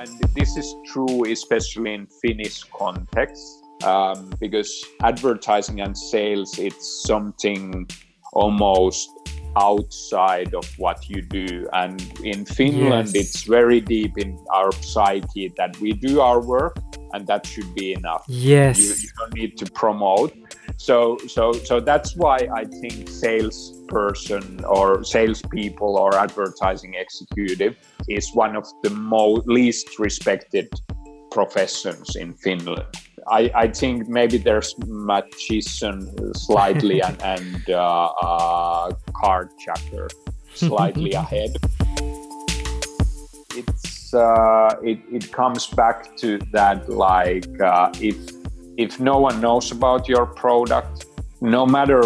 and 0.00 0.18
this 0.34 0.56
is 0.56 0.74
true 0.86 1.30
especially 1.30 1.92
in 1.94 2.06
Finnish 2.22 2.64
context 2.64 3.62
um, 3.84 4.30
because 4.40 4.84
advertising 5.02 5.80
and 5.80 5.96
sales 5.96 6.58
it's 6.58 7.04
something 7.06 7.86
almost 8.32 9.10
outside 9.56 10.54
of 10.54 10.64
what 10.78 11.08
you 11.10 11.20
do. 11.22 11.68
And 11.72 12.00
in 12.24 12.44
finland 12.44 13.08
yes. 13.08 13.14
it's 13.14 13.42
very 13.42 13.80
deep 13.80 14.16
in 14.16 14.38
our 14.52 14.72
psyche 14.80 15.52
that 15.56 15.78
we 15.80 15.92
do 15.92 16.20
our 16.20 16.40
work 16.40 16.76
and 17.12 17.26
that 17.26 17.44
should 17.46 17.74
be 17.74 17.92
enough. 17.92 18.24
Yes. 18.28 18.78
You, 18.78 18.94
you 18.94 19.08
don't 19.18 19.34
need 19.34 19.58
to 19.58 19.66
promote. 19.72 20.32
So 20.76 21.18
so 21.26 21.52
so 21.52 21.80
that's 21.80 22.16
why 22.16 22.38
i 22.54 22.64
think 22.64 23.08
salesperson 23.08 24.64
or 24.64 25.04
salespeople 25.04 25.98
or 25.98 26.14
advertising 26.14 26.94
executive 26.94 27.76
is 28.10 28.30
one 28.34 28.56
of 28.56 28.66
the 28.82 28.90
most 28.90 29.46
least 29.46 29.98
respected 29.98 30.68
professions 31.30 32.16
in 32.16 32.32
finland 32.34 32.86
I, 33.28 33.50
I 33.54 33.68
think 33.68 34.08
maybe 34.08 34.38
there's 34.38 34.74
machismo 34.74 36.36
slightly 36.36 37.00
and, 37.06 37.20
and 37.22 37.70
uh, 37.70 38.06
uh, 38.22 38.92
card 39.12 39.50
checker 39.58 40.08
slightly 40.54 41.12
ahead. 41.24 41.56
It's 43.56 44.14
uh, 44.14 44.76
it, 44.82 44.98
it 45.12 45.32
comes 45.32 45.66
back 45.66 46.16
to 46.18 46.38
that 46.52 46.88
like 46.88 47.60
uh, 47.60 47.92
if 48.00 48.16
if 48.76 48.98
no 48.98 49.18
one 49.18 49.40
knows 49.40 49.70
about 49.70 50.08
your 50.08 50.26
product, 50.26 51.06
no 51.40 51.66
matter 51.66 52.00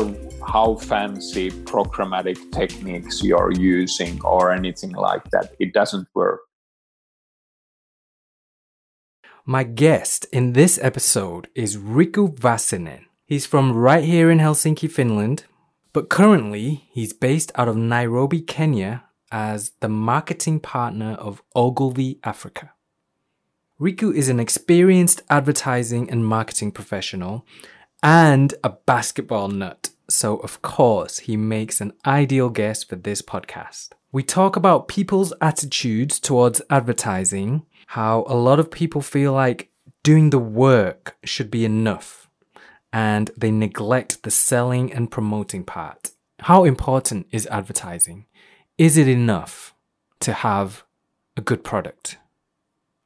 how 0.46 0.76
fancy 0.76 1.50
programmatic 1.50 2.38
techniques 2.52 3.22
you're 3.22 3.52
using 3.52 4.20
or 4.24 4.52
anything 4.52 4.92
like 4.92 5.24
that, 5.30 5.54
it 5.58 5.72
doesn't 5.72 6.08
work. 6.14 6.40
My 9.46 9.62
guest 9.62 10.26
in 10.32 10.54
this 10.54 10.78
episode 10.82 11.48
is 11.54 11.76
Riku 11.76 12.34
Vassinen. 12.38 13.06
He's 13.26 13.46
from 13.46 13.72
right 13.72 14.04
here 14.04 14.30
in 14.30 14.38
Helsinki, 14.38 14.90
Finland, 14.90 15.44
but 15.92 16.08
currently 16.08 16.84
he's 16.90 17.12
based 17.12 17.52
out 17.54 17.68
of 17.68 17.76
Nairobi, 17.76 18.40
Kenya 18.40 19.04
as 19.30 19.72
the 19.80 19.88
marketing 19.88 20.60
partner 20.60 21.12
of 21.12 21.42
Ogilvy 21.54 22.20
Africa. 22.24 22.72
Riku 23.80 24.14
is 24.14 24.28
an 24.28 24.38
experienced 24.38 25.22
advertising 25.28 26.08
and 26.08 26.24
marketing 26.24 26.70
professional 26.70 27.44
and 28.02 28.54
a 28.62 28.70
basketball 28.70 29.48
nut. 29.48 29.90
So, 30.08 30.36
of 30.38 30.60
course, 30.62 31.20
he 31.20 31.36
makes 31.36 31.80
an 31.80 31.92
ideal 32.06 32.50
guest 32.50 32.88
for 32.88 32.96
this 32.96 33.22
podcast. 33.22 33.90
We 34.12 34.22
talk 34.22 34.54
about 34.54 34.88
people's 34.88 35.32
attitudes 35.40 36.20
towards 36.20 36.62
advertising, 36.70 37.64
how 37.88 38.24
a 38.28 38.36
lot 38.36 38.60
of 38.60 38.70
people 38.70 39.00
feel 39.00 39.32
like 39.32 39.70
doing 40.02 40.30
the 40.30 40.38
work 40.38 41.16
should 41.24 41.50
be 41.50 41.64
enough 41.64 42.28
and 42.92 43.30
they 43.36 43.50
neglect 43.50 44.22
the 44.22 44.30
selling 44.30 44.92
and 44.92 45.10
promoting 45.10 45.64
part. 45.64 46.12
How 46.40 46.64
important 46.64 47.26
is 47.32 47.46
advertising? 47.48 48.26
Is 48.78 48.96
it 48.96 49.08
enough 49.08 49.74
to 50.20 50.32
have 50.32 50.84
a 51.36 51.40
good 51.40 51.64
product? 51.64 52.18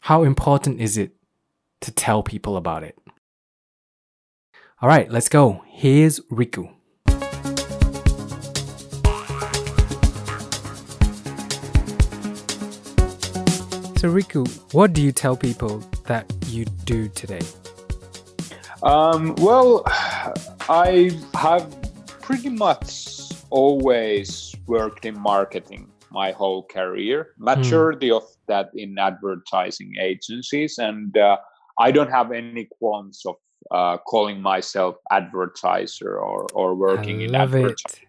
How 0.00 0.24
important 0.24 0.80
is 0.80 0.98
it 0.98 1.12
to 1.80 1.91
tell 1.91 2.22
people 2.22 2.56
about 2.56 2.82
it? 2.82 2.98
All 4.82 4.88
right, 4.88 5.10
let's 5.10 5.28
go. 5.28 5.64
Here's 5.69 6.20
Riku. 6.30 6.74
So, 13.98 14.08
Riku, 14.08 14.46
what 14.72 14.92
do 14.92 15.02
you 15.02 15.10
tell 15.10 15.36
people 15.36 15.80
that 16.04 16.32
you 16.46 16.64
do 16.84 17.08
today? 17.08 17.41
Um, 18.80 19.34
well, 19.38 19.82
I 20.69 21.10
have 21.34 21.66
pretty 22.22 22.48
much 22.48 23.32
always 23.50 24.54
worked 24.69 25.04
in 25.04 25.19
marketing 25.19 25.88
my 26.12 26.31
whole 26.31 26.62
career. 26.62 27.34
Majority 27.38 28.10
mm. 28.10 28.19
of 28.19 28.22
that 28.47 28.70
in 28.72 28.97
advertising 29.00 29.94
agencies, 30.00 30.78
and 30.78 31.19
uh, 31.19 31.38
I 31.80 31.91
don't 31.91 32.12
have 32.12 32.30
any 32.30 32.69
qualms 32.78 33.25
of 33.26 33.34
uh, 33.72 33.97
calling 34.06 34.41
myself 34.41 34.94
advertiser 35.10 36.20
or 36.20 36.47
or 36.54 36.76
working 36.76 37.22
in 37.22 37.34
advertising. 37.34 38.04
It. 38.04 38.07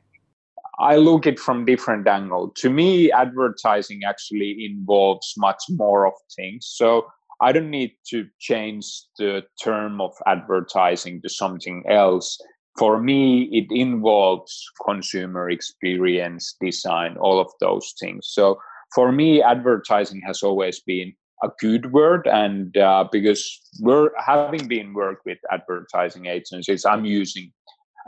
I 0.79 0.95
look 0.95 1.25
it 1.25 1.39
from 1.39 1.65
different 1.65 2.07
angle. 2.07 2.51
To 2.57 2.69
me, 2.69 3.11
advertising 3.11 4.01
actually 4.05 4.65
involves 4.65 5.33
much 5.37 5.61
more 5.69 6.07
of 6.07 6.13
things. 6.35 6.67
So 6.67 7.07
I 7.41 7.51
don't 7.51 7.69
need 7.69 7.91
to 8.09 8.27
change 8.39 8.85
the 9.17 9.43
term 9.61 9.99
of 9.99 10.13
advertising 10.25 11.21
to 11.21 11.29
something 11.29 11.83
else. 11.89 12.39
For 12.77 13.01
me, 13.01 13.43
it 13.51 13.67
involves 13.71 14.63
consumer 14.85 15.49
experience, 15.49 16.55
design, 16.61 17.17
all 17.17 17.39
of 17.39 17.51
those 17.59 17.93
things. 17.99 18.27
So 18.29 18.59
for 18.95 19.11
me, 19.11 19.41
advertising 19.41 20.21
has 20.25 20.43
always 20.43 20.79
been 20.79 21.13
a 21.43 21.49
good 21.59 21.91
word 21.91 22.27
and 22.27 22.75
uh, 22.77 23.05
because 23.11 23.61
we're 23.79 24.09
having 24.17 24.67
been 24.67 24.93
worked 24.93 25.25
with 25.25 25.37
advertising 25.51 26.25
agencies 26.25 26.85
i'm 26.85 27.05
using 27.05 27.51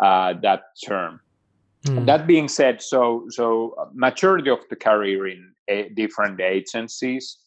uh, 0.03 0.33
that 0.41 0.63
term 0.85 1.19
Mm. 1.85 2.05
That 2.05 2.27
being 2.27 2.47
said, 2.47 2.81
so 2.81 3.25
so 3.29 3.89
majority 3.93 4.49
of 4.49 4.59
the 4.69 4.75
career 4.75 5.27
in 5.27 5.51
a, 5.67 5.89
different 5.89 6.39
agencies, 6.39 7.37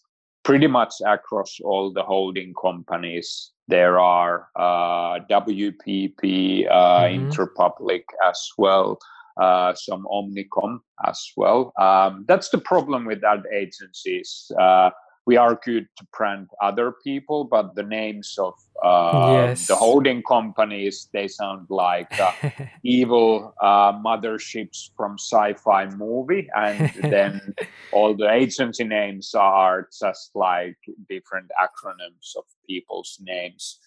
pretty 0.45 0.67
much 0.67 0.95
across 1.07 1.59
all 1.65 1.93
the 1.93 2.03
holding 2.03 2.53
companies. 2.61 3.53
There 3.69 3.99
are 3.99 4.49
uh, 4.57 5.21
WPP, 5.31 6.69
uh, 6.69 6.73
mm-hmm. 6.73 7.31
Interpublic 7.31 8.03
as 8.27 8.51
well, 8.59 8.99
uh, 9.41 9.75
some 9.75 10.05
Omnicom 10.05 10.81
as 11.07 11.33
well. 11.37 11.73
Um, 11.81 12.25
that's 12.29 12.51
the 12.51 12.59
problem 12.59 13.07
with 13.07 13.25
ad 13.25 13.45
agencies. 13.53 14.51
Uh, 14.61 14.91
we 15.27 15.37
are 15.39 15.59
good 15.65 15.89
to 15.97 16.07
brand 16.17 16.49
other 16.61 16.93
people, 17.03 17.45
but 17.45 17.75
the 17.75 17.83
names 17.83 18.37
of 18.39 18.55
uh, 18.85 19.47
yes. 19.49 19.67
the 19.67 19.75
holding 19.75 20.23
companies 20.23 21.09
they 21.15 21.27
sound 21.27 21.67
like 21.71 22.21
uh, 22.21 22.33
evil 22.85 23.55
uh, 23.63 23.93
motherships 23.93 24.91
from 24.95 25.15
sci-fi 25.19 25.87
movie, 25.97 26.47
and 26.55 26.93
then 27.03 27.55
all 27.93 28.15
the 28.15 28.31
agency 28.31 28.85
names 28.85 29.35
are 29.35 29.89
just 29.99 30.33
like 30.35 30.77
different 31.09 31.51
acronyms 31.59 32.37
of 32.37 32.45
people's 32.69 33.19
names. 33.23 33.79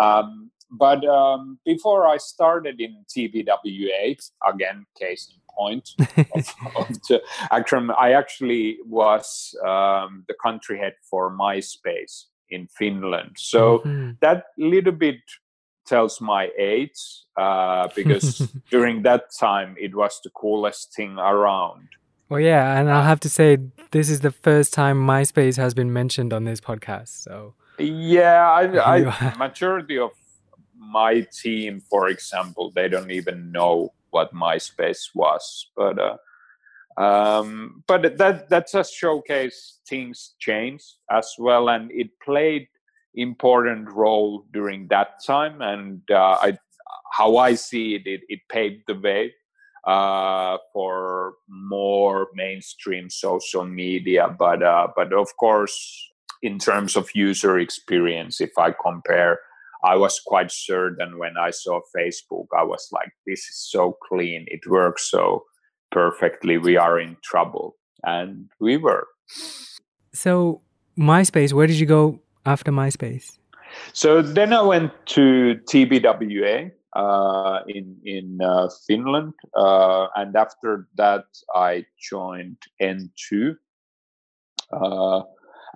Um, 0.00 0.50
but 0.70 1.04
um, 1.04 1.58
before 1.64 2.06
I 2.06 2.18
started 2.18 2.80
in 2.80 3.04
TBWA, 3.08 4.30
again, 4.46 4.86
case 4.96 5.30
in 5.32 5.40
point 5.56 5.88
of, 6.16 6.54
of 6.76 6.88
the 7.08 7.22
acronym. 7.52 7.94
I 7.98 8.12
actually 8.12 8.78
was 8.86 9.54
um, 9.66 10.24
the 10.28 10.34
country 10.42 10.78
head 10.78 10.94
for 11.08 11.36
MySpace 11.36 12.26
in 12.50 12.68
Finland. 12.68 13.36
So 13.36 13.78
mm-hmm. 13.78 14.12
that 14.20 14.44
little 14.58 14.92
bit 14.92 15.20
tells 15.86 16.20
my 16.20 16.50
age 16.58 16.98
uh, 17.36 17.88
because 17.94 18.38
during 18.70 19.02
that 19.02 19.24
time 19.38 19.76
it 19.78 19.94
was 19.94 20.20
the 20.24 20.30
coolest 20.30 20.94
thing 20.94 21.18
around. 21.18 21.88
Well, 22.28 22.40
yeah, 22.40 22.78
and 22.78 22.90
I'll 22.90 23.02
have 23.02 23.20
to 23.20 23.28
say 23.28 23.58
this 23.90 24.08
is 24.08 24.20
the 24.20 24.30
first 24.30 24.72
time 24.72 24.96
MySpace 25.06 25.56
has 25.56 25.74
been 25.74 25.92
mentioned 25.92 26.32
on 26.32 26.44
this 26.44 26.60
podcast. 26.60 27.22
So 27.22 27.54
yeah, 27.78 28.50
I, 28.50 28.96
I 28.98 29.36
majority 29.38 29.98
of 29.98 30.12
my 30.76 31.26
team, 31.32 31.80
for 31.80 32.08
example, 32.08 32.72
they 32.74 32.88
don't 32.88 33.10
even 33.10 33.52
know 33.52 33.92
what 34.10 34.32
MySpace 34.32 35.10
was. 35.14 35.70
But 35.76 35.98
uh, 35.98 36.16
um, 36.96 37.82
but 37.86 38.18
that 38.18 38.48
that 38.48 38.70
just 38.70 38.94
showcase 38.94 39.80
things 39.88 40.34
change 40.38 40.82
as 41.10 41.34
well, 41.38 41.68
and 41.68 41.90
it 41.92 42.10
played 42.22 42.68
important 43.14 43.90
role 43.90 44.44
during 44.52 44.88
that 44.88 45.24
time. 45.24 45.60
And 45.62 46.02
uh, 46.10 46.38
I, 46.40 46.58
how 47.12 47.36
I 47.36 47.54
see 47.54 47.94
it, 47.94 48.06
it, 48.06 48.22
it 48.28 48.40
paved 48.48 48.84
the 48.88 48.94
way 48.94 49.32
uh, 49.86 50.58
for 50.72 51.34
more 51.48 52.28
mainstream 52.34 53.10
social 53.10 53.64
media. 53.64 54.34
But 54.36 54.62
uh, 54.62 54.88
but 54.96 55.12
of 55.12 55.28
course, 55.36 56.10
in 56.42 56.58
terms 56.58 56.96
of 56.96 57.08
user 57.14 57.58
experience, 57.58 58.40
if 58.40 58.56
I 58.58 58.72
compare 58.72 59.40
I 59.84 59.96
was 59.96 60.18
quite 60.24 60.50
certain 60.50 61.18
when 61.18 61.36
I 61.36 61.50
saw 61.50 61.80
Facebook, 61.94 62.46
I 62.56 62.62
was 62.62 62.88
like, 62.90 63.12
this 63.26 63.40
is 63.40 63.68
so 63.70 63.98
clean. 64.08 64.46
It 64.48 64.66
works 64.66 65.10
so 65.10 65.44
perfectly. 65.94 66.58
We 66.58 66.76
are 66.76 67.00
in 67.00 67.16
trouble. 67.22 67.76
And 68.02 68.50
we 68.60 68.76
were. 68.76 69.06
So, 70.12 70.60
MySpace, 70.98 71.54
where 71.54 71.66
did 71.66 71.78
you 71.78 71.86
go 71.86 72.20
after 72.44 72.70
MySpace? 72.70 73.38
So 73.92 74.22
then 74.22 74.52
I 74.52 74.62
went 74.62 74.92
to 75.06 75.58
TBWA 75.70 76.70
uh, 76.94 77.60
in 77.66 77.96
in 78.04 78.38
uh, 78.40 78.68
Finland, 78.86 79.32
uh, 79.56 80.06
and 80.14 80.36
after 80.36 80.86
that 80.96 81.24
I 81.54 81.84
joined 81.98 82.58
N2. 82.80 83.56
Uh, 84.72 85.22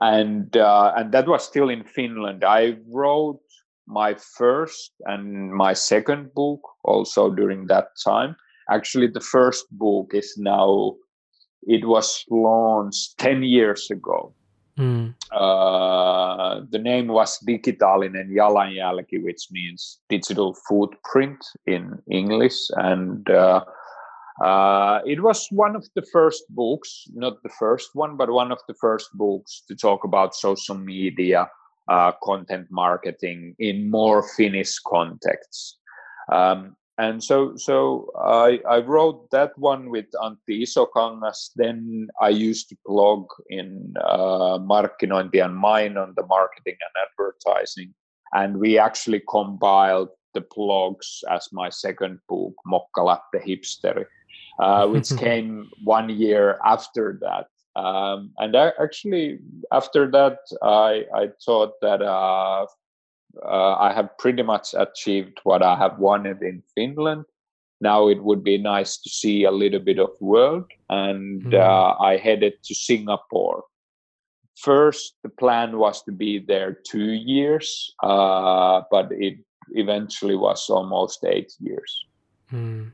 and 0.00 0.56
uh, 0.56 0.92
and 0.96 1.10
that 1.12 1.26
was 1.26 1.44
still 1.44 1.70
in 1.70 1.84
Finland. 1.84 2.44
I 2.44 2.76
wrote 2.86 3.42
my 3.86 4.14
first 4.14 4.92
and 5.06 5.52
my 5.52 5.72
second 5.72 6.34
book 6.34 6.60
also 6.84 7.30
during 7.30 7.66
that 7.66 7.88
time. 8.04 8.36
Actually, 8.70 9.08
the 9.08 9.20
first 9.20 9.66
book 9.70 10.10
is 10.14 10.34
now 10.36 10.94
it 11.66 11.86
was 11.86 12.24
launched 12.30 13.18
10 13.18 13.42
years 13.42 13.90
ago. 13.90 14.34
Mm. 14.78 15.14
Uh, 15.32 16.60
the 16.70 16.78
name 16.78 17.08
was 17.08 17.38
Digitaalinen 17.46 18.30
jalanjälki, 18.30 19.22
which 19.22 19.48
means 19.50 20.00
digital 20.08 20.54
footprint 20.68 21.44
in 21.66 21.98
English. 22.10 22.70
And 22.76 23.28
uh, 23.28 23.64
uh, 24.42 25.00
it 25.04 25.20
was 25.20 25.48
one 25.50 25.74
of 25.74 25.84
the 25.96 26.02
first 26.12 26.44
books, 26.50 27.08
not 27.12 27.42
the 27.42 27.50
first 27.58 27.90
one, 27.94 28.16
but 28.16 28.30
one 28.30 28.52
of 28.52 28.60
the 28.68 28.74
first 28.74 29.10
books 29.14 29.62
to 29.66 29.74
talk 29.74 30.04
about 30.04 30.34
social 30.34 30.76
media, 30.76 31.50
uh, 31.88 32.12
content 32.22 32.68
marketing 32.70 33.56
in 33.58 33.90
more 33.90 34.22
Finnish 34.36 34.78
contexts. 34.86 35.78
Um, 36.30 36.76
and 36.98 37.22
so, 37.22 37.56
so 37.56 38.10
I, 38.18 38.60
I 38.68 38.78
wrote 38.78 39.30
that 39.30 39.56
one 39.56 39.90
with 39.90 40.06
Antti 40.14 40.62
Isokangas. 40.62 41.50
Then 41.56 42.08
I 42.20 42.28
used 42.30 42.68
to 42.70 42.76
blog 42.84 43.26
in 43.48 43.94
uh, 44.04 44.58
Markkinointi 44.58 45.44
and 45.44 45.56
Mainonta 45.56 46.26
marketing 46.28 46.76
and 46.80 47.06
advertising. 47.06 47.94
And 48.32 48.58
we 48.58 48.78
actually 48.78 49.22
compiled 49.28 50.08
the 50.34 50.40
blogs 50.40 51.22
as 51.30 51.48
my 51.52 51.70
second 51.70 52.18
book, 52.28 52.54
Mokkalatte 52.66 53.46
Hipsteri 53.46 54.04
uh, 54.58 54.86
which 54.92 55.16
came 55.16 55.70
one 55.84 56.08
year 56.08 56.58
after 56.64 57.18
that. 57.20 57.46
Um, 57.80 58.32
and 58.38 58.56
I, 58.56 58.72
actually, 58.80 59.38
after 59.72 60.10
that, 60.10 60.38
I, 60.62 61.04
I 61.14 61.28
thought 61.44 61.74
that 61.80 62.02
uh, 62.02 62.66
uh, 63.42 63.74
I 63.76 63.92
have 63.92 64.16
pretty 64.18 64.42
much 64.42 64.74
achieved 64.76 65.38
what 65.44 65.62
I 65.62 65.76
have 65.76 65.98
wanted 65.98 66.42
in 66.42 66.62
Finland. 66.74 67.24
Now 67.80 68.08
it 68.08 68.22
would 68.22 68.42
be 68.42 68.58
nice 68.58 68.98
to 68.98 69.08
see 69.10 69.44
a 69.44 69.50
little 69.50 69.80
bit 69.80 69.98
of 69.98 70.10
world, 70.20 70.64
and 70.88 71.42
mm. 71.42 72.00
I 72.00 72.16
headed 72.16 72.54
to 72.64 72.74
Singapore. 72.74 73.64
First, 74.56 75.14
the 75.22 75.28
plan 75.28 75.78
was 75.78 76.02
to 76.02 76.12
be 76.12 76.40
there 76.40 76.72
two 76.72 77.12
years, 77.12 77.94
uh, 78.02 78.82
but 78.90 79.12
it 79.12 79.38
eventually 79.72 80.34
was 80.34 80.68
almost 80.68 81.24
eight 81.24 81.52
years. 81.60 82.06
Mm. 82.52 82.90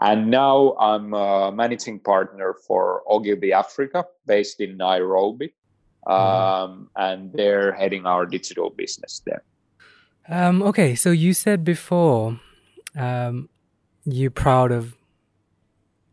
And 0.00 0.30
now 0.30 0.76
I'm 0.78 1.14
a 1.14 1.50
managing 1.52 2.00
partner 2.00 2.54
for 2.66 3.02
Ogilvy 3.08 3.52
Africa, 3.52 4.04
based 4.26 4.60
in 4.60 4.76
Nairobi. 4.76 5.54
Mm-hmm. 6.06 6.12
Um, 6.12 6.90
and 6.96 7.32
they're 7.32 7.72
heading 7.72 8.06
our 8.06 8.26
digital 8.26 8.70
business 8.70 9.22
there. 9.24 9.44
Um, 10.28 10.62
okay, 10.62 10.94
so 10.94 11.10
you 11.10 11.34
said 11.34 11.64
before 11.64 12.40
um, 12.96 13.48
you're 14.04 14.30
proud 14.30 14.72
of 14.72 14.94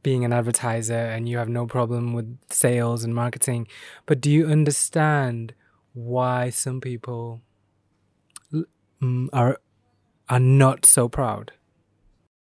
being 0.01 0.25
an 0.25 0.33
advertiser 0.33 0.93
and 0.93 1.27
you 1.27 1.37
have 1.37 1.49
no 1.49 1.67
problem 1.67 2.13
with 2.13 2.37
sales 2.49 3.03
and 3.03 3.13
marketing, 3.13 3.67
but 4.05 4.21
do 4.21 4.31
you 4.31 4.47
understand 4.47 5.53
why 5.93 6.49
some 6.49 6.79
people 6.81 7.41
mm, 9.01 9.29
are 9.33 9.59
are 10.29 10.39
not 10.39 10.85
so 10.85 11.09
proud? 11.09 11.51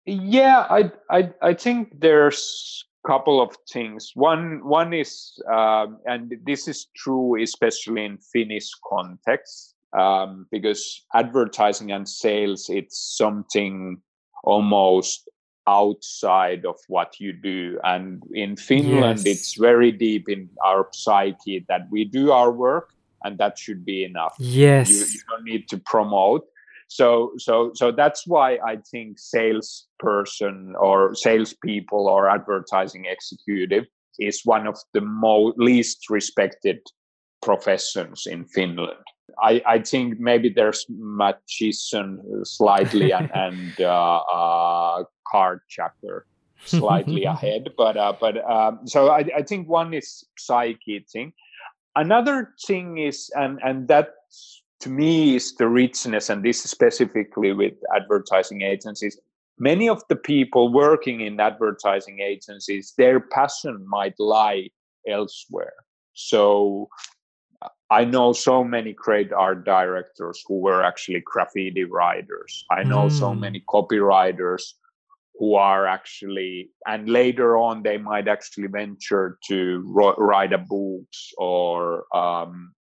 Yeah, 0.05 0.65
I 0.69 0.91
I 1.09 1.31
I 1.41 1.53
think 1.53 1.99
there's 1.99 2.85
couple 3.05 3.41
of 3.41 3.55
things. 3.69 4.11
One 4.15 4.61
one 4.63 4.93
is, 4.93 5.39
um, 5.51 5.99
and 6.05 6.35
this 6.45 6.67
is 6.67 6.87
true 6.95 7.41
especially 7.41 8.03
in 8.05 8.17
Finnish 8.17 8.71
context, 8.89 9.74
um, 9.97 10.47
because 10.51 11.05
advertising 11.13 11.91
and 11.91 12.07
sales 12.07 12.69
it's 12.69 13.15
something 13.17 13.97
almost 14.43 15.29
outside 15.67 16.65
of 16.65 16.75
what 16.87 17.19
you 17.19 17.33
do 17.33 17.79
and 17.83 18.21
in 18.33 18.55
finland 18.55 19.19
yes. 19.19 19.25
it's 19.25 19.53
very 19.57 19.91
deep 19.91 20.29
in 20.29 20.47
our 20.63 20.87
psyche 20.93 21.65
that 21.67 21.87
we 21.89 22.05
do 22.05 22.31
our 22.31 22.51
work 22.51 22.89
and 23.23 23.39
that 23.39 23.57
should 23.57 23.83
be 23.83 24.03
enough 24.03 24.35
yes 24.37 24.89
you, 24.89 24.97
you 24.97 25.19
don't 25.29 25.43
need 25.43 25.67
to 25.67 25.77
promote 25.79 26.45
so 26.87 27.31
so 27.37 27.71
so 27.73 27.91
that's 27.91 28.27
why 28.27 28.59
I 28.65 28.77
think 28.91 29.17
salesperson 29.17 30.75
or 30.77 31.15
salespeople 31.15 32.07
or 32.07 32.29
advertising 32.29 33.05
executive 33.05 33.85
is 34.19 34.41
one 34.45 34.67
of 34.67 34.77
the 34.93 35.01
most 35.01 35.57
least 35.57 36.09
respected 36.09 36.79
professions 37.41 38.25
in 38.25 38.45
Finland. 38.45 39.03
I, 39.41 39.61
I 39.65 39.79
think 39.79 40.19
maybe 40.19 40.49
there's 40.49 40.85
magician 40.89 42.21
slightly 42.43 43.11
and, 43.11 43.29
and 43.35 43.81
uh, 43.81 44.17
uh, 44.17 45.03
card 45.27 45.61
checker 45.69 46.25
slightly 46.65 47.23
ahead, 47.35 47.69
but 47.77 47.97
uh, 47.97 48.13
but 48.19 48.37
um, 48.49 48.79
so 48.85 49.09
I, 49.09 49.25
I 49.35 49.41
think 49.41 49.67
one 49.67 49.93
is 49.93 50.25
psyche 50.37 51.05
thing. 51.11 51.33
Another 51.95 52.53
thing 52.65 52.97
is 52.97 53.29
and 53.35 53.59
and 53.63 53.87
that 53.87 54.09
to 54.81 54.89
me 54.89 55.35
is 55.35 55.55
the 55.55 55.67
richness, 55.67 56.29
and 56.29 56.43
this 56.43 56.63
specifically 56.63 57.51
with 57.53 57.73
advertising 57.95 58.61
agencies. 58.61 59.19
Many 59.57 59.87
of 59.87 60.03
the 60.09 60.17
people 60.17 60.73
working 60.73 61.21
in 61.21 61.39
advertising 61.39 62.19
agencies, 62.19 62.93
their 62.97 63.21
passion 63.21 63.85
might 63.87 64.13
lie 64.19 64.69
elsewhere. 65.07 65.73
So 66.13 66.89
I 67.89 68.03
know 68.03 68.33
so 68.33 68.63
many 68.63 68.93
great 68.93 69.31
art 69.31 69.63
directors 69.63 70.43
who 70.47 70.59
were 70.59 70.83
actually 70.83 71.21
graffiti 71.23 71.83
writers. 71.83 72.65
I 72.71 72.83
know 72.83 73.07
mm. 73.07 73.11
so 73.11 73.33
many 73.33 73.63
copywriters 73.69 74.63
who 75.37 75.55
are 75.55 75.85
actually, 75.85 76.71
and 76.87 77.09
later 77.09 77.57
on, 77.57 77.83
they 77.83 77.97
might 77.97 78.27
actually 78.27 78.67
venture 78.67 79.37
to 79.47 79.83
write 79.85 80.53
a 80.53 80.57
books 80.57 81.31
or 81.37 82.05
um, 82.15 82.73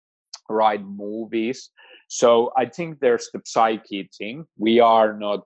write 0.50 0.86
movies. 0.86 1.70
So 2.08 2.52
I 2.56 2.66
think 2.66 3.00
there's 3.00 3.30
the 3.34 3.42
psyche 3.44 4.10
thing. 4.18 4.46
We 4.58 4.80
are 4.80 5.18
not, 5.18 5.46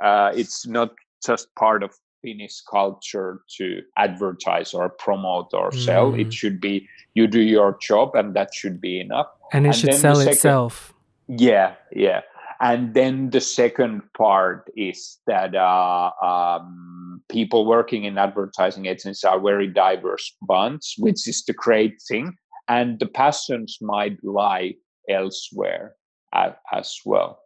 uh, 0.00 0.32
it's 0.36 0.66
not 0.66 0.92
just 1.24 1.52
part 1.56 1.82
of 1.82 1.92
Finnish 2.24 2.62
culture 2.62 3.42
to 3.58 3.82
advertise 3.98 4.72
or 4.72 4.88
promote 4.88 5.52
or 5.52 5.70
mm. 5.70 5.84
sell. 5.84 6.14
It 6.14 6.28
mm. 6.28 6.32
should 6.32 6.60
be 6.60 6.88
you 7.14 7.26
do 7.26 7.40
your 7.40 7.76
job 7.80 8.14
and 8.14 8.34
that 8.34 8.54
should 8.54 8.80
be 8.80 8.98
enough. 8.98 9.26
And 9.52 9.66
it 9.66 9.68
and 9.68 9.76
should 9.76 9.94
sell 9.94 10.16
second, 10.16 10.32
itself. 10.32 10.94
Yeah, 11.28 11.74
yeah. 11.92 12.22
And 12.60 12.94
then 12.94 13.30
the 13.30 13.40
second 13.40 14.02
part 14.16 14.70
is 14.76 15.18
that 15.26 15.54
uh, 15.54 16.10
um, 16.22 17.20
people 17.28 17.66
working 17.66 18.04
in 18.04 18.16
advertising 18.16 18.86
agencies 18.86 19.24
are 19.24 19.38
very 19.38 19.66
diverse 19.66 20.34
bunch, 20.40 20.94
which 20.98 21.28
is 21.28 21.44
the 21.44 21.52
great 21.52 22.00
thing. 22.08 22.36
And 22.68 22.98
the 22.98 23.06
passions 23.06 23.76
might 23.82 24.24
lie 24.24 24.76
elsewhere 25.10 25.94
as, 26.32 26.52
as 26.72 26.98
well 27.04 27.40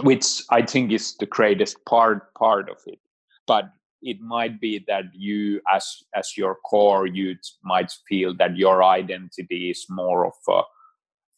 which 0.00 0.42
i 0.50 0.62
think 0.62 0.92
is 0.92 1.16
the 1.16 1.26
greatest 1.26 1.84
part 1.84 2.32
part 2.34 2.68
of 2.68 2.78
it 2.86 2.98
but 3.46 3.64
it 4.02 4.20
might 4.20 4.60
be 4.60 4.84
that 4.86 5.04
you 5.12 5.60
as 5.72 6.02
as 6.14 6.36
your 6.36 6.56
core 6.64 7.06
you 7.06 7.34
might 7.64 7.90
feel 8.08 8.34
that 8.36 8.56
your 8.56 8.82
identity 8.82 9.70
is 9.70 9.86
more 9.88 10.26
of 10.26 10.34
a 10.48 10.62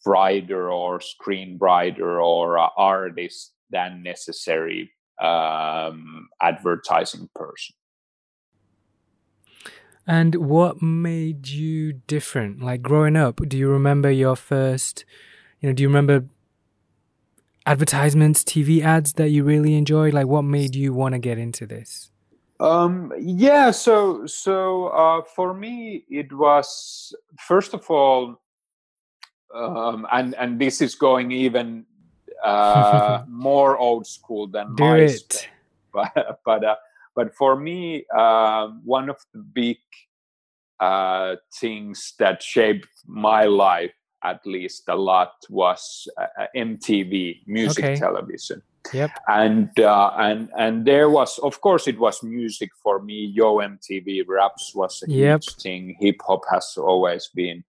writer 0.05 0.71
or 0.71 0.99
screenwriter 0.99 2.23
or 2.23 2.57
artist 2.77 3.53
than 3.69 4.03
necessary 4.03 4.91
um, 5.21 6.27
advertising 6.41 7.29
person 7.35 7.75
and 10.07 10.35
what 10.35 10.81
made 10.81 11.47
you 11.47 11.93
different? 11.93 12.61
Like 12.61 12.81
growing 12.81 13.15
up, 13.15 13.39
do 13.47 13.57
you 13.57 13.69
remember 13.69 14.11
your 14.11 14.35
first, 14.35 15.05
you 15.59 15.69
know, 15.69 15.73
do 15.73 15.83
you 15.83 15.89
remember 15.89 16.25
advertisements, 17.65 18.43
TV 18.43 18.81
ads 18.83 19.13
that 19.13 19.29
you 19.29 19.43
really 19.43 19.75
enjoyed? 19.75 20.13
Like 20.13 20.27
what 20.27 20.41
made 20.41 20.75
you 20.75 20.93
want 20.93 21.13
to 21.13 21.19
get 21.19 21.37
into 21.37 21.65
this? 21.65 22.10
Um, 22.61 23.11
yeah, 23.19 23.71
so 23.71 24.27
so 24.27 24.87
uh, 24.89 25.23
for 25.35 25.51
me 25.51 26.05
it 26.09 26.31
was 26.31 27.11
first 27.39 27.73
of 27.73 27.89
all, 27.89 28.39
um, 29.53 30.05
and 30.11 30.35
and 30.35 30.61
this 30.61 30.79
is 30.79 30.93
going 30.93 31.31
even 31.31 31.85
uh, 32.43 33.23
more 33.27 33.77
old 33.79 34.05
school 34.05 34.45
than 34.45 34.75
Do 34.75 34.83
but 35.93 36.39
but 36.45 36.63
uh, 36.63 36.75
but 37.15 37.35
for 37.35 37.55
me, 37.55 38.05
uh, 38.15 38.67
one 38.83 39.09
of 39.09 39.17
the 39.33 39.39
big 39.39 39.77
uh, 40.79 41.37
things 41.59 42.13
that 42.19 42.43
shaped 42.43 42.87
my 43.07 43.45
life, 43.45 43.93
at 44.23 44.45
least 44.45 44.83
a 44.87 44.95
lot, 44.95 45.33
was 45.49 46.07
uh, 46.15 46.45
MTV, 46.55 47.41
music 47.47 47.85
okay. 47.85 47.95
television. 47.95 48.61
Yep. 48.93 49.11
And 49.27 49.79
uh, 49.79 50.11
and 50.17 50.49
and 50.57 50.85
there 50.85 51.09
was, 51.09 51.37
of 51.39 51.61
course, 51.61 51.87
it 51.87 51.99
was 51.99 52.23
music 52.23 52.71
for 52.81 53.01
me. 53.01 53.25
Yo 53.33 53.57
MTV 53.57 54.23
raps 54.27 54.73
was 54.75 55.03
a 55.03 55.11
huge 55.11 55.55
thing. 55.55 55.95
Hip 55.99 56.17
hop 56.25 56.41
has 56.51 56.75
always 56.77 57.29
been 57.33 57.63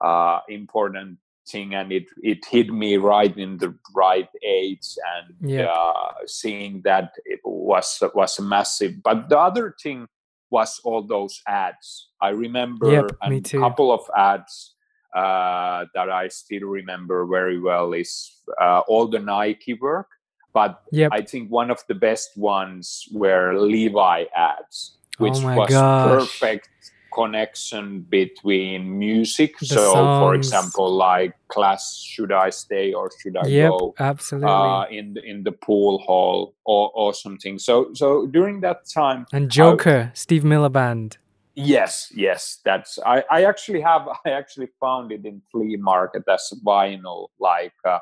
uh, 0.00 0.40
important 0.48 1.18
thing, 1.46 1.74
and 1.74 1.92
it 1.92 2.06
it 2.22 2.44
hit 2.50 2.70
me 2.72 2.96
right 2.96 3.36
in 3.36 3.58
the 3.58 3.74
right 3.94 4.28
age, 4.42 4.96
and 5.16 5.50
Yeah. 5.50 5.66
uh, 5.66 6.12
seeing 6.26 6.80
that 6.82 7.12
it 7.24 7.40
was 7.44 8.02
was 8.14 8.40
massive. 8.40 9.02
But 9.02 9.28
the 9.28 9.38
other 9.38 9.74
thing 9.82 10.08
was 10.50 10.80
all 10.84 11.02
those 11.02 11.40
ads. 11.46 12.08
I 12.20 12.30
remember 12.30 12.90
Yep, 12.90 13.10
a 13.22 13.40
couple 13.58 13.92
of 13.92 14.00
ads 14.16 14.74
uh, 15.14 15.84
that 15.94 16.10
I 16.10 16.28
still 16.28 16.68
remember 16.68 17.26
very 17.26 17.58
well 17.60 17.92
is 17.92 18.42
uh, 18.60 18.80
all 18.88 19.06
the 19.08 19.18
Nike 19.20 19.74
work. 19.74 20.08
But 20.54 20.80
Yep. 20.92 21.12
I 21.12 21.22
think 21.22 21.50
one 21.50 21.70
of 21.70 21.80
the 21.88 21.94
best 21.94 22.30
ones 22.36 23.06
were 23.12 23.58
Levi 23.58 24.24
ads, 24.36 24.96
which 25.18 25.34
Oh 25.42 25.56
was 25.56 25.68
gosh. 25.68 26.02
perfect 26.02 26.68
connection 27.12 28.00
between 28.08 28.98
music. 28.98 29.58
The 29.58 29.66
so, 29.66 30.18
for 30.18 30.34
example, 30.34 30.90
like 30.94 31.34
Clash, 31.48 32.00
should 32.02 32.32
I 32.32 32.50
stay 32.50 32.92
or 32.92 33.10
should 33.20 33.36
I 33.36 33.48
Yep. 33.48 33.70
go? 33.70 33.94
Absolutely. 33.98 34.48
Uh, 34.48 34.86
in 34.90 35.14
the 35.14 35.22
in 35.22 35.42
the 35.42 35.52
pool 35.52 35.98
hall 35.98 36.54
or, 36.64 36.90
or 36.94 37.14
something. 37.14 37.58
So 37.58 37.92
so 37.94 38.26
during 38.26 38.60
that 38.60 38.86
time, 38.92 39.26
and 39.32 39.50
Joker, 39.50 40.10
Steve 40.14 40.44
Miller 40.44 40.68
Band. 40.70 41.18
Yes, 41.56 42.12
yes, 42.14 42.58
that's. 42.64 42.98
I, 43.06 43.22
I 43.30 43.44
actually 43.44 43.80
have. 43.80 44.08
I 44.26 44.30
actually 44.30 44.68
found 44.80 45.12
it 45.12 45.24
in 45.24 45.40
flea 45.52 45.76
market 45.76 46.24
as 46.28 46.52
vinyl, 46.66 47.28
like 47.38 47.72
uh, 47.84 48.00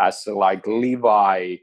as 0.00 0.26
a, 0.26 0.32
like 0.34 0.66
Levi 0.66 1.56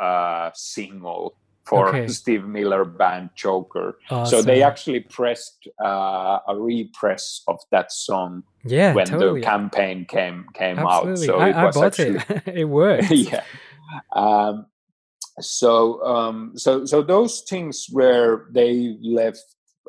uh, 0.00 0.50
single 0.54 1.36
for 1.64 1.88
Okay. 1.88 2.08
Steve 2.20 2.44
Miller 2.44 2.84
band 2.84 3.30
Joker. 3.36 3.98
Awesome. 4.10 4.30
So 4.30 4.42
they 4.42 4.62
actually 4.62 5.00
pressed 5.00 5.68
uh, 5.82 6.38
a 6.48 6.56
repress 6.56 7.42
of 7.46 7.60
that 7.70 7.92
song 7.92 8.42
yeah, 8.64 8.92
when 8.92 9.06
totally. 9.06 9.40
the 9.40 9.46
campaign 9.46 10.04
came 10.04 10.46
came 10.54 10.78
Absolutely. 10.78 11.28
out. 11.28 11.34
So 11.34 11.38
I, 11.38 11.48
it 11.48 11.56
I 11.56 11.64
was 11.66 11.74
bought 11.74 11.84
actually 11.86 12.16
it. 12.16 12.42
it 12.60 12.64
worked. 12.64 13.10
yeah. 13.10 13.44
Um, 14.14 14.66
so 15.40 16.04
um, 16.04 16.52
so 16.56 16.84
so 16.84 17.02
those 17.02 17.42
things 17.42 17.86
where 17.90 18.46
they 18.50 18.96
left, 19.02 19.44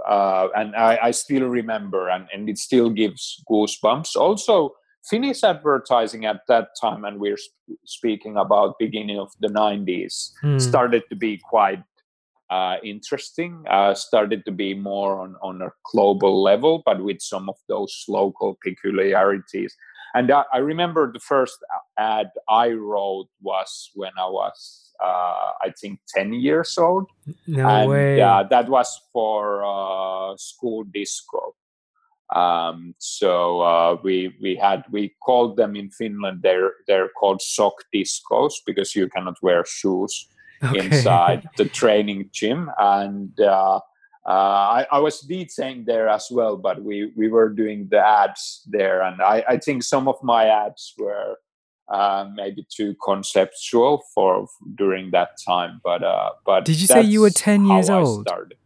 uh, 0.07 0.47
and 0.55 0.75
I, 0.75 0.99
I 1.03 1.11
still 1.11 1.47
remember, 1.47 2.09
and, 2.09 2.27
and 2.33 2.49
it 2.49 2.57
still 2.57 2.89
gives 2.89 3.43
goosebumps. 3.49 4.15
Also, 4.15 4.75
Finnish 5.09 5.43
advertising 5.43 6.25
at 6.25 6.41
that 6.47 6.69
time, 6.79 7.05
and 7.05 7.19
we're 7.19 7.37
sp- 7.41 7.79
speaking 7.85 8.37
about 8.37 8.75
beginning 8.79 9.19
of 9.19 9.31
the 9.39 9.47
'90s, 9.49 10.31
Hmm. 10.41 10.59
started 10.59 11.03
to 11.09 11.15
be 11.15 11.37
quite 11.37 11.83
uh, 12.51 12.77
interesting. 12.83 13.63
Uh, 13.69 13.93
started 13.93 14.43
to 14.45 14.51
be 14.51 14.73
more 14.73 15.19
on 15.21 15.35
on 15.41 15.61
a 15.61 15.71
global 15.91 16.41
level, 16.43 16.83
but 16.85 17.01
with 17.03 17.21
some 17.21 17.49
of 17.49 17.55
those 17.67 18.03
local 18.07 18.57
peculiarities. 18.63 19.75
And 20.13 20.29
I, 20.31 20.43
I 20.53 20.57
remember 20.57 21.11
the 21.11 21.19
first 21.19 21.57
ad 21.97 22.29
I 22.49 22.71
wrote 22.71 23.29
was 23.41 23.89
when 23.95 24.11
I 24.19 24.27
was, 24.27 24.91
uh, 25.01 25.51
I 25.65 25.71
think, 25.79 26.01
10 26.13 26.33
years 26.33 26.77
old. 26.77 27.05
No 27.47 27.65
and 27.67 27.89
way. 27.89 28.17
That 28.17 28.67
was 28.67 28.99
for 29.13 29.63
uh, 29.63 30.35
school 30.37 30.83
disco. 30.83 31.55
Um, 32.35 32.95
so 32.97 33.61
uh, 33.61 33.97
we 34.03 34.33
we 34.41 34.55
had 34.55 34.83
we 34.91 35.13
called 35.23 35.57
them 35.57 35.75
in 35.75 35.89
Finland. 35.89 36.41
They're 36.43 36.73
they're 36.87 37.09
called 37.09 37.41
sock 37.41 37.73
discos 37.93 38.53
because 38.65 38.95
you 38.95 39.09
cannot 39.09 39.37
wear 39.41 39.65
shoes 39.65 40.27
Okay. 40.63 40.79
inside 40.79 41.49
the 41.57 41.65
training 41.81 42.29
gym 42.31 42.69
and 42.77 43.31
uh, 43.39 43.79
uh, 44.27 44.29
I, 44.29 44.85
I 44.91 44.99
was 44.99 45.25
DJing 45.27 45.85
there 45.87 46.07
as 46.07 46.27
well 46.29 46.55
but 46.55 46.83
we, 46.83 47.11
we 47.17 47.27
were 47.29 47.49
doing 47.49 47.87
the 47.89 47.97
ads 47.97 48.61
there 48.69 49.01
and 49.01 49.21
I, 49.21 49.43
I 49.49 49.57
think 49.57 49.81
some 49.81 50.07
of 50.07 50.17
my 50.21 50.45
ads 50.45 50.93
were 50.99 51.37
uh, 51.91 52.25
maybe 52.35 52.63
too 52.69 52.95
conceptual 53.03 54.03
for 54.13 54.45
during 54.75 55.09
that 55.11 55.29
time 55.43 55.81
but 55.83 56.03
uh, 56.03 56.29
but 56.45 56.65
Did 56.65 56.79
you 56.79 56.85
say 56.85 57.01
you 57.01 57.21
were 57.21 57.31
10 57.31 57.65
years 57.65 57.89
I 57.89 57.99
old? 57.99 58.27
started. 58.27 58.57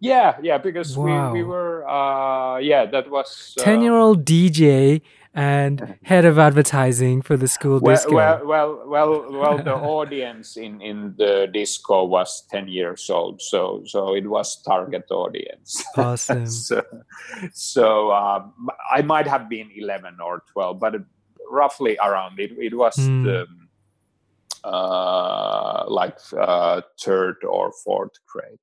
Yeah 0.00 0.36
yeah 0.42 0.58
because 0.58 0.96
Wow. 0.96 1.32
we, 1.32 1.42
we 1.42 1.48
were 1.48 1.86
uh, 1.88 2.58
yeah 2.58 2.86
that 2.86 3.10
was 3.10 3.54
uh, 3.58 3.64
10 3.64 3.82
year 3.82 3.94
old 3.94 4.24
DJ 4.24 5.02
and 5.34 5.96
head 6.02 6.24
of 6.24 6.38
advertising 6.38 7.22
for 7.22 7.36
the 7.36 7.46
school 7.48 7.78
well, 7.80 7.94
disco. 7.94 8.14
well, 8.14 8.46
well, 8.46 8.82
well, 8.86 9.32
well, 9.32 9.58
the 9.58 9.74
audience 9.74 10.56
in, 10.56 10.80
in 10.80 11.14
the 11.18 11.46
disco 11.52 12.04
was 12.04 12.44
10 12.50 12.66
years 12.68 13.08
old, 13.10 13.40
so 13.42 13.82
so 13.84 14.14
it 14.14 14.26
was 14.26 14.60
target 14.62 15.04
audience. 15.10 15.82
awesome. 15.96 16.46
so 16.46 16.82
so 17.52 18.10
um, 18.12 18.52
I 18.90 19.02
might 19.02 19.26
have 19.28 19.48
been 19.48 19.70
11 19.76 20.16
or 20.24 20.42
12, 20.52 20.80
but 20.80 20.94
roughly 21.50 21.96
around 22.02 22.38
it. 22.40 22.52
It 22.58 22.74
was 22.76 22.96
Hmm. 22.96 23.24
the 23.24 23.46
uh, 24.64 25.84
like 25.88 26.18
uh, 26.36 26.80
third 27.00 27.36
or 27.44 27.72
fourth 27.84 28.12
grade. 28.26 28.58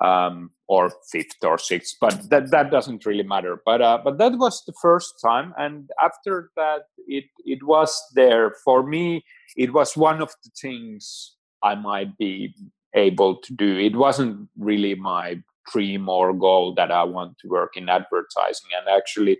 Um, 0.00 0.50
or 0.66 0.90
fifth 1.12 1.42
or 1.44 1.58
sixth, 1.58 1.96
but 2.00 2.28
that 2.30 2.50
that 2.50 2.70
doesn't 2.70 3.04
really 3.04 3.22
matter. 3.22 3.60
But 3.64 3.82
uh, 3.82 3.98
but 4.02 4.18
that 4.18 4.38
was 4.38 4.62
the 4.66 4.72
first 4.80 5.14
time, 5.22 5.52
and 5.58 5.90
after 6.02 6.50
that, 6.56 6.82
it 7.06 7.24
it 7.44 7.62
was 7.62 7.94
there 8.14 8.54
for 8.64 8.82
me. 8.82 9.24
It 9.56 9.72
was 9.72 9.96
one 9.96 10.22
of 10.22 10.32
the 10.42 10.50
things 10.60 11.36
I 11.62 11.74
might 11.74 12.16
be 12.16 12.54
able 12.94 13.36
to 13.36 13.54
do. 13.54 13.78
It 13.78 13.96
wasn't 13.96 14.48
really 14.58 14.94
my 14.94 15.42
dream 15.72 16.08
or 16.08 16.32
goal 16.32 16.74
that 16.74 16.90
I 16.90 17.04
want 17.04 17.38
to 17.38 17.48
work 17.48 17.76
in 17.76 17.88
advertising, 17.88 18.70
and 18.76 18.88
actually, 18.88 19.38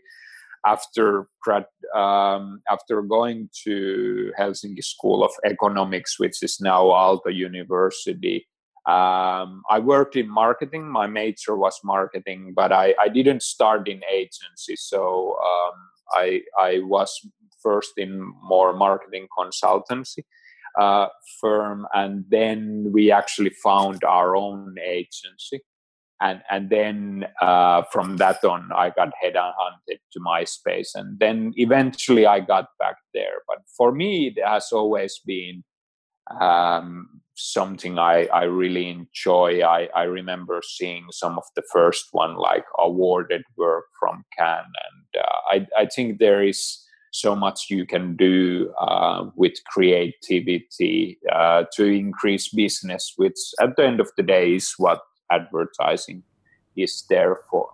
after 0.66 1.26
grad, 1.42 1.66
um, 1.94 2.60
after 2.70 3.00
going 3.02 3.48
to 3.64 4.30
Helsinki 4.38 4.84
School 4.84 5.24
of 5.24 5.32
Economics, 5.44 6.18
which 6.18 6.42
is 6.42 6.60
now 6.60 6.84
Aalto 6.84 7.34
University. 7.34 8.46
Um, 8.86 9.62
I 9.70 9.78
worked 9.78 10.14
in 10.14 10.28
marketing. 10.28 10.90
My 10.90 11.06
major 11.06 11.56
was 11.56 11.80
marketing, 11.82 12.52
but 12.54 12.70
I, 12.70 12.94
I 13.00 13.08
didn't 13.08 13.42
start 13.42 13.88
in 13.88 14.02
agency. 14.12 14.76
So 14.76 15.36
um, 15.42 15.74
I, 16.12 16.42
I 16.60 16.80
was 16.80 17.10
first 17.62 17.92
in 17.96 18.32
more 18.42 18.74
marketing 18.74 19.26
consultancy 19.38 20.24
uh, 20.78 21.06
firm, 21.40 21.86
and 21.94 22.24
then 22.28 22.90
we 22.92 23.10
actually 23.10 23.50
found 23.62 24.04
our 24.04 24.36
own 24.36 24.74
agency. 24.84 25.60
And, 26.20 26.42
and 26.50 26.70
then 26.70 27.26
uh, 27.40 27.82
from 27.90 28.18
that 28.18 28.44
on, 28.44 28.70
I 28.74 28.90
got 28.90 29.12
headhunted 29.22 29.98
to 30.12 30.20
MySpace, 30.20 30.90
and 30.94 31.18
then 31.18 31.52
eventually 31.56 32.26
I 32.26 32.40
got 32.40 32.68
back 32.78 32.96
there. 33.14 33.42
But 33.48 33.58
for 33.76 33.92
me, 33.92 34.28
it 34.28 34.46
has 34.46 34.72
always 34.72 35.20
been 35.24 35.64
um, 36.40 37.20
something 37.34 37.98
I, 37.98 38.26
I 38.26 38.44
really 38.44 38.88
enjoy. 38.88 39.62
I, 39.62 39.88
I 39.94 40.04
remember 40.04 40.60
seeing 40.64 41.06
some 41.10 41.36
of 41.38 41.44
the 41.56 41.62
first 41.72 42.06
one 42.12 42.36
like 42.36 42.64
awarded 42.78 43.42
work 43.56 43.84
from 43.98 44.24
Cannes, 44.38 44.64
and 44.64 45.22
uh, 45.22 45.36
I, 45.50 45.82
I 45.82 45.86
think 45.86 46.18
there 46.18 46.42
is 46.42 46.80
so 47.12 47.36
much 47.36 47.66
you 47.70 47.86
can 47.86 48.16
do 48.16 48.72
uh, 48.80 49.24
with 49.36 49.52
creativity 49.72 51.18
uh, 51.32 51.64
to 51.76 51.84
increase 51.84 52.48
business, 52.48 53.12
which 53.16 53.38
at 53.60 53.76
the 53.76 53.86
end 53.86 54.00
of 54.00 54.10
the 54.16 54.22
day 54.22 54.54
is 54.54 54.74
what 54.78 55.00
advertising 55.30 56.24
is 56.76 57.04
there 57.08 57.38
for. 57.50 57.68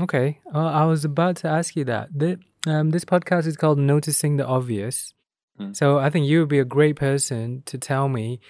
Okay. 0.00 0.40
Uh, 0.52 0.66
I 0.66 0.84
was 0.84 1.04
about 1.04 1.36
to 1.36 1.48
ask 1.48 1.76
you 1.76 1.84
that. 1.84 2.08
The, 2.12 2.40
um, 2.66 2.90
this 2.90 3.04
podcast 3.04 3.46
is 3.46 3.56
called 3.56 3.78
Noticing 3.78 4.36
the 4.36 4.46
Obvious. 4.46 5.14
Mm. 5.62 5.76
So 5.76 5.98
I 5.98 6.10
think 6.10 6.26
you 6.26 6.40
would 6.40 6.48
be 6.48 6.58
a 6.58 6.64
great 6.64 6.96
person 6.96 7.62
to 7.66 7.78
tell 7.78 8.08
me, 8.08 8.40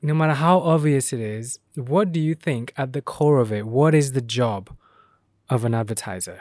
no 0.00 0.14
matter 0.14 0.34
how 0.34 0.60
obvious 0.60 1.12
it 1.12 1.20
is, 1.20 1.58
what 1.74 2.12
do 2.12 2.20
you 2.20 2.34
think 2.34 2.72
at 2.76 2.92
the 2.92 3.02
core 3.02 3.40
of 3.40 3.52
it? 3.52 3.66
What 3.66 3.94
is 3.94 4.12
the 4.12 4.20
job 4.20 4.70
of 5.48 5.64
an 5.64 5.74
advertiser? 5.74 6.40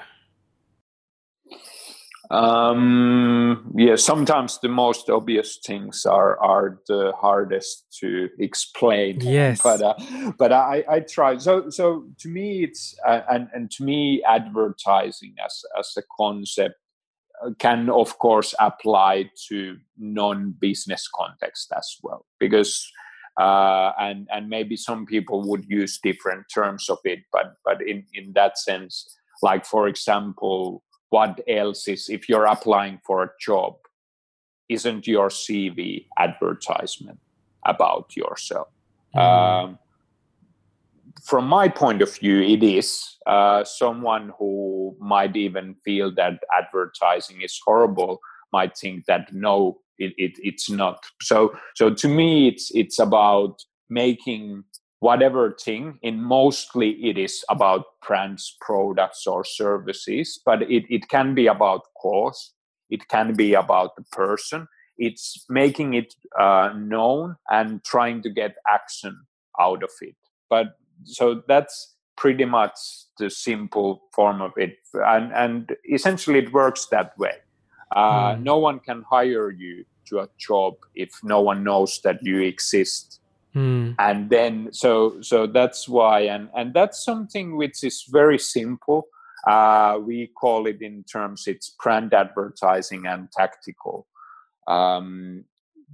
Um, 2.30 3.72
yeah, 3.76 3.96
sometimes 3.96 4.60
the 4.60 4.68
most 4.68 5.10
obvious 5.10 5.60
things 5.66 6.06
are 6.06 6.38
are 6.40 6.80
the 6.88 7.14
hardest 7.18 7.86
to 8.02 8.30
explain. 8.38 9.22
Yes. 9.22 9.62
but 9.62 9.82
uh, 9.82 9.94
but 10.38 10.52
I 10.52 10.84
I 10.90 11.00
try. 11.00 11.38
So 11.38 11.70
so 11.70 12.06
to 12.20 12.28
me 12.28 12.64
it's 12.64 12.96
uh, 13.08 13.22
and 13.30 13.48
and 13.54 13.72
to 13.72 13.84
me 13.84 14.22
advertising 14.28 15.36
as 15.44 15.64
as 15.80 15.94
a 15.98 16.04
concept 16.18 16.76
can 17.60 17.90
of 17.90 18.18
course 18.20 18.54
apply 18.60 19.30
to 19.48 19.78
non-business 19.98 21.08
context 21.14 21.72
as 21.76 21.98
well 22.04 22.26
because 22.40 22.92
uh, 23.40 23.92
and 24.00 24.28
and 24.32 24.50
maybe 24.50 24.76
some 24.76 25.06
people 25.06 25.48
would 25.48 25.64
use 25.68 26.00
different 26.02 26.46
terms 26.54 26.90
of 26.90 26.98
it 27.04 27.20
but 27.32 27.54
but 27.64 27.82
in 27.82 28.04
in 28.14 28.34
that 28.34 28.58
sense 28.58 29.16
like 29.44 29.66
for 29.66 29.88
example 29.88 30.84
what 31.10 31.40
else 31.48 31.88
is 31.88 32.10
if 32.10 32.28
you're 32.28 32.46
applying 32.46 33.00
for 33.06 33.24
a 33.24 33.30
job 33.40 33.76
isn't 34.70 35.08
your 35.08 35.30
cv 35.30 36.06
advertisement 36.18 37.20
about 37.66 38.16
yourself 38.16 38.68
Mm. 39.16 39.22
um, 39.22 39.80
from 41.24 41.48
my 41.48 41.68
point 41.68 42.02
of 42.02 42.16
view, 42.18 42.42
it 42.42 42.64
is 42.64 43.18
uh, 43.26 43.64
someone 43.64 44.34
who 44.38 44.96
might 45.00 45.36
even 45.36 45.76
feel 45.84 46.14
that 46.16 46.40
advertising 46.58 47.42
is 47.42 47.60
horrible 47.66 48.20
might 48.54 48.78
think 48.78 49.06
that 49.06 49.34
no, 49.34 49.80
it, 49.98 50.14
it, 50.18 50.34
it's 50.38 50.70
not. 50.70 51.04
So 51.22 51.58
so 51.76 51.94
to 51.94 52.08
me, 52.08 52.48
it's 52.48 52.72
it's 52.74 53.00
about 53.00 53.62
making 53.90 54.64
whatever 55.00 55.56
thing 55.64 56.00
and 56.04 56.24
mostly 56.24 56.92
it 57.06 57.18
is 57.18 57.44
about 57.50 57.86
brands 58.06 58.58
products 58.62 59.28
or 59.28 59.44
services 59.44 60.40
but 60.44 60.64
it, 60.64 60.84
it 60.90 61.08
can 61.08 61.36
be 61.36 61.46
about 61.46 61.82
cause 62.02 62.54
it 62.90 63.08
can 63.08 63.34
be 63.36 63.54
about 63.54 63.96
the 63.96 64.04
person 64.12 64.68
it's 64.98 65.46
making 65.50 65.94
it 65.94 66.16
uh, 66.40 66.74
known 66.76 67.36
and 67.50 67.84
trying 67.84 68.24
to 68.24 68.30
get 68.30 68.56
action 68.68 69.16
out 69.60 69.84
of 69.84 69.92
it 70.02 70.16
but 70.50 70.70
so 71.04 71.44
that's 71.48 71.96
pretty 72.16 72.46
much 72.46 72.78
the 73.20 73.30
simple 73.30 74.04
form 74.14 74.42
of 74.42 74.52
it 74.58 74.78
and 74.94 75.32
and 75.34 75.76
essentially 75.92 76.40
it 76.40 76.52
works 76.52 76.88
that 76.88 77.18
way 77.18 77.34
uh, 77.96 78.34
mm. 78.34 78.44
no 78.44 78.58
one 78.58 78.80
can 78.80 79.04
hire 79.10 79.52
you 79.52 79.86
to 80.06 80.20
a 80.20 80.30
job 80.38 80.74
if 80.96 81.12
no 81.24 81.42
one 81.42 81.64
knows 81.64 82.02
that 82.04 82.18
you 82.24 82.42
exist 82.42 83.20
Mm. 83.58 83.96
And 83.98 84.30
then 84.30 84.70
so 84.72 85.20
so 85.22 85.48
that's 85.48 85.90
why 85.90 86.22
and 86.22 86.50
and 86.56 86.76
that's 86.76 87.04
something 87.04 87.58
which 87.58 87.84
is 87.84 88.06
very 88.08 88.38
simple. 88.38 89.08
Uh, 89.48 89.98
we 90.00 90.28
call 90.28 90.68
it 90.68 90.82
in 90.82 91.04
terms 91.06 91.48
it's 91.48 91.70
brand 91.82 92.14
advertising 92.14 93.08
and 93.08 93.32
tactical. 93.32 94.06
Um, 94.68 95.46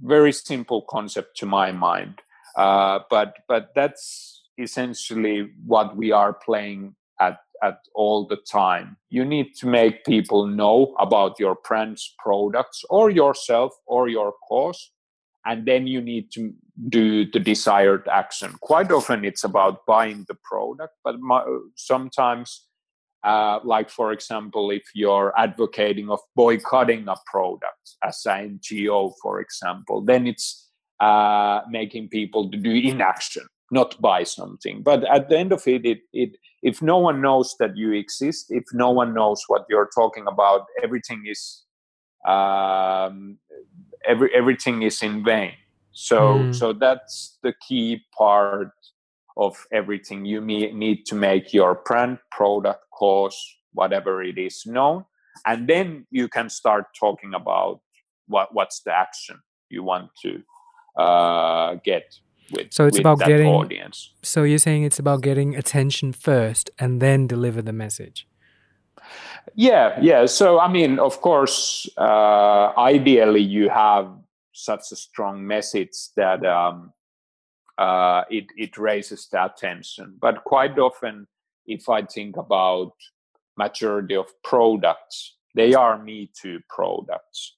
very 0.02 0.32
simple 0.32 0.82
concept 0.82 1.38
to 1.38 1.46
my 1.46 1.72
mind, 1.72 2.20
uh, 2.56 3.00
but 3.08 3.36
but 3.48 3.70
that's 3.74 4.43
essentially 4.58 5.50
what 5.66 5.96
we 5.96 6.12
are 6.12 6.32
playing 6.32 6.94
at 7.20 7.38
at 7.62 7.78
all 7.94 8.26
the 8.26 8.36
time. 8.36 8.96
You 9.10 9.24
need 9.24 9.54
to 9.60 9.66
make 9.66 10.04
people 10.04 10.46
know 10.46 10.94
about 10.98 11.38
your 11.38 11.56
brand's 11.66 12.14
products 12.18 12.84
or 12.90 13.10
yourself 13.10 13.72
or 13.86 14.08
your 14.08 14.34
cause 14.48 14.90
and 15.46 15.66
then 15.66 15.86
you 15.86 16.00
need 16.00 16.30
to 16.32 16.52
do 16.88 17.30
the 17.30 17.38
desired 17.38 18.06
action 18.10 18.52
quite 18.60 18.90
often 18.90 19.24
it's 19.24 19.44
about 19.44 19.86
buying 19.86 20.24
the 20.28 20.36
product 20.42 20.94
but 21.04 21.14
sometimes 21.76 22.66
uh, 23.22 23.58
like 23.64 23.88
for 23.88 24.12
example 24.12 24.70
if 24.70 24.82
you're 24.94 25.32
advocating 25.38 26.10
of 26.10 26.18
boycotting 26.34 27.06
a 27.08 27.14
product 27.26 27.96
as 28.02 28.20
an 28.26 28.58
ngo 28.64 29.12
for 29.22 29.40
example 29.40 30.02
then 30.04 30.26
it's 30.26 30.68
uh, 31.00 31.60
making 31.68 32.08
people 32.08 32.50
to 32.50 32.56
do 32.56 32.70
inaction 32.70 33.46
not 33.70 34.00
buy 34.00 34.22
something. 34.22 34.82
But 34.82 35.04
at 35.04 35.28
the 35.28 35.38
end 35.38 35.52
of 35.52 35.66
it, 35.66 35.84
it, 35.84 36.00
it 36.12 36.36
if 36.62 36.82
no 36.82 36.98
one 36.98 37.20
knows 37.20 37.56
that 37.58 37.76
you 37.76 37.92
exist 37.92 38.46
if 38.50 38.64
no 38.72 38.90
one 38.90 39.14
knows 39.14 39.42
what 39.48 39.64
you're 39.68 39.90
talking 39.94 40.24
about 40.26 40.66
everything 40.82 41.24
is 41.26 41.62
um, 42.26 43.38
every 44.06 44.34
everything 44.34 44.82
is 44.82 45.02
in 45.02 45.24
vain. 45.24 45.52
So 45.92 46.38
mm. 46.38 46.54
so 46.54 46.72
that's 46.72 47.38
the 47.42 47.54
key 47.66 48.02
part 48.16 48.72
of 49.36 49.56
everything. 49.72 50.24
You 50.24 50.40
need 50.40 51.06
to 51.06 51.14
make 51.14 51.52
your 51.52 51.80
brand 51.84 52.18
product 52.30 52.84
cause 52.92 53.36
whatever 53.72 54.22
it 54.22 54.38
is 54.38 54.64
known 54.66 55.04
and 55.46 55.68
then 55.68 56.06
you 56.10 56.28
can 56.28 56.48
start 56.48 56.86
talking 56.98 57.34
about 57.34 57.80
what 58.28 58.54
what's 58.54 58.80
the 58.82 58.92
action 58.92 59.38
you 59.68 59.82
want 59.82 60.10
to 60.22 60.42
uh, 61.00 61.76
get 61.84 62.14
with 62.52 62.72
so 62.72 62.86
it's 62.86 62.94
with 62.94 63.00
about 63.00 63.18
getting 63.20 63.48
audience 63.48 64.12
so 64.22 64.42
you're 64.42 64.58
saying 64.58 64.82
it's 64.82 64.98
about 64.98 65.20
getting 65.20 65.54
attention 65.56 66.12
first 66.12 66.70
and 66.78 67.00
then 67.00 67.26
deliver 67.26 67.62
the 67.62 67.72
message 67.72 68.26
yeah 69.54 69.98
yeah 70.00 70.26
so 70.26 70.58
i 70.58 70.68
mean 70.68 70.98
of 70.98 71.20
course 71.20 71.88
uh, 71.98 72.72
ideally 72.78 73.42
you 73.42 73.68
have 73.68 74.08
such 74.54 74.92
a 74.92 74.96
strong 74.96 75.46
message 75.46 75.92
that 76.16 76.44
um, 76.46 76.92
uh, 77.76 78.22
it, 78.30 78.46
it 78.56 78.78
raises 78.78 79.28
the 79.28 79.44
attention. 79.44 80.16
But 80.20 80.44
quite 80.44 80.78
often, 80.78 81.26
if 81.66 81.88
I 81.88 82.02
think 82.02 82.36
about 82.36 82.92
majority 83.58 84.16
of 84.16 84.26
products, 84.42 85.36
they 85.54 85.74
are 85.74 86.02
Me 86.02 86.30
Too 86.40 86.60
products. 86.68 87.56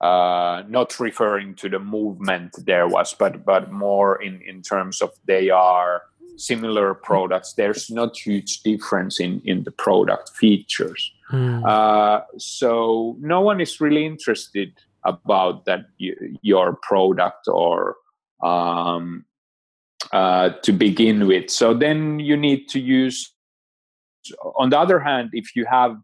Uh, 0.00 0.62
not 0.68 1.00
referring 1.00 1.54
to 1.54 1.70
the 1.70 1.78
movement 1.78 2.54
there 2.66 2.86
was, 2.86 3.14
but 3.14 3.46
but 3.46 3.72
more 3.72 4.20
in 4.22 4.42
in 4.42 4.60
terms 4.60 5.00
of 5.00 5.10
they 5.26 5.48
are 5.48 6.02
similar 6.36 6.92
products. 6.92 7.54
There's 7.54 7.90
not 7.90 8.16
huge 8.16 8.62
difference 8.62 9.18
in 9.20 9.40
in 9.44 9.64
the 9.64 9.70
product 9.70 10.30
features. 10.36 11.12
Mm. 11.32 11.64
Uh, 11.64 12.22
so 12.36 13.16
no 13.20 13.40
one 13.40 13.60
is 13.60 13.80
really 13.80 14.04
interested 14.04 14.72
about 15.04 15.64
that 15.64 15.86
your 16.42 16.76
product 16.82 17.48
or 17.48 17.96
um, 18.42 19.24
uh, 20.12 20.50
to 20.62 20.72
begin 20.72 21.26
with. 21.26 21.50
So 21.50 21.74
then 21.74 22.18
you 22.18 22.36
need 22.36 22.68
to 22.68 22.80
use. 22.80 23.32
On 24.56 24.70
the 24.70 24.78
other 24.78 24.98
hand, 24.98 25.30
if 25.32 25.54
you 25.54 25.64
have 25.66 25.96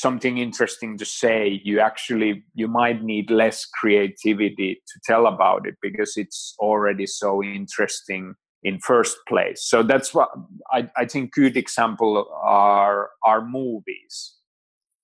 something 0.00 0.38
interesting 0.38 0.98
to 0.98 1.04
say, 1.04 1.60
you 1.64 1.80
actually 1.80 2.44
you 2.54 2.68
might 2.68 3.02
need 3.02 3.30
less 3.30 3.66
creativity 3.66 4.82
to 4.86 5.00
tell 5.04 5.26
about 5.26 5.66
it 5.66 5.74
because 5.82 6.16
it's 6.16 6.54
already 6.58 7.06
so 7.06 7.42
interesting 7.42 8.34
in 8.62 8.78
first 8.80 9.16
place. 9.28 9.62
So 9.64 9.82
that's 9.82 10.12
what 10.12 10.30
I, 10.72 10.90
I 10.96 11.06
think 11.06 11.32
good 11.32 11.56
example 11.56 12.28
are 12.42 13.10
are 13.24 13.44
movies 13.44 14.34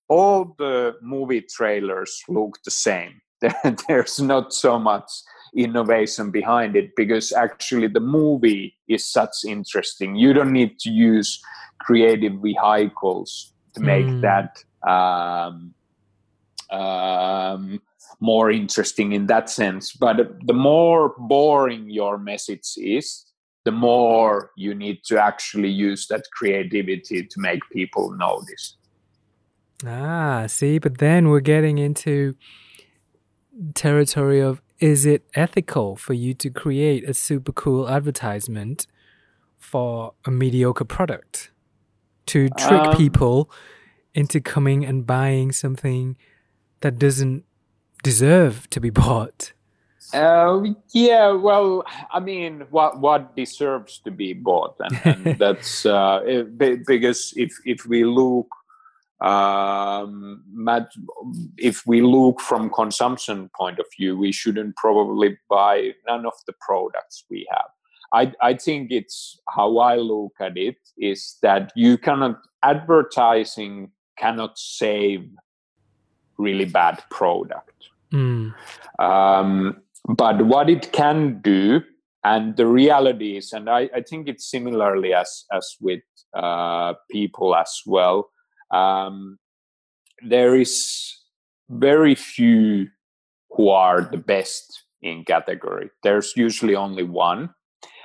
all 0.09 0.55
the 0.57 0.95
movie 1.01 1.41
trailers 1.41 2.21
look 2.29 2.57
the 2.63 2.71
same. 2.71 3.21
There's 3.87 4.19
not 4.19 4.53
so 4.53 4.79
much 4.79 5.09
innovation 5.55 6.31
behind 6.31 6.75
it 6.75 6.91
because 6.95 7.31
actually 7.31 7.87
the 7.87 7.99
movie 7.99 8.75
is 8.87 9.05
such 9.05 9.45
interesting. 9.45 10.15
You 10.15 10.33
don't 10.33 10.53
need 10.53 10.79
to 10.79 10.89
use 10.89 11.39
creative 11.79 12.33
vehicles 12.41 13.53
to 13.75 13.81
make 13.81 14.05
mm. 14.05 14.21
that 14.21 14.63
um, 14.83 15.73
um, 16.71 17.81
more 18.19 18.51
interesting 18.51 19.13
in 19.13 19.27
that 19.27 19.49
sense. 19.49 19.93
But 19.93 20.17
the 20.45 20.53
more 20.53 21.13
boring 21.17 21.89
your 21.89 22.17
message 22.17 22.73
is, 22.77 23.25
the 23.63 23.71
more 23.71 24.51
you 24.55 24.73
need 24.73 25.03
to 25.05 25.21
actually 25.21 25.69
use 25.69 26.07
that 26.07 26.23
creativity 26.31 27.23
to 27.23 27.39
make 27.39 27.61
people 27.71 28.11
notice. 28.11 28.77
Ah, 29.85 30.45
see, 30.47 30.79
but 30.79 30.97
then 30.97 31.29
we're 31.29 31.41
getting 31.41 31.77
into 31.77 32.35
territory 33.73 34.39
of 34.39 34.61
is 34.79 35.05
it 35.05 35.23
ethical 35.33 35.95
for 35.95 36.13
you 36.13 36.33
to 36.35 36.49
create 36.49 37.07
a 37.09 37.13
super 37.13 37.51
cool 37.51 37.89
advertisement 37.89 38.87
for 39.57 40.13
a 40.25 40.31
mediocre 40.31 40.85
product 40.85 41.51
to 42.27 42.49
trick 42.49 42.81
um, 42.81 42.95
people 42.95 43.49
into 44.17 44.41
coming 44.41 44.83
and 44.83 45.05
buying 45.05 45.51
something 45.51 46.17
that 46.81 46.97
doesn't 46.97 47.43
deserve 48.03 48.69
to 48.71 48.79
be 48.79 48.89
bought? 49.01 49.53
Uh, 50.13 50.63
yeah, 50.93 51.31
well, 51.31 51.83
I 52.11 52.19
mean, 52.19 52.65
what 52.69 52.99
what 52.99 53.35
deserves 53.35 53.99
to 54.05 54.11
be 54.11 54.33
bought, 54.33 54.75
and, 54.79 55.01
and 55.25 55.39
that's 55.39 55.85
uh, 55.85 56.43
because 56.57 57.33
if 57.35 57.51
if 57.65 57.85
we 57.85 58.05
look 58.05 58.47
um, 59.21 60.43
if 61.57 61.85
we 61.85 62.01
look 62.01 62.39
from 62.39 62.69
consumption 62.69 63.49
point 63.57 63.79
of 63.79 63.85
view 63.97 64.17
we 64.17 64.31
shouldn't 64.31 64.75
probably 64.75 65.37
buy 65.49 65.93
none 66.07 66.25
of 66.25 66.33
the 66.45 66.53
products 66.61 67.23
we 67.29 67.47
have 67.51 67.69
I, 68.13 68.33
I 68.41 68.53
think 68.53 68.91
it's 68.91 69.39
how 69.49 69.79
i 69.79 69.95
look 69.95 70.33
at 70.39 70.55
it 70.55 70.77
is 70.97 71.37
that 71.41 71.71
you 71.75 71.97
cannot 71.97 72.39
advertising 72.63 73.91
cannot 74.17 74.57
save 74.57 75.29
really 76.37 76.65
bad 76.65 77.03
product 77.09 77.89
mm. 78.13 78.53
um, 78.99 79.77
but 80.07 80.45
what 80.45 80.69
it 80.69 80.91
can 80.91 81.39
do 81.41 81.81
and 82.23 82.55
the 82.57 82.65
reality 82.65 83.37
is 83.37 83.53
and 83.53 83.69
i, 83.69 83.89
I 83.95 84.01
think 84.01 84.27
it's 84.27 84.49
similarly 84.49 85.13
as 85.13 85.45
as 85.51 85.75
with 85.81 86.01
uh, 86.33 86.93
people 87.09 87.55
as 87.55 87.81
well 87.85 88.29
um, 88.71 89.39
there 90.21 90.55
is 90.55 91.15
very 91.69 92.15
few 92.15 92.87
who 93.51 93.69
are 93.69 94.01
the 94.01 94.17
best 94.17 94.83
in 95.01 95.23
category. 95.23 95.89
There's 96.03 96.33
usually 96.35 96.75
only 96.75 97.03
one, 97.03 97.49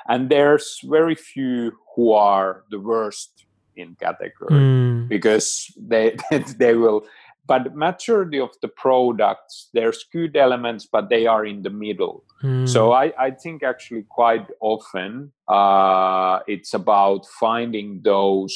and 0.09 0.31
there's 0.31 0.79
very 0.85 1.14
few 1.14 1.72
who 1.94 2.12
are 2.12 2.64
the 2.70 2.81
worst 2.81 3.46
in 3.77 3.96
category 3.98 4.51
mm. 4.51 4.91
Because 5.12 5.70
they 5.77 6.16
they 6.57 6.75
will 6.75 7.05
but 7.46 7.75
maturity 7.75 8.40
of 8.40 8.51
the 8.62 8.68
products 8.68 9.68
there's 9.75 10.05
good 10.11 10.35
elements 10.37 10.88
but 10.90 11.11
they 11.11 11.27
are 11.27 11.44
in 11.44 11.62
the 11.62 11.70
middle 11.85 12.25
mm. 12.42 12.66
so 12.66 12.92
I, 12.92 13.12
I 13.18 13.31
think 13.31 13.62
actually 13.62 14.05
quite 14.09 14.46
often 14.61 15.33
uh, 15.48 16.38
it's 16.46 16.72
about 16.72 17.27
finding 17.27 18.01
those 18.03 18.55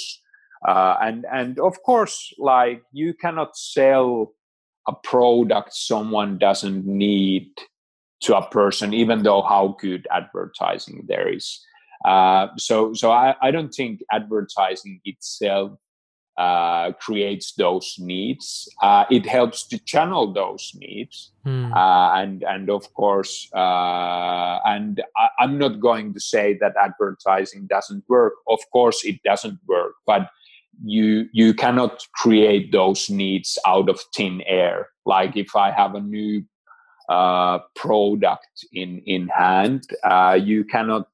uh, 0.67 0.97
and 1.03 1.27
and 1.31 1.59
of 1.61 1.83
course 1.83 2.33
like 2.39 2.83
you 2.93 3.13
cannot 3.13 3.57
sell 3.57 4.33
a 4.89 4.95
product 4.95 5.75
someone 5.75 6.39
doesn't 6.39 6.87
need 6.87 7.51
to 8.23 8.35
a 8.35 8.49
person 8.49 8.95
even 8.95 9.25
though 9.25 9.43
how 9.43 9.77
good 9.79 10.09
advertising 10.11 11.05
there 11.07 11.29
is 11.29 11.61
uh, 12.05 12.47
so 12.57 12.95
so 12.95 13.11
I, 13.11 13.35
I 13.43 13.51
don't 13.51 13.75
think 13.75 14.01
advertising 14.11 15.01
itself 15.05 15.73
uh, 16.39 16.93
creates 16.93 17.53
those 17.55 17.97
needs. 17.99 18.69
Uh, 18.83 19.05
it 19.11 19.27
helps 19.27 19.67
to 19.69 19.79
channel 19.79 20.33
those 20.33 20.73
needs, 20.77 21.33
mm. 21.47 21.73
uh, 21.75 22.15
and 22.21 22.43
and 22.43 22.69
of 22.71 22.93
course, 22.95 23.49
uh, 23.55 24.59
and 24.65 25.03
I, 25.17 25.45
am 25.45 25.59
not 25.59 25.81
going 25.81 26.13
to 26.15 26.21
say 26.21 26.57
that 26.61 26.75
advertising 26.81 27.67
doesn't 27.67 28.05
work. 28.09 28.35
Of 28.47 28.61
course, 28.73 29.05
it 29.05 29.23
doesn't 29.23 29.59
work, 29.67 29.95
but 30.07 30.29
you 30.85 31.29
you 31.33 31.55
cannot 31.55 32.07
create 32.15 32.73
those 32.73 33.09
needs 33.09 33.59
out 33.67 33.89
of 33.89 34.01
thin 34.15 34.43
air. 34.47 34.89
Like 35.07 35.37
if 35.37 35.57
I 35.57 35.71
have 35.71 35.95
a 35.95 36.01
new 36.01 36.45
uh, 37.09 37.61
product 37.75 38.67
in 38.73 39.03
in 39.07 39.29
hand, 39.29 39.85
uh, 40.05 40.39
you 40.41 40.65
cannot 40.65 41.09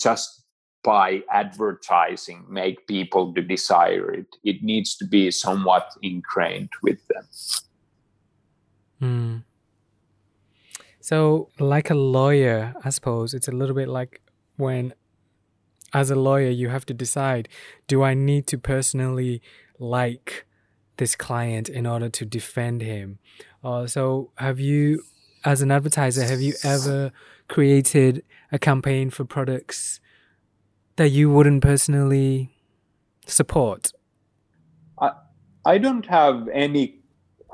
just 0.00 0.43
by 0.84 1.22
advertising 1.32 2.44
make 2.48 2.86
people 2.86 3.32
to 3.34 3.42
desire 3.42 4.12
it. 4.12 4.26
It 4.44 4.62
needs 4.62 4.94
to 4.96 5.06
be 5.06 5.30
somewhat 5.30 5.88
ingrained 6.02 6.70
with 6.82 6.98
them. 7.08 7.26
Mm. 9.02 9.42
so 11.00 11.50
like 11.58 11.90
a 11.90 11.94
lawyer 11.94 12.72
i 12.84 12.90
suppose 12.90 13.34
it's 13.34 13.48
a 13.48 13.52
little 13.52 13.74
bit 13.74 13.88
like 13.88 14.22
when 14.56 14.94
as 15.92 16.10
a 16.10 16.14
lawyer 16.14 16.48
you 16.48 16.68
have 16.68 16.86
to 16.86 16.94
decide 16.94 17.48
do 17.88 18.02
i 18.02 18.14
need 18.14 18.46
to 18.46 18.56
personally 18.56 19.42
like 19.78 20.46
this 20.96 21.16
client 21.16 21.68
in 21.68 21.86
order 21.86 22.08
to 22.08 22.24
defend 22.24 22.82
him? 22.82 23.18
Uh, 23.62 23.86
so 23.86 24.30
have 24.36 24.60
you 24.60 25.02
as 25.44 25.60
an 25.60 25.70
advertiser 25.70 26.24
have 26.24 26.40
you 26.40 26.54
ever 26.64 27.12
created 27.48 28.24
a 28.50 28.58
campaign 28.58 29.10
for 29.10 29.24
products 29.24 30.00
that 30.96 31.10
you 31.10 31.30
wouldn't 31.30 31.62
personally 31.62 32.50
support? 33.26 33.92
I, 35.00 35.12
I 35.64 35.78
don't 35.78 36.06
have 36.06 36.48
any 36.52 37.00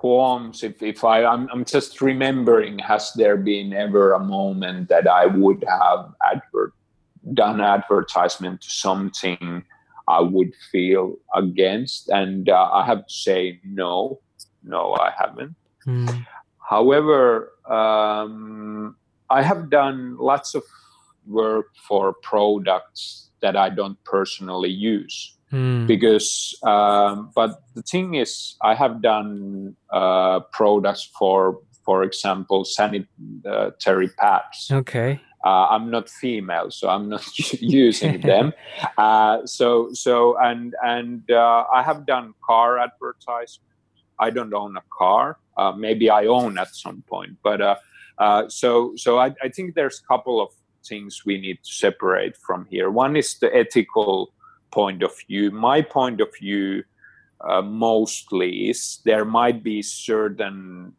qualms 0.01 0.63
if, 0.63 0.83
if 0.83 1.05
I 1.05 1.25
I'm, 1.27 1.47
I'm 1.53 1.63
just 1.63 2.01
remembering 2.01 2.79
has 2.79 3.13
there 3.17 3.37
been 3.37 3.75
ever 3.75 4.15
a 4.15 4.19
moment 4.19 4.89
that 4.89 5.07
I 5.07 5.27
would 5.27 5.63
have 5.69 6.15
advert 6.33 6.73
done 7.35 7.61
advertisement 7.61 8.63
to 8.63 8.71
something 8.71 9.63
I 10.09 10.21
would 10.21 10.55
feel 10.73 11.17
against 11.35 12.09
and 12.09 12.49
uh, 12.49 12.71
I 12.73 12.87
have 12.87 13.07
to 13.09 13.13
say 13.13 13.61
no 13.63 14.21
no 14.65 14.95
I 14.95 15.13
haven't 15.19 15.55
mm. 15.87 16.27
however 16.67 17.53
um, 17.69 18.97
I 19.29 19.43
have 19.43 19.69
done 19.69 20.17
lots 20.17 20.55
of 20.55 20.63
work 21.27 21.67
for 21.87 22.15
products 22.15 23.30
that 23.43 23.57
I 23.57 23.71
don't 23.71 24.03
personally 24.05 24.71
use. 24.71 25.37
Mm. 25.53 25.87
Because, 25.87 26.55
um, 26.63 27.33
but 27.35 27.63
the 27.75 27.83
thing 27.83 28.15
is, 28.15 28.57
I 28.63 28.75
have 28.75 29.03
done 29.03 29.77
uh, 29.93 30.41
products 30.53 31.11
for, 31.19 31.59
for 31.85 32.05
example, 32.05 32.65
sanitary 32.65 34.09
pads. 34.17 34.71
Okay. 34.71 35.21
Uh, 35.45 35.67
I'm 35.71 35.91
not 35.91 36.09
female, 36.09 36.71
so 36.71 36.89
I'm 36.89 37.09
not 37.09 37.27
using 37.61 38.21
them. 38.33 38.53
Uh, 38.99 39.45
so, 39.47 39.89
so, 39.93 40.37
and 40.39 40.75
and 40.85 41.29
uh, 41.31 41.65
I 41.73 41.83
have 41.83 42.07
done 42.07 42.35
car 42.47 42.79
advertisement. 42.79 43.67
I 44.19 44.29
don't 44.31 44.53
own 44.53 44.77
a 44.77 44.83
car. 44.97 45.39
Uh, 45.57 45.73
maybe 45.73 46.11
I 46.11 46.27
own 46.27 46.59
at 46.59 46.75
some 46.75 47.03
point, 47.09 47.39
but 47.43 47.63
uh, 47.63 47.77
uh, 48.19 48.49
so 48.49 48.93
so 48.97 49.19
I, 49.19 49.35
I 49.43 49.49
think 49.49 49.75
there's 49.75 50.01
a 50.05 50.07
couple 50.07 50.41
of 50.43 50.51
things 50.87 51.23
we 51.25 51.41
need 51.41 51.59
to 51.65 51.73
separate 51.73 52.37
from 52.37 52.67
here. 52.71 52.91
One 52.91 53.17
is 53.17 53.39
the 53.39 53.55
ethical 53.55 54.33
point 54.71 55.03
of 55.03 55.13
view. 55.27 55.51
My 55.51 55.83
point 55.83 56.21
of 56.21 56.29
view 56.37 56.85
uh, 57.41 57.63
mostly 57.63 58.71
is 58.71 59.01
there 59.05 59.25
might 59.25 59.63
be 59.63 59.83
certain 59.83 60.95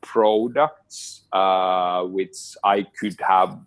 products 0.00 1.22
uh, 1.32 2.02
which 2.04 2.56
I 2.64 2.86
could 2.98 3.20
have 3.20 3.58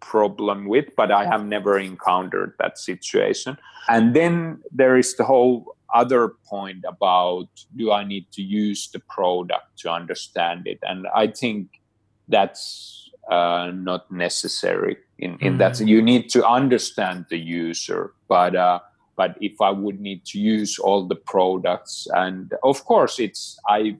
problem 0.00 0.66
with, 0.66 0.94
but 0.96 1.10
I 1.10 1.24
have 1.24 1.44
never 1.44 1.78
encountered 1.78 2.54
that 2.58 2.78
situation. 2.78 3.58
And 3.88 4.14
then 4.14 4.62
there 4.70 4.96
is 4.96 5.16
the 5.16 5.24
whole 5.24 5.76
other 5.94 6.34
point 6.46 6.84
about 6.86 7.48
do 7.76 7.92
I 7.92 8.04
need 8.04 8.30
to 8.32 8.42
use 8.42 8.88
the 8.92 9.00
product 9.00 9.78
to 9.78 9.90
understand 9.90 10.66
it? 10.66 10.78
And 10.82 11.06
I 11.14 11.28
think 11.28 11.80
that's 12.28 13.07
uh, 13.30 13.70
not 13.74 14.10
necessary 14.10 14.96
in, 15.18 15.38
in 15.40 15.54
mm. 15.54 15.58
that 15.58 15.80
you 15.80 16.00
need 16.00 16.28
to 16.30 16.46
understand 16.46 17.26
the 17.30 17.38
user 17.38 18.12
but 18.28 18.54
uh, 18.56 18.80
but 19.16 19.36
if 19.40 19.60
i 19.60 19.70
would 19.70 20.00
need 20.00 20.24
to 20.24 20.38
use 20.38 20.78
all 20.78 21.06
the 21.06 21.16
products 21.16 22.06
and 22.14 22.54
of 22.62 22.84
course 22.84 23.18
it's 23.18 23.58
i 23.68 23.96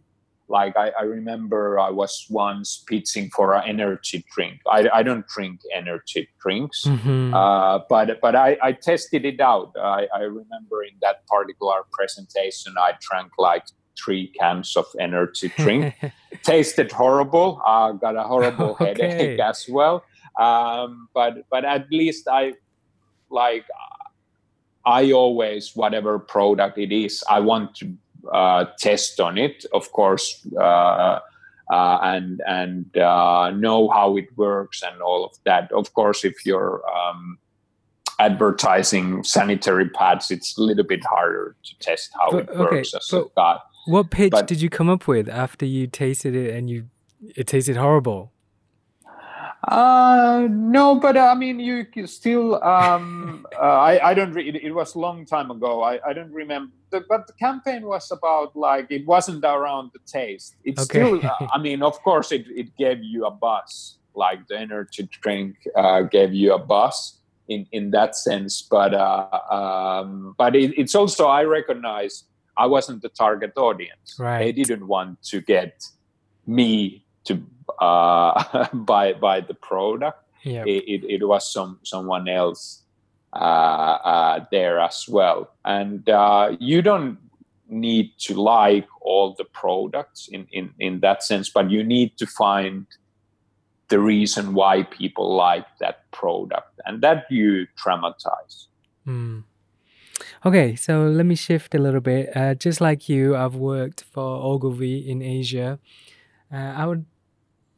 like 0.50 0.74
I, 0.78 0.90
I 0.98 1.02
remember 1.02 1.78
i 1.78 1.90
was 1.90 2.26
once 2.30 2.82
pitching 2.88 3.28
for 3.30 3.54
an 3.54 3.64
energy 3.68 4.24
drink 4.34 4.60
i, 4.70 4.88
I 4.92 5.02
don't 5.02 5.26
drink 5.26 5.60
energy 5.74 6.28
drinks 6.40 6.84
mm-hmm. 6.86 7.34
uh, 7.34 7.80
but 7.88 8.20
but 8.22 8.34
I, 8.34 8.56
I 8.62 8.72
tested 8.72 9.26
it 9.26 9.40
out 9.40 9.72
I, 9.76 10.06
I 10.14 10.20
remember 10.20 10.84
in 10.84 10.96
that 11.02 11.26
particular 11.26 11.82
presentation 11.92 12.74
i 12.78 12.92
drank 13.00 13.32
like 13.38 13.64
three 14.02 14.28
cans 14.38 14.76
of 14.76 14.86
energy 14.98 15.52
drink. 15.56 15.94
Tasted 16.42 16.92
horrible. 16.92 17.60
I 17.64 17.88
uh, 17.88 17.92
got 17.92 18.16
a 18.16 18.22
horrible 18.22 18.76
okay. 18.80 18.86
headache 18.86 19.40
as 19.40 19.66
well. 19.68 20.04
Um, 20.38 21.08
but 21.14 21.44
but 21.50 21.64
at 21.64 21.90
least 21.90 22.28
I 22.28 22.54
like 23.30 23.64
I 24.86 25.12
always 25.12 25.74
whatever 25.74 26.18
product 26.18 26.78
it 26.78 26.92
is 26.92 27.24
I 27.28 27.40
want 27.40 27.74
to 27.76 27.92
uh, 28.32 28.66
test 28.78 29.20
on 29.20 29.38
it. 29.38 29.64
Of 29.72 29.92
course. 29.92 30.46
Uh, 30.58 31.20
uh, 31.70 31.98
and 32.02 32.40
and 32.46 32.96
uh, 32.96 33.50
know 33.50 33.88
how 33.90 34.16
it 34.16 34.26
works 34.36 34.82
and 34.82 35.00
all 35.02 35.24
of 35.24 35.32
that. 35.44 35.70
Of 35.72 35.92
course, 35.92 36.24
if 36.24 36.46
you're 36.46 36.82
um, 36.88 37.38
advertising 38.18 39.22
sanitary 39.22 39.88
pads, 39.90 40.30
it's 40.30 40.56
a 40.56 40.62
little 40.62 40.84
bit 40.84 41.04
harder 41.04 41.56
to 41.64 41.78
test 41.78 42.10
how 42.18 42.30
but, 42.30 42.48
it 42.48 42.56
works 42.56 42.94
as 42.94 43.06
but, 43.10 43.18
a 43.18 43.30
guy. 43.36 43.58
What 43.88 44.10
pitch 44.10 44.32
but, 44.32 44.46
did 44.46 44.60
you 44.60 44.68
come 44.68 44.90
up 44.90 45.08
with 45.08 45.30
after 45.30 45.64
you 45.64 45.86
tasted 45.86 46.36
it 46.36 46.54
and 46.54 46.68
you 46.68 46.90
it 47.34 47.46
tasted 47.46 47.76
horrible? 47.76 48.32
Uh, 49.66 50.46
no, 50.50 50.94
but 50.96 51.16
uh, 51.16 51.32
I 51.32 51.34
mean, 51.34 51.58
you 51.58 51.86
still. 52.06 52.62
Um, 52.62 53.46
uh, 53.56 53.62
I 53.62 54.10
I 54.10 54.12
don't. 54.12 54.34
Re- 54.34 54.46
it, 54.46 54.56
it, 54.56 54.72
was 54.72 54.94
a 54.94 54.98
long 54.98 55.24
time 55.24 55.50
ago. 55.50 55.82
I 55.82 56.00
I 56.06 56.12
don't 56.12 56.32
remember. 56.32 56.70
The, 56.90 57.02
but 57.08 57.26
the 57.28 57.32
campaign 57.32 57.86
was 57.86 58.10
about 58.10 58.54
like 58.54 58.88
it 58.90 59.06
wasn't 59.06 59.42
around 59.42 59.92
the 59.94 60.00
taste. 60.06 60.56
It's 60.64 60.82
okay. 60.82 61.00
still. 61.00 61.26
Uh, 61.26 61.48
I 61.54 61.58
mean, 61.58 61.82
of 61.82 61.98
course, 62.02 62.30
it 62.30 62.44
it 62.48 62.76
gave 62.76 63.02
you 63.02 63.24
a 63.24 63.30
buzz. 63.30 63.96
Like 64.14 64.46
the 64.48 64.58
energy 64.58 65.08
drink 65.22 65.56
uh, 65.74 66.02
gave 66.02 66.34
you 66.34 66.52
a 66.52 66.58
buzz 66.58 67.20
in 67.48 67.66
in 67.72 67.90
that 67.92 68.16
sense. 68.16 68.60
But 68.60 68.92
uh, 68.92 69.40
um, 69.50 70.34
but 70.36 70.54
it, 70.54 70.78
it's 70.78 70.94
also 70.94 71.26
I 71.26 71.44
recognize 71.44 72.24
I 72.58 72.66
wasn't 72.66 73.02
the 73.02 73.08
target 73.08 73.52
audience. 73.56 74.16
Right. 74.18 74.44
They 74.44 74.52
didn't 74.52 74.86
want 74.86 75.22
to 75.30 75.40
get 75.40 75.86
me 76.46 77.04
to 77.24 77.40
uh, 77.80 78.66
buy 78.74 79.14
buy 79.14 79.40
the 79.40 79.54
product. 79.54 80.24
Yep. 80.42 80.66
It, 80.66 80.84
it, 80.88 81.04
it, 81.04 81.28
was 81.28 81.52
some 81.52 81.78
someone 81.82 82.28
else 82.28 82.82
uh, 83.32 83.98
uh, 84.04 84.44
there 84.50 84.78
as 84.80 85.06
well, 85.08 85.50
and 85.64 86.08
uh, 86.08 86.56
you 86.58 86.80
don't 86.82 87.18
need 87.68 88.12
to 88.18 88.34
like 88.34 88.86
all 89.02 89.34
the 89.36 89.44
products 89.44 90.28
in, 90.28 90.46
in 90.52 90.70
in 90.78 91.00
that 91.00 91.22
sense, 91.22 91.50
but 91.50 91.70
you 91.70 91.84
need 91.84 92.16
to 92.18 92.26
find 92.26 92.86
the 93.88 93.98
reason 93.98 94.54
why 94.54 94.82
people 94.84 95.34
like 95.34 95.66
that 95.80 96.10
product, 96.12 96.80
and 96.86 97.02
that 97.02 97.26
you 97.30 97.66
dramatize. 97.76 98.68
Mm. 99.06 99.42
Okay, 100.44 100.76
so 100.76 101.08
let 101.08 101.26
me 101.26 101.34
shift 101.34 101.74
a 101.74 101.78
little 101.78 102.00
bit. 102.00 102.36
Uh, 102.36 102.54
just 102.54 102.80
like 102.80 103.08
you, 103.08 103.36
I've 103.36 103.54
worked 103.54 104.04
for 104.12 104.22
Ogilvy 104.22 105.08
in 105.08 105.22
Asia. 105.22 105.78
Uh, 106.52 106.56
I 106.76 106.86
would 106.86 107.04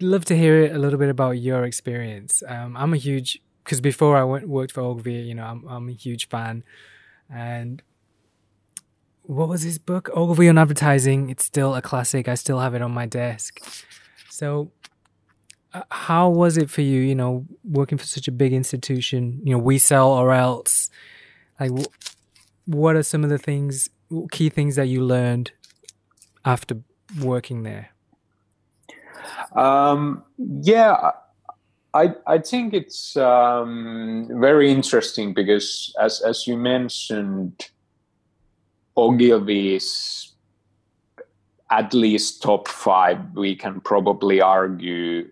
love 0.00 0.24
to 0.26 0.37
hear 0.37 0.72
a 0.72 0.79
little 0.79 0.98
bit 0.98 1.09
about 1.09 1.33
your 1.33 1.64
experience. 1.64 2.42
Um, 2.46 2.76
I'm 2.76 2.94
a 2.94 2.96
huge 2.96 3.40
because 3.64 3.81
before 3.81 4.16
I 4.16 4.24
went 4.24 4.48
worked 4.48 4.72
for 4.72 4.81
Ogilvy, 4.81 5.14
you 5.14 5.35
know, 5.35 5.44
I'm 5.44 5.66
I'm 5.68 5.88
a 5.88 5.92
huge 5.92 6.29
fan, 6.29 6.64
and 7.33 7.83
what 9.22 9.48
was 9.48 9.62
his 9.62 9.79
book? 9.79 10.11
Ogilvy 10.14 10.48
on 10.48 10.59
Advertising. 10.59 11.31
It's 11.31 11.44
still 11.44 11.74
a 11.74 11.83
classic. 11.83 12.29
I 12.29 12.35
still 12.35 12.59
have 12.59 12.74
it 12.74 12.83
on 12.83 12.90
my 12.92 13.07
desk. 13.07 13.61
So, 14.29 14.72
uh, 15.72 15.83
how 15.90 16.29
was 16.31 16.57
it 16.57 16.70
for 16.70 16.81
you? 16.81 17.00
You 17.00 17.14
know, 17.14 17.46
working 17.64 17.98
for 17.98 18.07
such 18.07 18.26
a 18.26 18.33
big 18.33 18.53
institution. 18.53 19.40
You 19.44 19.53
know, 19.53 19.59
we 19.59 19.79
sell 19.79 20.11
or 20.11 20.33
else. 20.33 20.90
Like, 21.61 21.70
what 22.70 22.94
are 22.94 23.02
some 23.02 23.24
of 23.24 23.30
the 23.30 23.38
things, 23.38 23.90
key 24.30 24.48
things 24.48 24.76
that 24.76 24.87
you 24.87 25.02
learned 25.02 25.50
after 26.44 26.76
working 27.20 27.64
there? 27.64 27.90
Um, 29.56 30.22
yeah, 30.38 31.11
I 31.92 32.14
I 32.26 32.38
think 32.38 32.72
it's 32.72 33.16
um, 33.16 34.28
very 34.30 34.70
interesting 34.70 35.35
because 35.35 35.92
as 36.00 36.20
as 36.20 36.46
you 36.46 36.56
mentioned, 36.56 37.70
Ogilvy 38.96 39.74
is 39.74 40.33
at 41.70 41.92
least 41.92 42.42
top 42.42 42.68
five. 42.68 43.18
We 43.35 43.56
can 43.56 43.80
probably 43.80 44.40
argue 44.40 45.28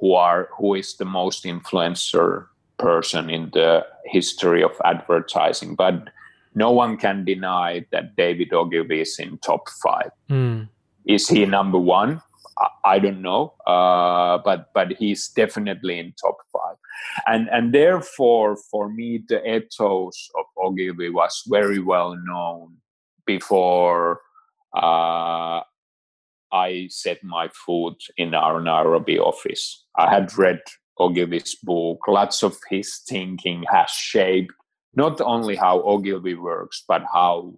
who 0.00 0.12
are 0.12 0.50
who 0.58 0.74
is 0.74 0.96
the 0.96 1.06
most 1.06 1.44
influencer 1.44 2.46
person 2.78 3.30
in 3.30 3.50
the 3.54 3.86
history 4.04 4.62
of 4.62 4.72
advertising, 4.84 5.74
but 5.74 6.10
no 6.54 6.70
one 6.70 6.96
can 6.96 7.24
deny 7.24 7.84
that 7.92 8.16
David 8.16 8.52
Ogilvy 8.52 9.00
is 9.00 9.18
in 9.18 9.38
top 9.38 9.68
five. 9.82 10.10
Mm. 10.30 10.68
Is 11.06 11.28
he 11.28 11.46
number 11.46 11.78
one? 11.78 12.20
I 12.84 12.98
don't 12.98 13.22
know, 13.22 13.54
uh, 13.66 14.38
but 14.44 14.72
but 14.74 14.92
he's 14.92 15.28
definitely 15.28 15.98
in 15.98 16.12
top 16.20 16.36
five, 16.52 16.76
and 17.26 17.48
and 17.48 17.72
therefore 17.72 18.56
for 18.70 18.88
me 18.90 19.24
the 19.26 19.40
ethos 19.42 20.30
of 20.38 20.44
Ogilvy 20.62 21.08
was 21.08 21.42
very 21.48 21.78
well 21.78 22.14
known 22.24 22.76
before 23.26 24.20
uh, 24.76 25.60
I 26.52 26.88
set 26.90 27.24
my 27.24 27.48
foot 27.48 28.02
in 28.16 28.34
our 28.34 28.60
Nairobi 28.60 29.18
office. 29.18 29.84
I 29.96 30.10
had 30.10 30.36
read 30.36 30.60
Ogilvy's 30.98 31.56
book. 31.62 32.00
Lots 32.06 32.42
of 32.42 32.56
his 32.68 33.00
thinking 33.08 33.64
has 33.70 33.90
shaped 33.90 34.52
not 34.94 35.20
only 35.20 35.56
how 35.56 35.80
Ogilvy 35.82 36.34
works, 36.34 36.84
but 36.86 37.02
how 37.12 37.54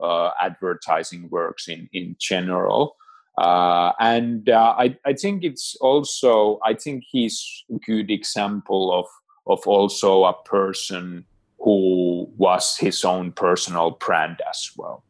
uh, 0.00 0.30
advertising 0.40 1.28
works 1.30 1.68
in 1.68 1.88
in 1.92 2.16
general. 2.18 2.96
Uh, 3.38 3.92
and 4.00 4.48
uh, 4.50 4.74
I, 4.76 4.96
I 5.06 5.12
think 5.14 5.44
it's 5.44 5.76
also 5.80 6.58
I 6.64 6.74
think 6.74 7.04
he's 7.10 7.64
a 7.70 7.78
good 7.78 8.10
example 8.10 8.92
of 8.92 9.06
of 9.46 9.66
also 9.66 10.24
a 10.24 10.34
person 10.44 11.24
who 11.58 12.30
was 12.36 12.76
his 12.76 13.04
own 13.04 13.32
personal 13.32 13.92
brand 13.92 14.40
as 14.48 14.70
well. 14.76 15.04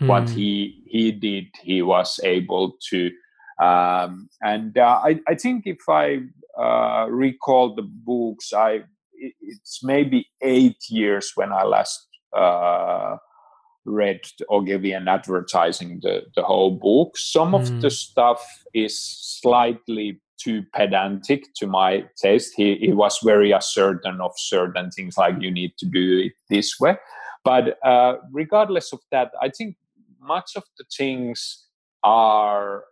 Mm. 0.00 0.06
What 0.06 0.30
he 0.30 0.82
he 0.86 1.12
did, 1.12 1.46
he 1.62 1.82
was 1.82 2.20
able 2.22 2.76
to, 2.90 3.10
um, 3.60 4.28
and 4.42 4.76
uh, 4.78 5.00
I 5.04 5.20
I 5.28 5.34
think 5.34 5.66
if 5.66 5.88
I 5.88 6.22
uh, 6.58 7.06
recall 7.10 7.74
the 7.74 7.82
books, 7.82 8.52
I 8.52 8.84
it's 9.40 9.82
maybe 9.82 10.26
eight 10.42 10.88
years 10.88 11.32
when 11.34 11.52
I 11.52 11.64
last 11.64 12.06
uh, 12.36 13.16
read 13.84 14.20
Ogilvy 14.50 14.92
and 14.92 15.08
advertising 15.08 16.00
the, 16.02 16.22
the 16.34 16.42
whole 16.42 16.72
book. 16.72 17.16
Some 17.16 17.52
mm. 17.52 17.60
of 17.60 17.80
the 17.80 17.90
stuff 17.90 18.42
is 18.74 18.98
slightly 18.98 20.20
too 20.38 20.64
pedantic 20.74 21.54
to 21.54 21.66
my 21.66 22.04
taste. 22.16 22.54
He, 22.56 22.76
he 22.76 22.92
was 22.92 23.18
very 23.24 23.52
assertion 23.52 24.20
of 24.20 24.32
certain 24.36 24.90
things 24.90 25.16
like 25.16 25.36
you 25.40 25.50
need 25.50 25.72
to 25.78 25.86
do 25.86 26.26
it 26.26 26.32
this 26.50 26.78
way. 26.78 26.96
But 27.44 27.78
uh, 27.84 28.16
regardless 28.32 28.92
of 28.92 29.00
that, 29.12 29.30
I 29.40 29.50
think 29.50 29.76
much 30.20 30.52
of 30.56 30.64
the 30.78 30.84
things 30.94 31.64
are 32.02 32.84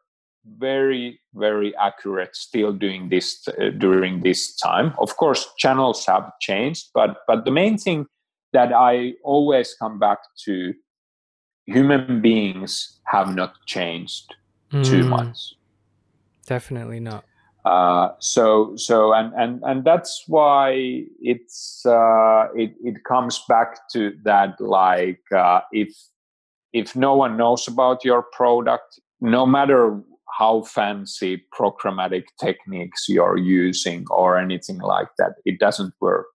very 0.59 1.19
very 1.35 1.75
accurate 1.77 2.37
still 2.37 2.73
doing 2.73 3.09
this 3.09 3.47
uh, 3.49 3.71
during 3.79 4.21
this 4.21 4.55
time 4.57 4.93
of 4.99 5.17
course 5.17 5.49
channels 5.57 6.05
have 6.05 6.31
changed 6.41 6.91
but 6.93 7.19
but 7.27 7.45
the 7.45 7.51
main 7.51 7.79
thing 7.79 8.07
that 8.53 8.73
i 8.73 9.13
always 9.25 9.75
come 9.75 9.99
back 9.99 10.19
to 10.37 10.75
human 11.67 12.21
beings 12.21 13.01
have 13.05 13.35
not 13.35 13.55
changed 13.67 14.35
mm. 14.73 14.85
too 14.85 15.05
much. 15.05 15.55
Definitely 16.47 17.01
not. 17.01 17.25
Uh, 17.65 18.11
so 18.19 18.77
so 18.77 19.15
and 19.15 19.33
and 19.35 19.63
and 19.65 19.85
that's 19.85 20.25
why 20.27 21.03
it's 21.23 21.85
uh, 21.87 22.49
it 22.55 22.75
it 22.85 23.03
comes 23.05 23.43
back 23.49 23.89
to 23.89 24.13
that 24.23 24.61
like 24.61 25.23
uh, 25.35 25.61
if 25.73 25.89
if 26.75 26.95
no 26.95 27.17
one 27.17 27.39
knows 27.39 27.67
about 27.67 28.05
your 28.05 28.23
product, 28.23 29.01
no 29.23 29.47
matter 29.47 29.99
how 30.39 30.63
fancy 30.63 31.45
programmatic 31.57 32.25
techniques 32.41 33.09
you're 33.09 33.37
using 33.37 34.05
or 34.11 34.37
anything 34.39 34.79
like 34.79 35.09
that, 35.19 35.35
it 35.45 35.59
doesn't 35.59 35.95
work. 36.01 36.27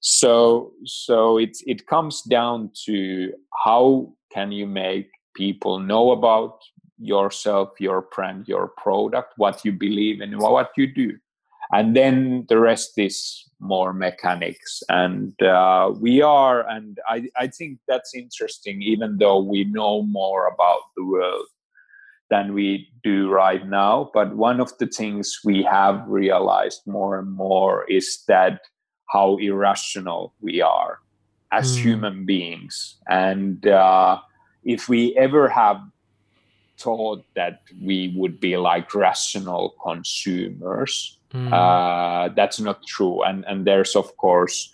So 0.00 0.72
so 0.84 1.36
it's 1.36 1.62
it 1.66 1.86
comes 1.86 2.22
down 2.22 2.70
to 2.86 3.32
how 3.64 4.12
can 4.32 4.50
you 4.52 4.66
make 4.66 5.10
people 5.34 5.78
know 5.78 6.12
about 6.12 6.58
yourself 6.98 7.70
your 7.78 8.02
brand 8.14 8.48
your 8.48 8.68
product 8.76 9.32
what 9.36 9.64
you 9.64 9.72
believe 9.72 10.20
in 10.20 10.38
what 10.38 10.70
you 10.76 10.86
do. 10.86 11.18
And 11.72 11.94
then 11.94 12.46
the 12.48 12.58
rest 12.58 12.98
is 12.98 13.44
more 13.60 13.92
mechanics. 13.92 14.82
And 14.88 15.40
uh, 15.42 15.92
we 16.00 16.22
are 16.22 16.66
and 16.68 16.98
I, 17.06 17.28
I 17.36 17.48
think 17.48 17.78
that's 17.86 18.14
interesting 18.14 18.80
even 18.80 19.18
though 19.18 19.40
we 19.42 19.64
know 19.64 20.02
more 20.02 20.46
about 20.46 20.80
the 20.96 21.04
world 21.04 21.46
than 22.30 22.54
we 22.54 22.88
do 23.02 23.28
right 23.28 23.66
now 23.68 24.10
but 24.14 24.36
one 24.36 24.60
of 24.60 24.76
the 24.78 24.86
things 24.86 25.40
we 25.44 25.62
have 25.62 26.02
realized 26.06 26.80
more 26.86 27.18
and 27.18 27.32
more 27.32 27.84
is 27.90 28.22
that 28.28 28.60
how 29.12 29.36
irrational 29.38 30.32
we 30.40 30.60
are 30.60 31.00
as 31.52 31.76
mm. 31.76 31.82
human 31.82 32.24
beings. 32.24 32.96
And 33.08 33.66
uh, 33.66 34.20
if 34.64 34.88
we 34.88 35.16
ever 35.16 35.48
have 35.48 35.80
thought 36.78 37.24
that 37.34 37.62
we 37.82 38.14
would 38.16 38.40
be 38.40 38.56
like 38.56 38.94
rational 38.94 39.74
consumers, 39.82 41.18
mm. 41.32 41.52
uh, 41.52 42.32
that's 42.34 42.60
not 42.60 42.86
true. 42.86 43.22
And 43.22 43.44
and 43.46 43.66
there's 43.66 43.96
of 43.96 44.16
course 44.16 44.72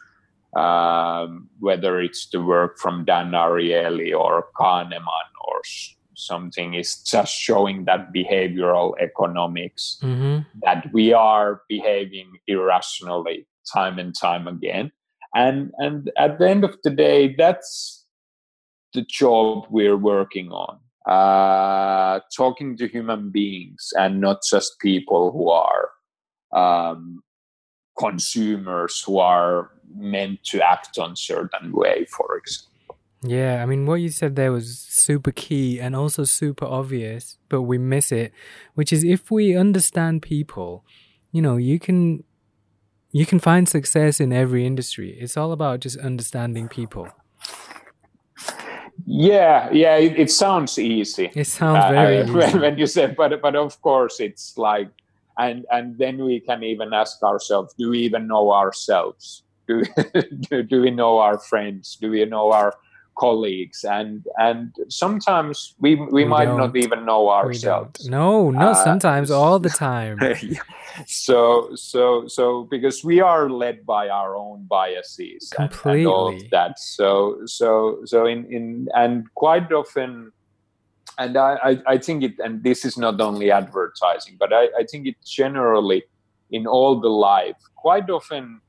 um, 0.55 1.49
whether 1.61 2.01
it's 2.01 2.29
the 2.29 2.43
work 2.43 2.79
from 2.79 3.05
Dan 3.05 3.33
Ariely 3.33 4.17
or 4.17 4.47
Kahneman 4.59 5.29
or 5.49 5.61
something 6.17 6.75
is 6.75 6.97
just 7.03 7.35
showing 7.35 7.85
that 7.85 8.13
behavioral 8.13 8.95
economics 9.01 9.99
mm-hmm. 10.03 10.41
that 10.63 10.91
we 10.93 11.13
are 11.13 11.63
behaving 11.69 12.33
irrationally 12.47 13.47
time 13.73 13.99
and 13.99 14.15
time 14.19 14.49
again. 14.49 14.91
And 15.35 15.73
and 15.79 16.11
at 16.17 16.39
the 16.39 16.49
end 16.49 16.65
of 16.65 16.77
the 16.83 16.91
day 16.91 17.35
that's 17.37 18.05
the 18.95 19.03
job 19.03 19.67
we're 19.71 19.97
working 19.99 20.51
on. 20.51 20.79
Uh, 21.07 22.19
talking 22.37 22.77
to 22.77 22.89
human 22.89 23.31
beings 23.31 23.93
and 23.97 24.21
not 24.21 24.39
just 24.43 24.81
people 24.81 25.31
who 25.31 25.49
are 25.51 25.91
um, 26.53 27.23
consumers 27.97 29.03
who 29.03 29.19
are 29.19 29.71
meant 29.95 30.43
to 30.43 30.61
act 30.61 30.99
on 30.99 31.15
certain 31.15 31.73
way 31.73 32.05
for 32.07 32.37
example 32.37 32.76
yeah 33.29 33.63
i 33.63 33.67
mean 33.67 33.87
what 33.87 33.97
you 33.97 34.09
said 34.09 34.37
there 34.37 34.53
was 34.53 34.79
super 34.79 35.33
key 35.33 35.81
and 35.81 35.95
also 35.95 36.25
super 36.25 36.65
obvious 36.65 37.39
but 37.49 37.63
we 37.63 37.79
miss 37.79 38.13
it 38.13 38.33
which 38.75 38.93
is 38.93 39.05
if 39.05 39.31
we 39.31 39.57
understand 39.57 40.23
people 40.23 40.85
you 41.33 41.43
know 41.43 41.57
you 41.57 41.79
can 41.79 42.23
you 43.17 43.25
can 43.25 43.39
find 43.39 43.67
success 43.67 44.21
in 44.21 44.31
every 44.31 44.67
industry. 44.67 45.17
It's 45.19 45.39
all 45.39 45.53
about 45.53 45.81
just 45.81 45.97
understanding 45.97 46.69
people. 46.69 47.09
Yeah, 49.07 49.71
yeah, 49.73 49.97
it, 49.97 50.19
it 50.19 50.31
sounds 50.31 50.79
easy. 50.79 51.31
It 51.35 51.47
sounds 51.47 51.83
uh, 51.83 51.93
very 51.93 52.19
uh, 52.21 52.33
when, 52.33 52.61
when 52.61 52.79
you 52.79 52.87
say, 52.87 53.07
but 53.07 53.41
but 53.41 53.57
of 53.57 53.81
course 53.81 54.21
it's 54.21 54.59
like, 54.59 54.91
and 55.39 55.65
and 55.71 55.97
then 55.97 56.23
we 56.23 56.41
can 56.41 56.63
even 56.63 56.93
ask 56.93 57.23
ourselves: 57.23 57.73
Do 57.79 57.89
we 57.89 58.01
even 58.01 58.27
know 58.27 58.53
ourselves? 58.53 59.45
Do 59.67 59.83
do, 60.51 60.63
do 60.63 60.83
we 60.83 60.91
know 60.91 61.19
our 61.19 61.39
friends? 61.39 61.97
Do 61.99 62.11
we 62.11 62.23
know 62.27 62.53
our 62.53 62.75
colleagues 63.17 63.85
and 63.85 64.27
and 64.39 64.75
sometimes 64.89 65.75
we 65.81 65.95
we, 65.95 66.07
we 66.13 66.25
might 66.25 66.49
not 66.49 66.77
even 66.77 67.05
know 67.05 67.31
ourselves. 67.31 68.09
No 68.09 68.51
no 68.51 68.71
uh, 68.71 68.75
sometimes 68.75 69.31
all 69.31 69.59
the 69.59 69.71
time. 69.89 70.19
So 71.07 71.71
so 71.75 72.27
so 72.29 72.65
because 72.65 73.05
we 73.05 73.21
are 73.21 73.51
led 73.51 73.85
by 73.85 74.09
our 74.09 74.37
own 74.37 74.67
biases 74.69 75.51
Completely. 75.55 76.01
And, 76.01 76.07
and 76.07 76.15
all 76.15 76.29
of 76.35 76.51
that. 76.51 76.79
So 76.79 77.41
so 77.47 78.01
so 78.05 78.27
in 78.27 78.47
in 78.53 78.89
and 78.95 79.25
quite 79.35 79.73
often 79.73 80.33
and 81.19 81.37
I, 81.37 81.59
I, 81.63 81.83
I 81.95 81.99
think 81.99 82.23
it 82.23 82.39
and 82.39 82.63
this 82.63 82.85
is 82.85 82.97
not 82.97 83.21
only 83.21 83.51
advertising 83.51 84.37
but 84.39 84.53
I, 84.53 84.65
I 84.79 84.85
think 84.91 85.07
it 85.07 85.17
generally 85.25 86.05
in 86.51 86.67
all 86.67 87.01
the 87.01 87.09
life 87.09 87.57
quite 87.75 88.09
often 88.11 88.61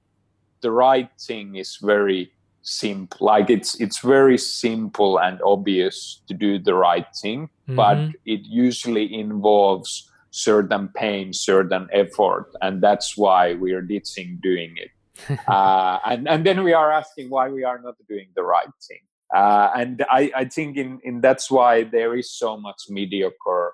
the 0.61 0.71
right 0.71 1.09
thing 1.19 1.55
is 1.55 1.77
very 1.81 2.31
simple 2.67 3.25
like 3.25 3.49
it's 3.49 3.79
it's 3.79 3.99
very 3.99 4.37
simple 4.37 5.17
and 5.19 5.39
obvious 5.41 6.21
to 6.27 6.33
do 6.33 6.59
the 6.59 6.73
right 6.73 7.07
thing 7.21 7.47
mm-hmm. 7.47 7.75
but 7.75 7.97
it 8.25 8.41
usually 8.43 9.13
involves 9.13 10.11
certain 10.31 10.89
pain 10.89 11.31
certain 11.31 11.87
effort 11.93 12.47
and 12.61 12.83
that's 12.83 13.15
why 13.15 13.53
we 13.53 13.71
are 13.71 13.81
ditching 13.81 14.37
doing 14.43 14.75
it 14.75 14.91
uh, 15.47 15.97
and 16.05 16.27
and 16.27 16.45
then 16.45 16.61
we 16.61 16.73
are 16.73 16.91
asking 16.91 17.29
why 17.29 17.47
we 17.47 17.63
are 17.63 17.79
not 17.79 17.95
doing 18.09 18.27
the 18.35 18.43
right 18.43 18.75
thing 18.85 18.99
uh, 19.33 19.69
and 19.75 20.05
I, 20.09 20.31
I 20.35 20.45
think 20.45 20.75
in, 20.77 20.99
in 21.03 21.21
that's 21.21 21.49
why 21.49 21.83
there 21.83 22.15
is 22.15 22.31
so 22.31 22.57
much 22.57 22.83
mediocre 22.89 23.73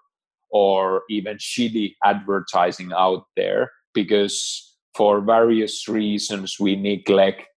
or 0.51 1.01
even 1.09 1.37
shitty 1.37 1.95
advertising 2.03 2.91
out 2.95 3.25
there 3.35 3.71
because 3.93 4.77
for 4.95 5.19
various 5.19 5.87
reasons 5.87 6.57
we 6.59 6.75
neglect 6.75 7.47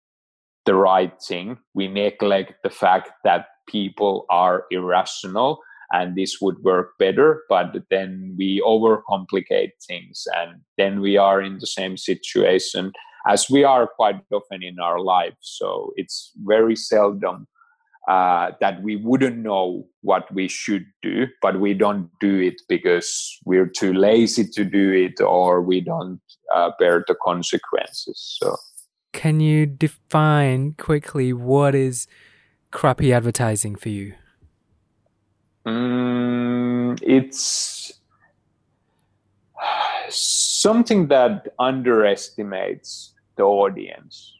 the 0.66 0.74
right 0.74 1.12
thing. 1.22 1.58
We 1.74 1.88
neglect 1.88 2.62
the 2.62 2.70
fact 2.70 3.10
that 3.24 3.46
people 3.68 4.26
are 4.28 4.64
irrational 4.70 5.60
and 5.92 6.16
this 6.16 6.40
would 6.40 6.58
work 6.62 6.98
better, 6.98 7.42
but 7.48 7.76
then 7.90 8.34
we 8.36 8.60
overcomplicate 8.66 9.72
things 9.86 10.26
and 10.36 10.60
then 10.76 11.00
we 11.00 11.16
are 11.16 11.40
in 11.40 11.58
the 11.58 11.66
same 11.66 11.96
situation 11.96 12.92
as 13.28 13.48
we 13.50 13.64
are 13.64 13.86
quite 13.86 14.20
often 14.32 14.62
in 14.62 14.78
our 14.80 15.00
lives. 15.00 15.36
So 15.40 15.92
it's 15.96 16.32
very 16.44 16.76
seldom 16.76 17.46
uh, 18.08 18.52
that 18.60 18.82
we 18.82 18.96
wouldn't 18.96 19.38
know 19.38 19.86
what 20.02 20.32
we 20.32 20.48
should 20.48 20.86
do, 21.02 21.26
but 21.42 21.60
we 21.60 21.74
don't 21.74 22.08
do 22.20 22.38
it 22.38 22.54
because 22.68 23.36
we're 23.44 23.66
too 23.66 23.92
lazy 23.92 24.46
to 24.54 24.64
do 24.64 24.92
it 24.92 25.20
or 25.20 25.60
we 25.60 25.80
don't 25.80 26.20
uh, 26.54 26.70
bear 26.78 27.04
the 27.06 27.16
consequences. 27.22 28.38
So. 28.40 28.56
Can 29.16 29.40
you 29.40 29.64
define 29.64 30.74
quickly 30.74 31.32
what 31.32 31.74
is 31.74 32.06
crappy 32.70 33.14
advertising 33.14 33.74
for 33.74 33.88
you? 33.88 34.12
Mm, 35.66 37.00
it's 37.02 37.98
something 40.10 41.08
that 41.08 41.48
underestimates 41.58 43.14
the 43.36 43.44
audience. 43.44 44.34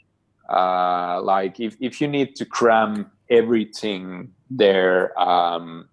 Uh, 0.50 1.22
like 1.22 1.58
if, 1.58 1.74
if 1.80 1.98
you 2.02 2.06
need 2.06 2.36
to 2.36 2.44
cram 2.44 3.10
everything 3.30 4.30
there, 4.50 5.18
um, 5.18 5.88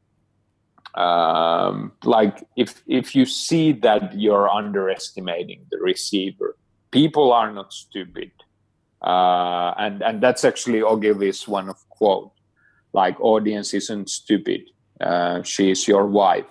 um, 0.96 1.94
like 2.04 2.46
if 2.58 2.84
if 2.86 3.16
you 3.16 3.26
see 3.26 3.72
that 3.72 4.20
you're 4.20 4.50
underestimating 4.50 5.66
the 5.72 5.78
receiver, 5.78 6.58
people 6.92 7.32
are 7.32 7.50
not 7.50 7.72
stupid. 7.72 8.30
Uh, 9.04 9.74
and 9.78 10.02
and 10.02 10.22
that's 10.22 10.46
actually 10.46 10.82
Ogilvy's 10.82 11.48
one 11.48 11.70
of 11.70 11.78
quote, 11.90 12.32
like 12.94 13.20
audience 13.20 13.74
isn't 13.74 14.10
stupid. 14.10 14.62
Uh, 15.02 15.44
she 15.44 15.72
is 15.72 15.88
your 15.88 16.06
wife, 16.06 16.46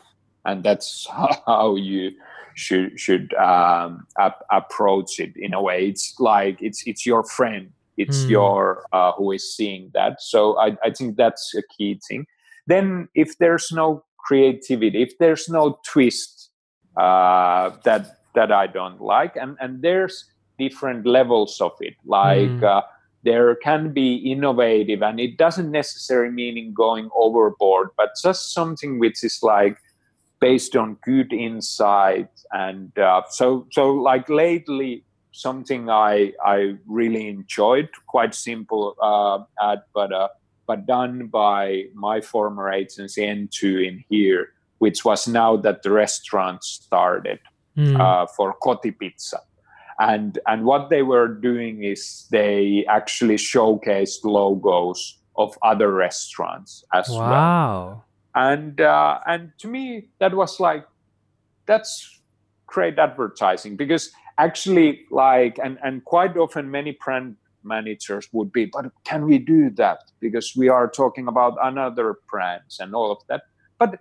and 0.44 0.62
that's 0.62 1.06
how 1.46 1.76
you 1.76 2.12
should 2.54 2.98
should 2.98 3.32
um, 3.34 4.06
ap- 4.18 4.44
approach 4.50 5.18
it 5.18 5.34
in 5.36 5.54
a 5.54 5.62
way. 5.62 5.88
It's 5.88 6.14
like 6.18 6.60
it's 6.60 6.82
it's 6.86 7.06
your 7.06 7.24
friend. 7.24 7.70
It's 7.96 8.24
mm. 8.24 8.30
your 8.30 8.84
uh, 8.92 9.12
who 9.12 9.32
is 9.32 9.54
seeing 9.54 9.90
that. 9.94 10.22
So 10.22 10.58
I, 10.58 10.76
I 10.82 10.90
think 10.90 11.16
that's 11.16 11.54
a 11.54 11.62
key 11.76 12.00
thing. 12.08 12.26
Then 12.66 13.08
if 13.14 13.38
there's 13.38 13.70
no 13.72 14.04
creativity, 14.18 15.02
if 15.02 15.18
there's 15.18 15.48
no 15.48 15.78
twist 15.86 16.50
uh, 16.96 17.70
that 17.84 18.18
that 18.34 18.52
I 18.52 18.66
don't 18.66 19.00
like, 19.00 19.36
and 19.36 19.56
and 19.60 19.82
there's 19.82 20.24
different 20.58 21.06
levels 21.06 21.60
of 21.60 21.72
it 21.80 21.94
like 22.04 22.38
mm. 22.38 22.62
uh, 22.62 22.82
there 23.24 23.54
can 23.54 23.92
be 23.92 24.16
innovative 24.16 25.02
and 25.02 25.20
it 25.20 25.36
doesn't 25.36 25.70
necessarily 25.70 26.32
mean 26.32 26.72
going 26.72 27.08
overboard 27.14 27.88
but 27.96 28.10
just 28.20 28.52
something 28.52 28.98
which 28.98 29.22
is 29.22 29.38
like 29.42 29.76
based 30.40 30.76
on 30.76 30.96
good 31.04 31.32
insight 31.32 32.28
and 32.50 32.96
uh, 32.98 33.22
so 33.30 33.66
so 33.70 33.92
like 33.92 34.28
lately 34.28 35.04
something 35.32 35.88
i 35.88 36.32
i 36.44 36.74
really 36.86 37.28
enjoyed 37.28 37.88
quite 38.06 38.34
simple 38.34 38.96
uh, 39.00 39.38
ad 39.62 39.82
but 39.94 40.12
uh, 40.12 40.28
but 40.66 40.86
done 40.86 41.26
by 41.26 41.84
my 41.94 42.20
former 42.20 42.70
agency 42.70 43.22
n2 43.22 43.86
in 43.86 44.04
here 44.08 44.52
which 44.78 45.04
was 45.04 45.28
now 45.28 45.56
that 45.56 45.82
the 45.84 45.90
restaurant 45.92 46.64
started 46.64 47.38
mm. 47.76 48.00
uh, 48.00 48.26
for 48.26 48.56
Kotipizza 48.60 49.38
and 50.02 50.38
and 50.46 50.64
what 50.64 50.90
they 50.90 51.02
were 51.02 51.28
doing 51.28 51.84
is 51.84 52.26
they 52.30 52.84
actually 52.88 53.36
showcased 53.36 54.24
logos 54.24 55.18
of 55.36 55.56
other 55.62 55.92
restaurants 55.92 56.84
as 56.92 57.08
wow. 57.08 57.18
well. 57.18 57.30
Wow! 57.30 58.04
And 58.34 58.80
uh, 58.80 59.20
and 59.26 59.52
to 59.58 59.68
me 59.68 60.08
that 60.18 60.34
was 60.34 60.58
like 60.58 60.84
that's 61.66 62.20
great 62.66 62.98
advertising 62.98 63.76
because 63.76 64.10
actually 64.38 65.06
like 65.10 65.58
and 65.62 65.78
and 65.84 66.04
quite 66.04 66.36
often 66.36 66.70
many 66.70 66.98
brand 67.04 67.36
managers 67.62 68.28
would 68.32 68.50
be 68.50 68.64
but 68.64 68.86
can 69.04 69.24
we 69.24 69.38
do 69.38 69.70
that 69.70 69.98
because 70.18 70.56
we 70.56 70.68
are 70.68 70.88
talking 70.88 71.28
about 71.28 71.56
another 71.62 72.16
brands 72.28 72.80
and 72.80 72.92
all 72.92 73.12
of 73.12 73.18
that 73.28 73.42
but 73.78 74.00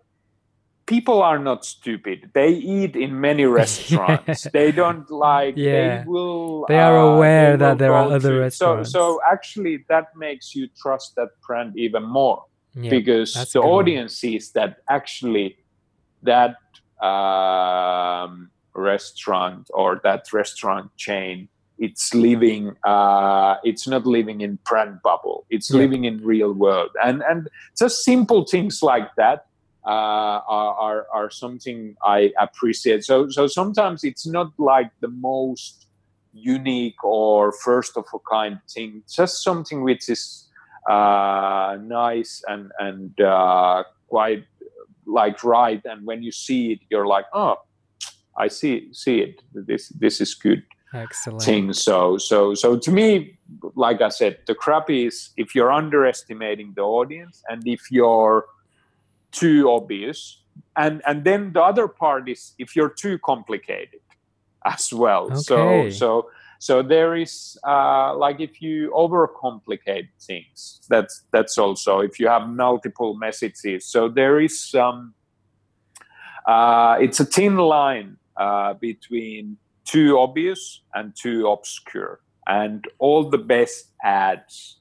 people 0.92 1.22
are 1.24 1.40
not 1.40 1.64
stupid. 1.64 2.32
They 2.34 2.50
eat 2.50 2.96
in 2.98 3.20
many 3.20 3.46
restaurants. 3.62 4.44
they 4.52 4.72
don't 4.72 5.10
like. 5.30 5.56
Yeah. 5.56 6.04
They 6.04 6.08
will. 6.08 6.66
They 6.68 6.80
are 6.80 6.98
uh, 6.98 7.16
aware 7.16 7.52
they 7.56 7.66
that 7.66 7.78
there 7.78 7.94
are 7.94 8.12
other 8.12 8.34
to, 8.36 8.40
restaurants. 8.40 8.92
So, 8.92 9.00
so 9.00 9.22
actually, 9.32 9.86
that 9.88 10.08
makes 10.16 10.54
you 10.56 10.68
trust 10.82 11.16
that 11.16 11.30
brand 11.48 11.78
even 11.78 12.04
more 12.04 12.44
yeah, 12.76 12.90
because 12.90 13.34
the 13.54 13.62
audience 13.62 14.12
one. 14.12 14.24
sees 14.24 14.52
that 14.52 14.78
actually 14.90 15.58
that 16.24 16.58
um, 17.02 18.52
restaurant 18.74 19.70
or 19.74 20.00
that 20.04 20.32
restaurant 20.34 20.96
chain 20.98 21.48
it's 21.80 22.14
living 22.14 22.76
uh, 22.86 23.56
it's 23.64 23.88
not 23.88 24.06
living 24.06 24.42
in 24.42 24.60
brand 24.70 25.00
bubble 25.04 25.46
it's 25.50 25.72
yeah. 25.72 25.78
living 25.78 26.06
in 26.06 26.24
real 26.24 26.54
world 26.54 26.92
and 27.04 27.24
and 27.28 27.50
just 27.78 28.04
simple 28.06 28.46
things 28.46 28.84
like 28.84 29.10
that 29.16 29.48
uh, 29.86 30.42
are, 30.48 31.08
are 31.14 31.30
something 31.30 31.96
I 32.04 32.32
appreciate. 32.40 33.04
So 33.04 33.30
so 33.30 33.48
sometimes 33.48 34.04
it's 34.04 34.28
not 34.28 34.52
like 34.58 34.92
the 35.00 35.08
most 35.08 35.88
unique 36.34 37.04
or 37.04 37.52
first 37.52 37.98
of 37.98 38.06
a 38.14 38.20
kind 38.30 38.60
thing. 38.70 39.04
Just 39.10 39.44
something 39.44 39.84
which 39.84 40.10
is 40.10 40.48
uh, 40.90 41.78
nice 41.82 42.44
and 42.48 42.72
and 42.80 43.20
uh, 43.22 43.84
quite 44.08 44.46
like 45.06 45.44
right. 45.44 45.82
And 45.86 46.06
when 46.06 46.24
you 46.24 46.32
see 46.32 46.74
it, 46.74 46.80
you're 46.90 47.08
like, 47.08 47.26
oh, 47.34 47.58
I 48.38 48.48
see 48.48 48.90
see 48.94 49.20
it. 49.20 49.42
This 49.54 49.90
this 49.90 50.22
is 50.22 50.34
good. 50.34 50.64
Excellent. 50.94 51.44
Thing. 51.44 51.74
So 51.74 52.18
so 52.18 52.54
so 52.54 52.78
to 52.78 52.92
me, 52.92 53.40
like 53.76 54.02
I 54.02 54.10
said, 54.10 54.40
the 54.46 54.56
crap 54.56 54.90
is 54.90 55.32
if 55.38 55.56
you're 55.56 55.72
underestimating 55.72 56.74
the 56.76 56.82
audience 56.82 57.42
and 57.50 57.66
if 57.66 57.92
you're 57.92 58.46
too 59.32 59.70
obvious. 59.70 60.42
And 60.76 61.02
and 61.06 61.24
then 61.24 61.54
the 61.54 61.62
other 61.62 61.88
part 61.88 62.30
is 62.30 62.54
if 62.58 62.76
you're 62.76 62.90
too 62.90 63.18
complicated 63.20 64.02
as 64.66 64.94
well. 64.94 65.26
Okay. 65.26 65.36
so 65.42 65.90
so 65.90 66.30
so 66.60 66.84
there 66.84 67.16
is 67.16 67.58
uh, 67.68 68.16
like 68.16 68.40
if 68.40 68.62
you 68.62 68.92
overcomplicate 68.92 70.10
things 70.22 70.82
that's 70.90 71.24
that's 71.32 71.58
also 71.58 72.00
if 72.00 72.20
you 72.20 72.28
have 72.28 72.48
multiple 72.48 73.16
messages. 73.16 73.86
So 73.86 74.08
there 74.08 74.40
is 74.40 74.74
um 74.76 75.14
uh, 76.46 76.98
it's 77.00 77.20
a 77.20 77.26
thin 77.26 77.58
line 77.58 78.18
uh, 78.38 78.74
between 78.74 79.58
too 79.86 80.18
obvious 80.18 80.82
and 80.94 81.16
too 81.16 81.48
obscure. 81.48 82.20
And 82.48 82.88
all 82.98 83.30
the 83.30 83.38
best 83.38 83.92
ads 84.04 84.80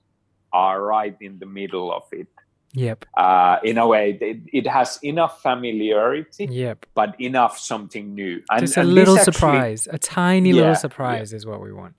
are 0.52 0.82
right 0.82 1.16
in 1.20 1.38
the 1.38 1.46
middle 1.46 1.92
of 1.92 2.04
it 2.12 2.28
Yep. 2.74 3.04
Uh, 3.16 3.56
in 3.64 3.78
a 3.78 3.86
way, 3.86 4.16
it, 4.20 4.42
it, 4.52 4.66
has 4.66 4.98
enough 5.02 5.42
familiarity. 5.42 6.46
Yep. 6.46 6.86
But 6.94 7.20
enough 7.20 7.58
something 7.58 8.14
new. 8.14 8.42
And, 8.50 8.60
Just 8.60 8.76
a 8.76 8.80
and 8.80 8.94
little 8.94 9.18
surprise, 9.18 9.88
a 9.90 9.98
tiny 9.98 10.50
yeah, 10.50 10.56
little 10.56 10.74
surprise 10.76 11.32
yeah. 11.32 11.36
is 11.36 11.46
what 11.46 11.60
we 11.60 11.72
want. 11.72 11.94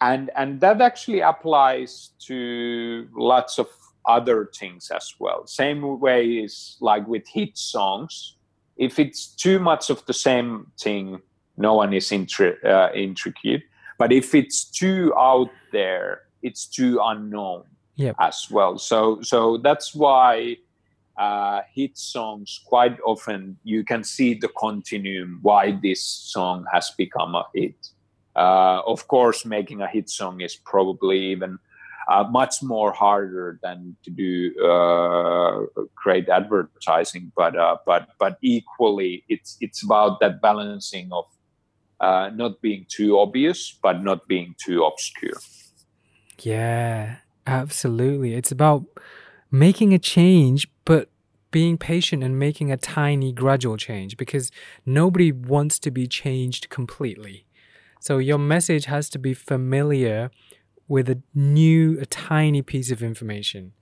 And 0.00 0.30
and 0.36 0.60
that 0.60 0.80
actually 0.80 1.20
applies 1.20 2.10
to 2.26 3.08
lots 3.14 3.58
of 3.58 3.68
other 4.06 4.50
things 4.54 4.90
as 4.94 5.14
well. 5.18 5.46
Same 5.46 5.98
way 5.98 6.24
is 6.24 6.76
like 6.80 7.06
with 7.08 7.26
hit 7.26 7.56
songs. 7.58 8.36
If 8.76 8.98
it's 8.98 9.26
too 9.26 9.58
much 9.58 9.90
of 9.90 10.04
the 10.06 10.12
same 10.12 10.70
thing, 10.78 11.20
no 11.56 11.74
one 11.74 11.94
is 11.94 12.10
intri- 12.10 12.62
uh, 12.64 12.92
intrigued. 12.92 13.64
But 13.98 14.12
if 14.12 14.34
it's 14.34 14.64
too 14.64 15.14
out 15.16 15.50
there, 15.72 16.22
it's 16.42 16.66
too 16.66 17.00
unknown 17.02 17.64
yep. 17.96 18.14
as 18.20 18.46
well. 18.50 18.78
So 18.78 19.20
so 19.22 19.58
that's 19.58 19.94
why 19.94 20.56
uh, 21.18 21.62
hit 21.74 21.96
songs 21.98 22.60
quite 22.66 22.98
often 23.04 23.56
you 23.64 23.84
can 23.84 24.04
see 24.04 24.34
the 24.34 24.48
continuum 24.48 25.38
why 25.42 25.78
this 25.82 26.02
song 26.02 26.64
has 26.72 26.92
become 26.96 27.34
a 27.34 27.44
hit. 27.54 27.88
Uh, 28.36 28.82
of 28.86 29.08
course, 29.08 29.46
making 29.46 29.80
a 29.80 29.88
hit 29.88 30.10
song 30.10 30.42
is 30.42 30.54
probably 30.56 31.18
even 31.18 31.58
uh, 32.08 32.24
much 32.30 32.62
more 32.62 32.92
harder 32.92 33.58
than 33.62 33.96
to 34.04 34.10
do 34.10 34.54
uh, 34.62 35.64
great 35.94 36.28
advertising. 36.28 37.32
But 37.34 37.56
uh, 37.56 37.78
but 37.86 38.08
but 38.18 38.38
equally, 38.42 39.24
it's 39.28 39.56
it's 39.60 39.82
about 39.82 40.20
that 40.20 40.42
balancing 40.42 41.08
of 41.12 41.24
uh, 42.00 42.30
not 42.34 42.60
being 42.60 42.84
too 42.88 43.18
obvious, 43.18 43.76
but 43.82 44.02
not 44.02 44.28
being 44.28 44.54
too 44.58 44.84
obscure. 44.84 45.40
Yeah, 46.42 47.16
absolutely. 47.46 48.34
It's 48.34 48.52
about 48.52 48.84
making 49.50 49.94
a 49.94 49.98
change, 49.98 50.68
but 50.84 51.08
being 51.50 51.78
patient 51.78 52.22
and 52.22 52.38
making 52.38 52.70
a 52.70 52.76
tiny 52.76 53.32
gradual 53.32 53.76
change 53.76 54.16
because 54.16 54.50
nobody 54.84 55.32
wants 55.32 55.78
to 55.78 55.90
be 55.90 56.06
changed 56.06 56.68
completely. 56.68 57.46
So 58.00 58.18
your 58.18 58.38
message 58.38 58.84
has 58.86 59.08
to 59.10 59.18
be 59.18 59.34
familiar 59.34 60.30
with 60.88 61.08
a 61.08 61.22
new, 61.34 61.98
a 62.00 62.06
tiny 62.06 62.62
piece 62.62 62.90
of 62.90 63.02
information. 63.02 63.72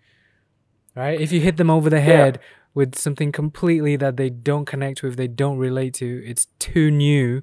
Right? 0.94 1.20
If 1.20 1.32
you 1.32 1.40
hit 1.40 1.56
them 1.56 1.70
over 1.70 1.90
the 1.90 2.00
head 2.00 2.38
yeah. 2.40 2.48
with 2.74 2.94
something 2.94 3.32
completely 3.32 3.96
that 3.96 4.16
they 4.16 4.30
don't 4.30 4.64
connect 4.64 5.02
with, 5.02 5.16
they 5.16 5.26
don't 5.26 5.58
relate 5.58 5.94
to, 5.94 6.22
it's 6.24 6.46
too 6.58 6.90
new, 6.90 7.42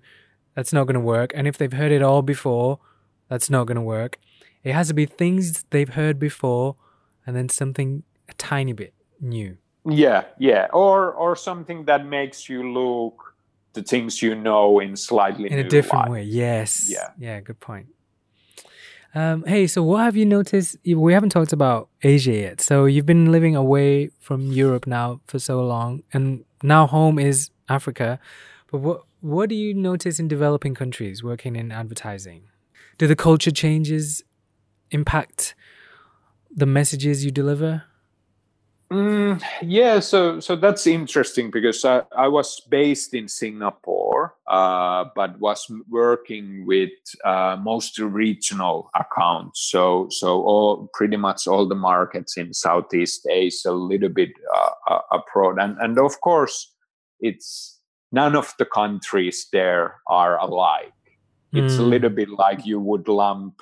that's 0.56 0.72
not 0.72 0.86
going 0.86 0.96
to 0.96 1.02
work. 1.02 1.32
And 1.36 1.48
if 1.48 1.58
they've 1.58 1.74
heard 1.74 1.92
it 1.92 2.02
all 2.02 2.22
before, 2.22 2.80
that's 3.28 3.50
not 3.50 3.68
going 3.68 3.76
to 3.76 3.82
work. 3.82 4.18
It 4.64 4.74
has 4.74 4.90
to 4.90 4.94
be 4.94 5.06
things 5.06 5.66
they've 5.70 5.90
heard 5.90 6.20
before 6.20 6.76
and 7.26 7.36
then 7.36 7.50
something 7.50 8.04
a 8.30 8.34
tiny 8.34 8.74
bit 8.74 8.94
new. 9.20 9.58
Yeah, 9.86 10.26
yeah. 10.38 10.68
Or 10.74 11.12
or 11.12 11.36
something 11.36 11.86
that 11.86 12.06
makes 12.06 12.48
you 12.48 12.72
look 12.72 13.36
the 13.74 13.82
things 13.82 14.22
you 14.22 14.36
know 14.36 14.80
in 14.80 14.96
slightly 14.96 15.52
in 15.52 15.60
a 15.60 15.64
different 15.64 16.06
light. 16.06 16.12
way. 16.12 16.24
Yes. 16.24 16.88
Yeah. 16.90 17.10
Yeah, 17.18 17.40
good 17.40 17.60
point. 17.60 17.88
Um, 19.14 19.44
hey, 19.46 19.68
so 19.68 19.84
what 19.84 20.04
have 20.04 20.16
you 20.16 20.26
noticed? 20.26 20.78
We 20.86 21.14
haven't 21.14 21.32
talked 21.32 21.52
about 21.52 21.90
Asia 22.02 22.32
yet. 22.32 22.62
So 22.62 22.86
you've 22.86 23.06
been 23.06 23.32
living 23.32 23.56
away 23.56 24.10
from 24.20 24.52
Europe 24.52 24.88
now 24.88 25.20
for 25.28 25.38
so 25.38 25.66
long, 25.66 26.04
and 26.14 26.46
now 26.64 26.88
home 26.88 27.20
is 27.20 27.50
Africa. 27.68 28.20
But 28.72 28.80
what 28.80 29.04
what 29.20 29.50
do 29.50 29.56
you 29.56 29.74
notice 29.74 30.20
in 30.20 30.28
developing 30.28 30.76
countries 30.76 31.24
working 31.24 31.56
in 31.56 31.72
advertising? 31.72 32.44
Do 32.98 33.08
the 33.08 33.16
culture 33.16 33.52
changes 33.52 34.24
impact 34.92 35.56
the 36.54 36.66
messages 36.66 37.26
you 37.26 37.32
deliver? 37.32 37.84
Mm, 38.92 39.42
yeah, 39.62 40.02
so 40.02 40.42
so 40.42 40.58
that's 40.58 40.86
interesting 40.86 41.50
because 41.50 41.86
I, 41.86 42.02
I 42.14 42.28
was 42.28 42.60
based 42.60 43.14
in 43.14 43.30
Singapore, 43.30 44.36
uh, 44.48 45.06
but 45.16 45.40
was 45.40 45.72
working 45.90 46.66
with 46.66 46.90
uh, 47.24 47.56
mostly 47.58 48.04
regional 48.04 48.90
accounts. 48.94 49.62
So 49.62 50.08
so 50.10 50.42
all 50.42 50.90
pretty 50.94 51.16
much 51.16 51.48
all 51.48 51.66
the 51.70 51.76
markets 51.76 52.36
in 52.36 52.54
Southeast 52.54 53.26
Asia, 53.30 53.70
a 53.70 53.72
little 53.72 54.10
bit 54.10 54.32
uh, 54.54 54.72
uh 54.90 55.02
abroad, 55.14 55.58
and 55.58 55.78
and 55.80 55.98
of 55.98 56.20
course, 56.20 56.76
it's 57.22 57.80
none 58.12 58.36
of 58.36 58.54
the 58.60 58.66
countries 58.66 59.48
there 59.54 60.02
are 60.08 60.38
alike. 60.38 60.92
It's 61.54 61.76
mm. 61.76 61.80
a 61.80 61.84
little 61.84 62.10
bit 62.10 62.28
like 62.28 62.66
you 62.66 62.82
would 62.82 63.08
lump 63.08 63.62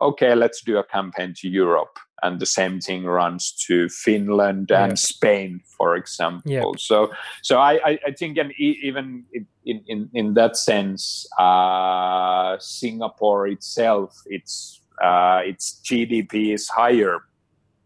okay, 0.00 0.34
let's 0.34 0.62
do 0.62 0.78
a 0.78 0.84
campaign 0.84 1.34
to 1.38 1.48
Europe. 1.48 1.98
And 2.22 2.40
the 2.40 2.46
same 2.46 2.80
thing 2.80 3.04
runs 3.04 3.52
to 3.66 3.88
Finland 3.90 4.70
and 4.70 4.92
yep. 4.92 4.98
Spain, 4.98 5.60
for 5.76 5.96
example. 5.96 6.50
Yep. 6.50 6.64
So, 6.78 7.12
so 7.42 7.58
I, 7.58 7.98
I, 8.06 8.12
think, 8.12 8.38
and 8.38 8.52
even 8.58 9.24
in, 9.64 9.82
in, 9.86 10.08
in 10.14 10.34
that 10.34 10.56
sense, 10.56 11.26
uh, 11.38 12.56
Singapore 12.58 13.48
itself, 13.48 14.22
its 14.26 14.80
uh, 15.02 15.42
its 15.44 15.80
GDP 15.84 16.54
is 16.54 16.68
higher 16.68 17.20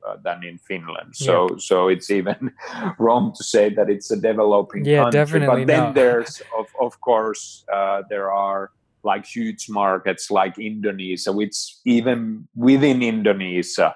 uh, 0.07 0.17
than 0.23 0.45
in 0.45 0.59
Finland. 0.59 1.15
So 1.15 1.57
so 1.59 1.89
it's 1.89 2.11
even 2.11 2.53
wrong 2.99 3.35
to 3.37 3.45
say 3.45 3.69
that 3.75 3.91
it's 3.91 4.11
a 4.11 4.17
developing 4.17 4.85
yeah, 4.85 5.03
country. 5.03 5.21
Definitely 5.21 5.65
but 5.65 5.67
then 5.67 5.85
not. 5.85 5.95
there's 5.95 6.43
of 6.59 6.67
of 6.81 7.01
course 7.01 7.65
uh, 7.73 8.03
there 8.09 8.31
are 8.31 8.71
like 9.05 9.27
huge 9.27 9.69
markets 9.69 10.31
like 10.31 10.59
Indonesia, 10.59 11.33
which 11.33 11.77
even 11.85 12.49
within 12.55 13.03
Indonesia, 13.03 13.95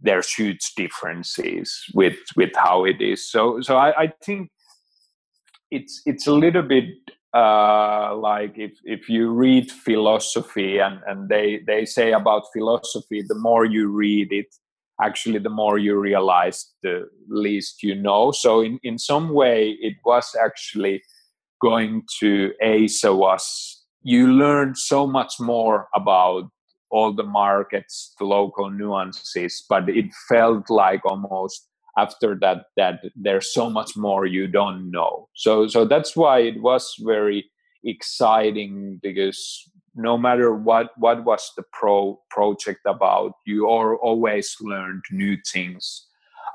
there's 0.00 0.32
huge 0.32 0.74
differences 0.76 1.84
with 1.94 2.18
with 2.36 2.50
how 2.56 2.84
it 2.84 3.00
is. 3.00 3.30
So 3.30 3.60
so 3.60 3.76
I, 3.76 4.02
I 4.04 4.12
think 4.22 4.50
it's 5.70 6.02
it's 6.06 6.26
a 6.26 6.32
little 6.32 6.62
bit 6.62 6.90
uh, 7.34 8.16
like 8.16 8.54
if 8.56 8.72
if 8.84 9.08
you 9.08 9.30
read 9.30 9.70
philosophy 9.70 10.78
and 10.78 11.00
and 11.06 11.28
they 11.28 11.60
they 11.66 11.84
say 11.84 12.12
about 12.12 12.44
philosophy, 12.52 13.22
the 13.26 13.34
more 13.34 13.64
you 13.64 13.88
read 13.88 14.32
it, 14.32 14.54
actually 15.02 15.38
the 15.38 15.50
more 15.50 15.78
you 15.78 15.98
realize 15.98 16.72
the 16.82 17.08
least 17.28 17.82
you 17.82 17.94
know. 17.94 18.30
So 18.30 18.60
in 18.60 18.78
in 18.82 18.98
some 18.98 19.30
way, 19.30 19.76
it 19.80 19.96
was 20.04 20.34
actually 20.42 21.02
going 21.60 22.02
to 22.20 22.52
Asia 22.60 23.14
was 23.14 23.75
you 24.06 24.32
learn 24.32 24.76
so 24.76 25.04
much 25.04 25.34
more 25.40 25.88
about 25.92 26.48
all 26.90 27.12
the 27.12 27.24
markets, 27.24 28.14
the 28.20 28.24
local 28.24 28.70
nuances, 28.70 29.64
but 29.68 29.88
it 29.88 30.06
felt 30.28 30.70
like 30.70 31.04
almost 31.04 31.68
after 31.98 32.36
that 32.40 32.66
that 32.76 33.00
there's 33.16 33.52
so 33.52 33.68
much 33.68 33.96
more 33.96 34.24
you 34.24 34.46
don't 34.46 34.92
know. 34.92 35.28
So 35.34 35.66
so 35.66 35.84
that's 35.84 36.14
why 36.14 36.38
it 36.38 36.62
was 36.62 36.94
very 37.00 37.50
exciting 37.82 39.00
because 39.02 39.40
no 39.96 40.16
matter 40.16 40.54
what 40.54 40.90
what 40.96 41.24
was 41.24 41.50
the 41.56 41.64
pro 41.72 42.20
project 42.30 42.82
about, 42.86 43.32
you 43.44 43.68
are 43.68 43.96
always 43.96 44.54
learned 44.60 45.02
new 45.10 45.36
things 45.52 46.05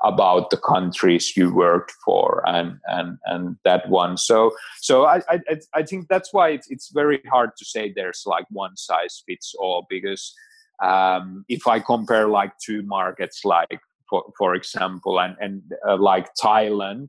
about 0.04 0.50
the 0.50 0.56
countries 0.56 1.36
you 1.36 1.54
worked 1.54 1.92
for 2.04 2.42
and 2.46 2.78
and 2.86 3.18
and 3.26 3.56
that 3.64 3.88
one. 3.88 4.16
So 4.16 4.52
so 4.80 5.06
i 5.06 5.22
i, 5.28 5.38
I 5.74 5.82
think 5.82 6.08
that's 6.08 6.32
why 6.32 6.50
it's, 6.50 6.70
it's 6.70 6.90
very 6.90 7.20
hard 7.30 7.50
to 7.56 7.64
say 7.64 7.92
there's 7.94 8.24
like 8.26 8.46
one 8.50 8.76
size 8.76 9.22
fits 9.26 9.54
all 9.58 9.86
because 9.88 10.34
um, 10.82 11.44
if 11.48 11.66
i 11.66 11.78
compare 11.78 12.28
like 12.28 12.52
two 12.58 12.82
markets 12.82 13.44
like 13.44 13.80
for, 14.08 14.24
for 14.36 14.54
example 14.54 15.20
and 15.20 15.36
and 15.40 15.62
uh, 15.88 15.96
like 15.96 16.28
thailand 16.34 17.08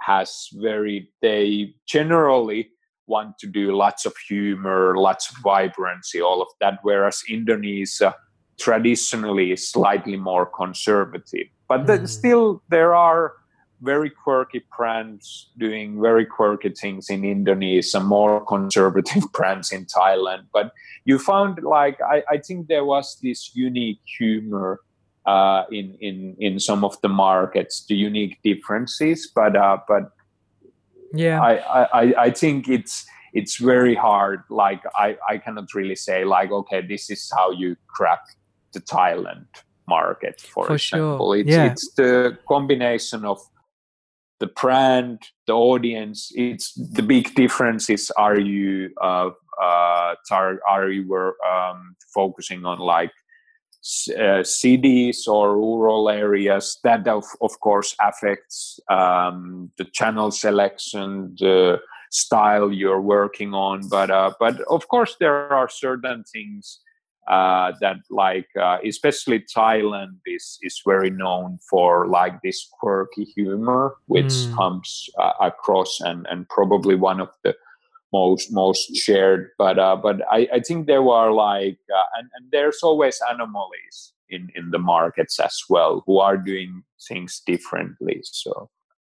has 0.00 0.48
very 0.54 1.10
they 1.22 1.74
generally 1.86 2.70
want 3.06 3.38
to 3.38 3.46
do 3.46 3.74
lots 3.74 4.06
of 4.06 4.14
humor 4.28 4.94
lots 4.96 5.30
of 5.30 5.36
vibrancy 5.42 6.20
all 6.20 6.40
of 6.40 6.48
that 6.60 6.78
whereas 6.82 7.22
indonesia 7.28 8.14
traditionally 8.58 9.52
is 9.52 9.66
slightly 9.66 10.16
more 10.16 10.46
conservative 10.46 11.48
but 11.68 11.86
mm. 11.86 12.08
still 12.08 12.62
there 12.68 12.94
are 12.94 13.34
very 13.80 14.10
quirky 14.10 14.64
brands 14.76 15.50
doing 15.56 16.00
very 16.00 16.26
quirky 16.26 16.70
things 16.70 17.08
in 17.08 17.24
Indonesia, 17.24 18.00
more 18.00 18.44
conservative 18.44 19.30
brands 19.32 19.70
in 19.70 19.86
Thailand. 19.86 20.46
But 20.52 20.72
you 21.04 21.18
found 21.18 21.62
like 21.62 22.00
I, 22.00 22.22
I 22.30 22.38
think 22.38 22.68
there 22.68 22.84
was 22.84 23.18
this 23.22 23.54
unique 23.54 24.00
humor 24.18 24.80
uh, 25.26 25.64
in 25.70 25.96
in 26.00 26.36
in 26.40 26.58
some 26.58 26.84
of 26.84 27.00
the 27.02 27.08
markets, 27.08 27.84
the 27.86 27.94
unique 27.94 28.38
differences. 28.42 29.30
But 29.32 29.54
uh, 29.54 29.78
but 29.86 30.10
yeah, 31.14 31.40
I, 31.40 32.02
I 32.02 32.14
I 32.24 32.30
think 32.30 32.68
it's 32.68 33.06
it's 33.32 33.56
very 33.56 33.94
hard. 33.94 34.42
Like 34.50 34.82
I 34.96 35.16
I 35.28 35.38
cannot 35.38 35.72
really 35.74 35.96
say 35.96 36.24
like 36.24 36.50
okay, 36.50 36.80
this 36.80 37.10
is 37.10 37.30
how 37.36 37.52
you 37.52 37.76
crack 37.86 38.20
the 38.72 38.80
Thailand 38.80 39.46
market, 39.88 40.40
for, 40.40 40.66
for 40.66 40.74
example. 40.74 41.32
Sure. 41.32 41.40
It's, 41.40 41.50
yeah. 41.50 41.64
it's 41.64 41.94
the 41.94 42.38
combination 42.46 43.24
of 43.24 43.40
the 44.40 44.46
brand, 44.46 45.22
the 45.46 45.54
audience. 45.54 46.30
It's 46.34 46.74
the 46.74 47.02
big 47.02 47.34
difference 47.34 47.90
is 47.90 48.12
are 48.16 48.38
you 48.38 48.90
uh, 49.00 49.30
uh, 49.60 50.14
tar- 50.28 50.60
are 50.68 50.88
you 50.88 51.08
were 51.08 51.36
um, 51.44 51.96
focusing 52.14 52.64
on 52.64 52.78
like 52.78 53.12
uh, 54.16 54.42
cities 54.44 55.26
or 55.26 55.56
rural 55.56 56.08
areas? 56.08 56.78
That 56.84 57.08
of 57.08 57.24
of 57.40 57.58
course 57.60 57.96
affects 58.00 58.78
um, 58.88 59.72
the 59.78 59.84
channel 59.84 60.30
selection, 60.30 61.34
the 61.38 61.80
style 62.10 62.72
you're 62.72 63.00
working 63.00 63.54
on. 63.54 63.88
But 63.88 64.10
uh, 64.10 64.32
but 64.38 64.60
of 64.70 64.86
course 64.88 65.16
there 65.18 65.52
are 65.52 65.68
certain 65.68 66.24
things 66.24 66.80
uh, 67.28 67.72
that 67.80 67.96
like 68.10 68.48
uh, 68.60 68.78
especially 68.84 69.44
Thailand 69.54 70.18
is 70.26 70.58
is 70.62 70.80
very 70.86 71.10
known 71.10 71.58
for 71.68 72.08
like 72.08 72.40
this 72.42 72.66
quirky 72.80 73.24
humor 73.24 73.96
which 74.06 74.32
mm. 74.32 74.56
comes 74.56 75.08
uh, 75.18 75.32
across 75.40 76.00
and 76.00 76.26
and 76.30 76.48
probably 76.48 76.94
one 76.94 77.20
of 77.20 77.28
the 77.44 77.54
most 78.12 78.50
most 78.50 78.96
shared 78.96 79.50
but 79.58 79.78
uh, 79.78 79.96
but 79.96 80.22
I, 80.30 80.48
I 80.54 80.60
think 80.60 80.86
there 80.86 81.06
are 81.06 81.30
like 81.32 81.78
uh, 81.94 82.08
and, 82.18 82.28
and 82.34 82.46
there's 82.50 82.80
always 82.82 83.20
anomalies 83.30 84.14
in 84.30 84.48
in 84.54 84.70
the 84.70 84.78
markets 84.78 85.38
as 85.38 85.56
well 85.68 86.02
who 86.06 86.18
are 86.18 86.38
doing 86.38 86.82
things 87.06 87.42
differently 87.46 88.20
so 88.22 88.70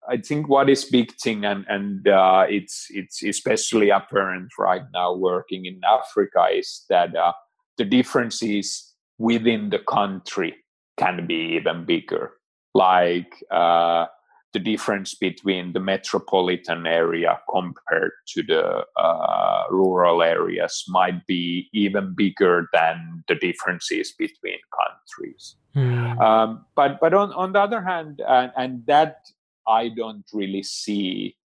I 0.08 0.18
think 0.18 0.48
what 0.48 0.70
is 0.70 0.84
big 0.84 1.12
thing 1.16 1.44
and 1.44 1.66
and 1.68 2.08
uh, 2.08 2.46
it's 2.48 2.86
it's 2.90 3.22
especially 3.22 3.90
apparent 3.90 4.52
right 4.58 4.84
now 4.94 5.14
working 5.14 5.66
in 5.66 5.80
Africa 5.84 6.46
is 6.50 6.84
that 6.88 7.14
the 7.78 7.84
differences 7.84 8.94
within 9.18 9.70
the 9.70 9.78
country 9.78 10.56
can 10.96 11.26
be 11.26 11.56
even 11.56 11.84
bigger. 11.84 12.32
Like 12.74 13.32
uh, 13.50 14.06
the 14.52 14.58
difference 14.58 15.14
between 15.14 15.72
the 15.72 15.80
metropolitan 15.80 16.86
area 16.86 17.38
compared 17.50 18.12
to 18.28 18.42
the 18.42 18.84
uh, 18.96 19.64
rural 19.70 20.22
areas 20.22 20.84
might 20.88 21.26
be 21.26 21.68
even 21.74 22.14
bigger 22.16 22.68
than 22.72 23.24
the 23.28 23.34
differences 23.34 24.14
between 24.18 24.58
countries. 24.72 25.56
Mm. 25.74 26.20
Um, 26.20 26.64
but 26.74 26.98
but 27.00 27.12
on, 27.12 27.32
on 27.32 27.52
the 27.52 27.60
other 27.60 27.82
hand, 27.82 28.22
and, 28.26 28.50
and 28.56 28.86
that 28.86 29.18
I 29.68 29.88
don't 29.88 30.24
really 30.32 30.62
see 30.62 31.36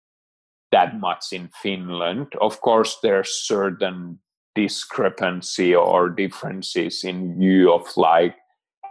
that 0.70 1.00
much 1.00 1.32
in 1.32 1.50
Finland. 1.62 2.28
Of 2.40 2.60
course, 2.60 2.98
there 3.02 3.18
are 3.18 3.24
certain 3.24 4.20
discrepancy 4.54 5.74
or 5.74 6.10
differences 6.10 7.04
in 7.04 7.38
view 7.38 7.72
of 7.72 7.86
like 7.96 8.36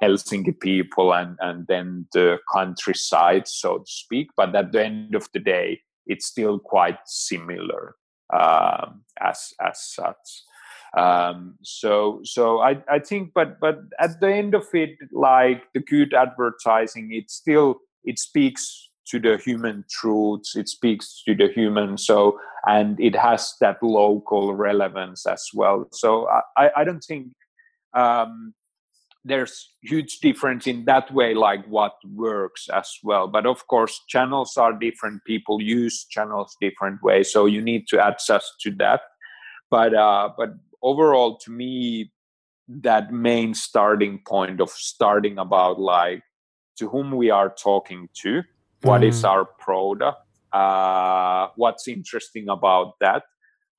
Helsinki 0.01 0.57
people 0.59 1.13
and, 1.13 1.37
and 1.41 1.67
then 1.67 2.07
the 2.13 2.39
countryside, 2.51 3.47
so 3.47 3.79
to 3.79 3.85
speak. 3.85 4.29
But 4.37 4.55
at 4.55 4.71
the 4.71 4.85
end 4.85 5.15
of 5.15 5.27
the 5.33 5.39
day, 5.39 5.81
it's 6.05 6.25
still 6.25 6.59
quite 6.59 6.99
similar 7.05 7.95
um, 8.33 9.03
as 9.19 9.53
as 9.61 9.81
such. 9.81 10.43
Um, 10.97 11.55
so 11.61 12.21
so 12.23 12.59
I, 12.59 12.81
I 12.89 12.99
think, 12.99 13.31
but 13.33 13.59
but 13.59 13.79
at 13.99 14.19
the 14.19 14.33
end 14.33 14.55
of 14.55 14.65
it, 14.73 14.97
like 15.11 15.63
the 15.73 15.81
good 15.81 16.13
advertising, 16.13 17.13
it 17.13 17.29
still 17.29 17.79
it 18.03 18.17
speaks 18.17 18.88
to 19.11 19.19
the 19.19 19.37
human 19.37 19.85
truths. 19.89 20.55
It 20.55 20.69
speaks 20.69 21.23
to 21.25 21.35
the 21.35 21.47
human. 21.47 21.97
So 21.97 22.39
and 22.65 22.99
it 22.99 23.15
has 23.15 23.53
that 23.61 23.81
local 23.81 24.53
relevance 24.55 25.25
as 25.25 25.45
well. 25.53 25.87
So 25.91 26.27
I 26.57 26.69
I 26.75 26.83
don't 26.83 27.03
think 27.03 27.27
um, 27.93 28.53
there's 29.25 29.75
huge 29.81 30.19
difference 30.19 30.65
in 30.67 30.85
that 30.85 31.11
way 31.13 31.33
like 31.33 31.65
what 31.67 31.93
works 32.05 32.69
as 32.69 32.89
well 33.03 33.27
but 33.27 33.45
of 33.45 33.67
course 33.67 34.01
channels 34.07 34.55
are 34.55 34.71
different 34.71 35.23
people 35.25 35.61
use 35.61 36.05
channels 36.09 36.55
different 36.61 37.01
ways 37.03 37.31
so 37.31 37.45
you 37.45 37.61
need 37.61 37.85
to 37.87 37.97
adjust 38.05 38.53
to 38.61 38.71
that 38.71 39.01
but 39.69 39.93
uh 39.93 40.29
but 40.37 40.51
overall 40.81 41.37
to 41.37 41.51
me 41.51 42.11
that 42.67 43.11
main 43.11 43.53
starting 43.53 44.19
point 44.25 44.61
of 44.61 44.69
starting 44.69 45.37
about 45.37 45.79
like 45.79 46.23
to 46.77 46.87
whom 46.87 47.11
we 47.11 47.29
are 47.29 47.53
talking 47.61 48.07
to 48.13 48.41
what 48.81 49.01
mm. 49.01 49.09
is 49.09 49.23
our 49.23 49.45
product? 49.45 50.21
Uh 50.51 51.47
what's 51.55 51.87
interesting 51.87 52.49
about 52.49 52.93
that? 52.99 53.23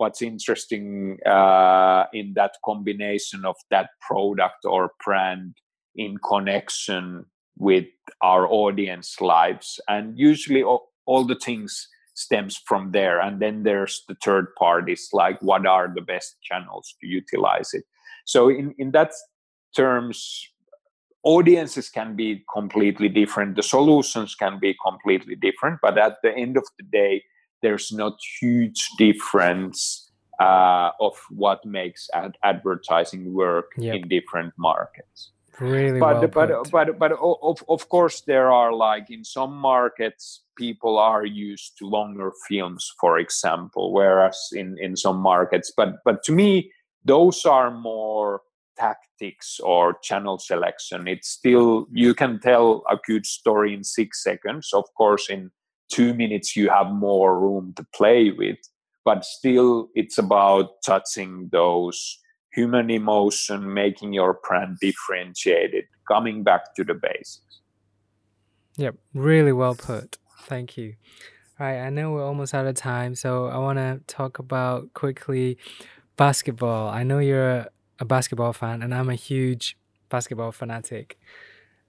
What's 0.01 0.23
interesting 0.23 1.19
uh, 1.27 2.07
in 2.15 2.33
that 2.35 2.53
combination 2.65 3.45
of 3.45 3.57
that 3.71 3.91
product 4.01 4.65
or 4.65 4.93
brand 5.05 5.57
in 5.95 6.17
connection 6.27 7.27
with 7.59 7.85
our 8.23 8.47
audience 8.51 9.21
lives? 9.21 9.79
And 9.89 10.19
usually 10.19 10.63
all, 10.63 10.89
all, 11.05 11.25
the 11.27 11.35
things 11.35 11.87
stems 12.15 12.57
from 12.65 12.93
there. 12.93 13.21
And 13.21 13.41
then 13.41 13.65
there's 13.65 14.03
the 14.09 14.17
third 14.25 14.47
parties 14.59 15.07
like 15.13 15.43
what 15.43 15.67
are 15.67 15.93
the 15.95 16.01
best 16.01 16.37
channels 16.43 16.95
to 17.03 17.07
utilize 17.07 17.75
it? 17.75 17.85
So 18.25 18.49
in 18.49 18.75
in 18.79 18.93
that 18.93 19.13
terms 19.77 20.50
audiences 21.23 21.89
can 21.89 22.17
be 22.17 22.45
completely 22.53 23.09
different 23.09 23.57
the 23.57 23.63
solutions 23.63 24.35
can 24.35 24.59
be 24.59 24.75
completely 24.85 25.37
different 25.37 25.79
but 25.83 25.99
at 25.99 26.17
the 26.23 26.33
end 26.35 26.57
of 26.57 26.65
the 26.79 26.85
day 26.85 27.23
there's 27.63 27.93
not 27.93 28.19
huge 28.41 28.89
difference 28.99 30.11
uh, 30.41 30.91
of 31.01 31.15
what 31.31 31.65
makes 31.65 32.09
ad- 32.15 32.39
advertising 32.43 33.33
work 33.33 33.73
yep. 33.77 33.97
in 33.97 34.09
different 34.09 34.55
markets. 34.59 35.33
Really, 35.61 36.01
but 36.01 36.15
well 36.15 36.29
but, 36.29 36.49
put. 36.49 36.71
but 36.73 36.99
but 36.99 37.13
of 37.13 37.63
of 37.69 37.89
course 37.91 38.23
there 38.23 38.51
are 38.51 38.73
like 38.73 39.11
in 39.11 39.23
some 39.25 39.55
markets 39.55 40.43
people 40.57 40.99
are 40.99 41.27
used 41.27 41.77
to 41.79 41.87
longer 41.87 42.33
films, 42.49 42.91
for 42.99 43.19
example, 43.19 43.93
whereas 43.93 44.49
in 44.55 44.79
in 44.81 44.97
some 44.97 45.19
markets, 45.19 45.71
but 45.77 45.97
but 46.03 46.23
to 46.25 46.33
me 46.33 46.73
those 47.05 47.45
are 47.45 47.71
more 47.71 48.41
tactics 48.81 49.61
or 49.61 49.99
channel 50.03 50.39
selection. 50.39 51.09
It's 51.09 51.29
still 51.29 51.87
you 51.93 52.15
can 52.15 52.41
tell 52.41 52.83
a 52.91 52.97
good 53.11 53.27
story 53.27 53.75
in 53.75 53.85
six 53.85 54.23
seconds. 54.23 54.71
Of 54.73 54.87
course, 54.97 55.29
in 55.29 55.51
two 55.91 56.15
minutes 56.15 56.57
you 56.57 56.71
have 56.71 56.91
more 56.91 57.39
room 57.39 57.73
to 57.77 57.85
play 57.93 58.31
with 58.31 58.59
but 59.05 59.25
still 59.25 59.89
it's 59.95 60.19
about 60.19 60.83
touching 60.85 61.49
those 61.53 62.19
human 62.53 62.91
emotion 62.91 63.73
making 63.73 64.13
your 64.13 64.39
brand 64.47 64.77
differentiated 64.81 65.85
coming 66.09 66.43
back 66.43 66.75
to 66.75 66.85
the 66.85 66.95
basics 66.95 67.61
yep 68.77 68.95
really 69.15 69.53
well 69.53 69.75
put 69.75 70.17
thank 70.43 70.77
you 70.77 70.95
all 71.59 71.67
right 71.67 71.81
i 71.81 71.91
know 71.91 72.13
we're 72.13 72.25
almost 72.25 72.55
out 72.55 72.67
of 72.67 72.75
time 72.75 73.15
so 73.15 73.47
i 73.47 73.59
want 73.59 73.79
to 73.79 74.01
talk 74.07 74.39
about 74.39 74.93
quickly 74.95 75.59
basketball 76.17 76.89
i 76.89 77.03
know 77.03 77.19
you're 77.19 77.67
a, 78.01 78.05
basketball 78.05 78.53
fan 78.53 78.83
and 78.83 78.95
i'm 78.95 79.09
a 79.09 79.15
huge 79.15 79.77
basketball 80.09 80.51
fanatic 80.51 81.19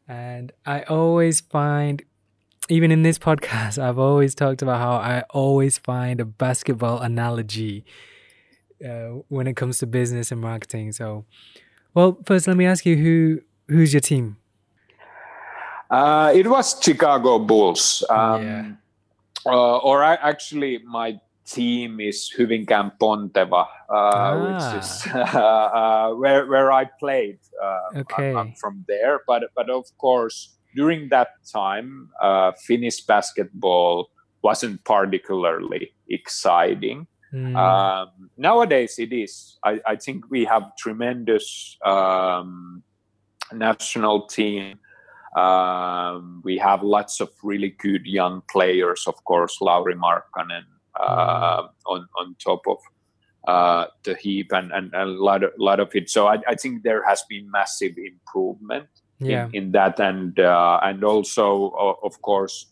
and 0.08 0.52
i 0.66 0.82
always 0.84 1.42
find 1.42 2.04
even 2.70 2.92
in 2.92 3.04
this 3.04 3.20
podcast, 3.20 3.78
I've 3.84 4.00
always 4.00 4.34
talked 4.34 4.62
about 4.62 4.80
how 4.80 4.94
I 4.94 5.24
always 5.30 5.78
find 5.78 6.20
a 6.20 6.26
basketball 6.26 7.00
analogy 7.00 7.86
uh, 8.84 9.22
when 9.28 9.48
it 9.48 9.56
comes 9.56 9.80
to 9.80 9.88
business 9.88 10.32
and 10.32 10.42
marketing. 10.42 10.92
So, 10.94 11.26
well, 11.94 12.18
first, 12.26 12.48
let 12.48 12.58
me 12.58 12.66
ask 12.66 12.86
you 12.86 12.96
who 12.96 13.42
who's 13.68 13.94
your 13.94 14.02
team? 14.02 14.38
Uh, 15.90 16.32
it 16.34 16.48
was 16.48 16.82
Chicago 16.82 17.38
Bulls. 17.38 18.04
Um, 18.10 18.44
yeah. 18.44 18.72
Uh, 19.46 19.78
or 19.78 20.04
I, 20.04 20.14
actually, 20.16 20.78
my 20.86 21.20
team 21.46 22.00
is 22.00 22.34
Hyvinkään 22.38 22.92
Ponteva, 23.00 23.62
uh, 23.62 23.68
ah. 23.90 24.38
which 24.40 24.84
is 24.84 25.08
uh, 25.14 26.10
where 26.16 26.46
where 26.48 26.72
I 26.72 26.86
played. 27.00 27.40
Uh, 27.62 28.00
okay. 28.00 28.30
I'm, 28.30 28.38
I'm, 28.38 28.54
from 28.54 28.86
there, 28.88 29.20
but 29.28 29.44
but 29.56 29.70
of 29.70 29.86
course 29.98 30.58
during 30.76 31.10
that 31.10 31.30
time, 31.52 32.10
uh, 32.22 32.52
Finnish 32.68 33.02
basketball 33.02 34.10
wasn't 34.42 34.84
particularly 34.84 35.92
exciting. 36.10 37.08
Mm. 37.34 37.56
Um, 37.56 38.30
nowadays, 38.38 38.96
it 38.98 39.14
is. 39.14 39.58
I, 39.64 39.80
I, 39.88 39.96
think 39.96 40.30
we 40.30 40.44
have 40.46 40.76
tremendous 40.78 41.78
um, 41.86 42.84
national 43.54 44.28
team. 44.28 44.80
Um, 45.38 46.42
we 46.44 46.58
have 46.58 46.84
lots 46.84 47.22
of 47.22 47.30
really 47.42 47.70
good 47.70 48.06
young 48.06 48.42
players, 48.52 49.06
of 49.08 49.24
course, 49.24 49.62
Lauri 49.62 49.96
Markkanen 49.96 50.66
uh, 51.00 51.68
on 51.86 52.08
on 52.18 52.36
top 52.44 52.62
of 52.68 52.78
uh, 53.48 53.86
the 54.04 54.16
heap 54.16 54.52
and, 54.52 54.72
and, 54.72 54.94
and, 54.94 55.10
a 55.10 55.14
lot 55.14 55.44
of, 55.44 55.52
lot 55.58 55.80
of 55.80 55.90
it. 55.96 56.10
So 56.10 56.28
I, 56.28 56.38
I 56.48 56.56
think 56.56 56.84
there 56.84 57.04
has 57.08 57.24
been 57.28 57.50
massive 57.50 57.94
improvement 57.98 58.88
yeah. 59.20 59.48
in, 59.48 59.56
in 59.56 59.72
that 59.72 60.00
and 60.00 60.40
uh, 60.40 60.80
and 60.84 61.04
also 61.04 61.70
of 62.04 62.22
course 62.22 62.72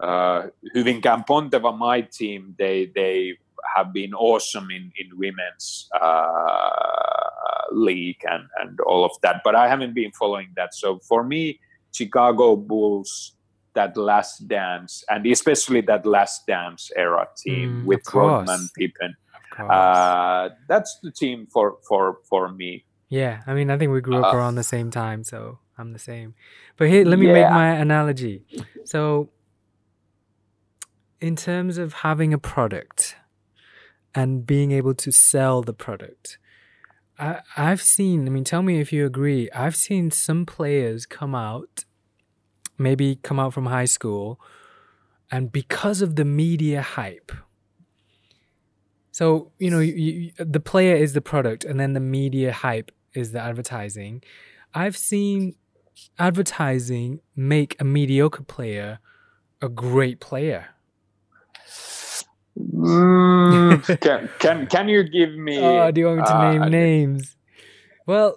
uh, 0.00 0.48
Hyvinkään 0.74 1.24
Ponteva, 1.26 1.72
my 1.72 2.02
team, 2.02 2.54
they 2.58 2.90
they 2.94 3.36
have 3.76 3.92
been 3.92 4.14
awesome 4.14 4.70
in 4.70 4.92
in 4.96 5.18
women's 5.18 5.88
uh, 6.00 7.68
league 7.72 8.24
and 8.28 8.48
and 8.60 8.80
all 8.80 9.04
of 9.04 9.12
that. 9.22 9.42
But 9.44 9.54
I 9.54 9.68
haven't 9.68 9.94
been 9.94 10.12
following 10.12 10.48
that. 10.56 10.74
So 10.74 10.98
for 11.08 11.24
me, 11.24 11.60
Chicago 11.92 12.56
Bulls, 12.56 13.36
that 13.74 13.96
last 13.96 14.48
dance, 14.48 15.04
and 15.08 15.26
especially 15.26 15.80
that 15.82 16.06
last 16.06 16.46
dance 16.46 16.90
era 16.96 17.28
team 17.36 17.82
mm, 17.82 17.84
with 17.84 18.02
Rodman, 18.12 18.68
Pippen. 18.76 19.14
Uh, 19.58 20.50
that's 20.68 20.98
the 21.02 21.10
team 21.10 21.46
for 21.52 21.78
for 21.86 22.18
for 22.28 22.50
me. 22.50 22.84
Yeah, 23.08 23.42
I 23.46 23.52
mean, 23.52 23.70
I 23.70 23.76
think 23.76 23.92
we 23.92 24.00
grew 24.00 24.16
up 24.24 24.32
uh, 24.32 24.36
around 24.36 24.54
the 24.54 24.62
same 24.62 24.90
time, 24.90 25.22
so 25.22 25.58
I'm 25.76 25.92
the 25.92 25.98
same. 25.98 26.34
But 26.76 26.88
here, 26.88 27.04
let 27.04 27.18
me 27.18 27.26
yeah. 27.26 27.32
make 27.34 27.50
my 27.50 27.68
analogy. 27.68 28.42
So, 28.84 29.28
in 31.20 31.36
terms 31.36 31.76
of 31.76 31.92
having 31.92 32.32
a 32.32 32.38
product 32.38 33.16
and 34.14 34.46
being 34.46 34.72
able 34.72 34.94
to 34.94 35.12
sell 35.12 35.62
the 35.62 35.74
product, 35.74 36.38
I, 37.18 37.40
I've 37.56 37.82
seen, 37.82 38.26
I 38.26 38.30
mean, 38.30 38.44
tell 38.44 38.62
me 38.62 38.80
if 38.80 38.92
you 38.92 39.04
agree, 39.04 39.50
I've 39.54 39.76
seen 39.76 40.10
some 40.10 40.46
players 40.46 41.04
come 41.04 41.34
out, 41.34 41.84
maybe 42.78 43.16
come 43.16 43.38
out 43.38 43.52
from 43.52 43.66
high 43.66 43.84
school, 43.84 44.40
and 45.30 45.50
because 45.52 46.02
of 46.02 46.16
the 46.16 46.24
media 46.24 46.82
hype, 46.82 47.32
so, 49.10 49.52
you 49.58 49.70
know, 49.70 49.78
you, 49.80 49.92
you, 49.94 50.32
the 50.38 50.60
player 50.60 50.96
is 50.96 51.12
the 51.12 51.20
product, 51.20 51.64
and 51.64 51.78
then 51.78 51.92
the 51.92 52.00
media 52.00 52.52
hype 52.52 52.90
is 53.14 53.32
the 53.32 53.40
advertising. 53.40 54.22
I've 54.72 54.96
seen 54.96 55.54
advertising 56.18 57.20
make 57.36 57.78
a 57.80 57.84
mediocre 57.84 58.42
player 58.42 59.00
a 59.62 59.68
great 59.68 60.20
player? 60.20 60.68
Mm, 62.58 64.00
can, 64.00 64.28
can 64.38 64.66
can 64.66 64.88
you 64.88 65.04
give 65.04 65.32
me? 65.32 65.58
Oh, 65.58 65.90
do 65.90 66.00
you 66.00 66.06
want 66.06 66.18
me 66.18 66.24
to 66.24 66.34
uh, 66.34 66.38
name 66.38 66.70
names? 66.70 67.36
Well, 68.04 68.36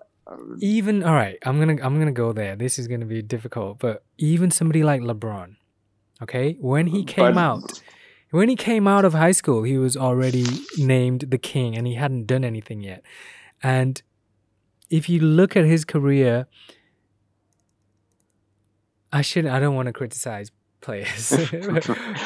even 0.59 1.03
all 1.03 1.13
right, 1.13 1.37
I'm 1.45 1.59
gonna 1.59 1.77
I'm 1.83 1.99
gonna 1.99 2.11
go 2.11 2.33
there. 2.33 2.55
This 2.55 2.79
is 2.79 2.87
gonna 2.87 3.05
be 3.05 3.21
difficult, 3.21 3.79
but 3.79 4.03
even 4.17 4.49
somebody 4.51 4.83
like 4.83 5.01
LeBron, 5.01 5.55
okay, 6.23 6.57
when 6.59 6.87
he 6.87 7.03
came 7.03 7.35
But- 7.35 7.37
out, 7.37 7.81
when 8.31 8.49
he 8.49 8.55
came 8.55 8.87
out 8.87 9.05
of 9.05 9.13
high 9.13 9.31
school, 9.33 9.63
he 9.63 9.77
was 9.77 9.95
already 9.95 10.45
named 10.77 11.25
the 11.29 11.37
king, 11.37 11.75
and 11.77 11.85
he 11.87 11.93
hadn't 11.95 12.25
done 12.25 12.43
anything 12.43 12.81
yet. 12.81 13.03
And 13.61 14.01
if 14.89 15.07
you 15.09 15.19
look 15.19 15.55
at 15.55 15.65
his 15.65 15.85
career, 15.85 16.47
I 19.11 19.21
should 19.21 19.45
I 19.45 19.59
don't 19.59 19.75
want 19.75 19.87
to 19.87 19.93
criticize 19.93 20.51
players, 20.81 21.29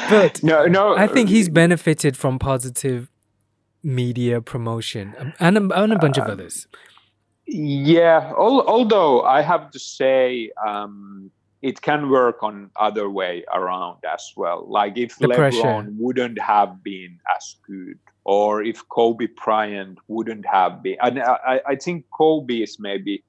but 0.10 0.42
no, 0.44 0.66
no. 0.66 0.96
I 0.96 1.08
think 1.08 1.30
he's 1.30 1.50
benefited 1.50 2.18
from 2.18 2.40
positive 2.40 3.10
media 3.84 4.42
promotion 4.42 5.16
um, 5.18 5.34
and 5.40 5.58
a, 5.58 5.82
and 5.84 5.94
a 5.94 5.98
bunch 6.00 6.18
of 6.18 6.28
Uh, 6.28 6.32
others. 6.34 6.68
Yeah, 7.52 8.30
al- 8.38 8.68
although 8.68 9.24
I 9.24 9.42
have 9.42 9.72
to 9.72 9.80
say, 9.80 10.52
um, 10.66 11.32
it 11.62 11.82
can 11.82 12.10
work 12.10 12.44
on 12.44 12.70
other 12.80 13.10
way 13.10 13.44
around 13.54 13.98
as 14.12 14.24
well. 14.38 14.66
Like 14.70 14.98
if 14.98 15.18
The 15.18 15.28
LeBron 15.28 15.36
pressure. 15.36 15.86
wouldn't 15.98 16.40
have 16.40 16.84
been 16.84 17.18
as 17.36 17.56
good, 17.68 17.98
or 18.24 18.62
if 18.64 18.88
Kobe 18.90 19.28
Bryant 19.44 19.98
wouldn't 20.08 20.46
have 20.46 20.84
been, 20.84 20.98
and 21.02 21.20
I, 21.22 21.60
I- 21.68 21.76
think 21.76 22.06
Kobe 22.16 22.58
is 22.62 22.78
maybe 22.80 23.24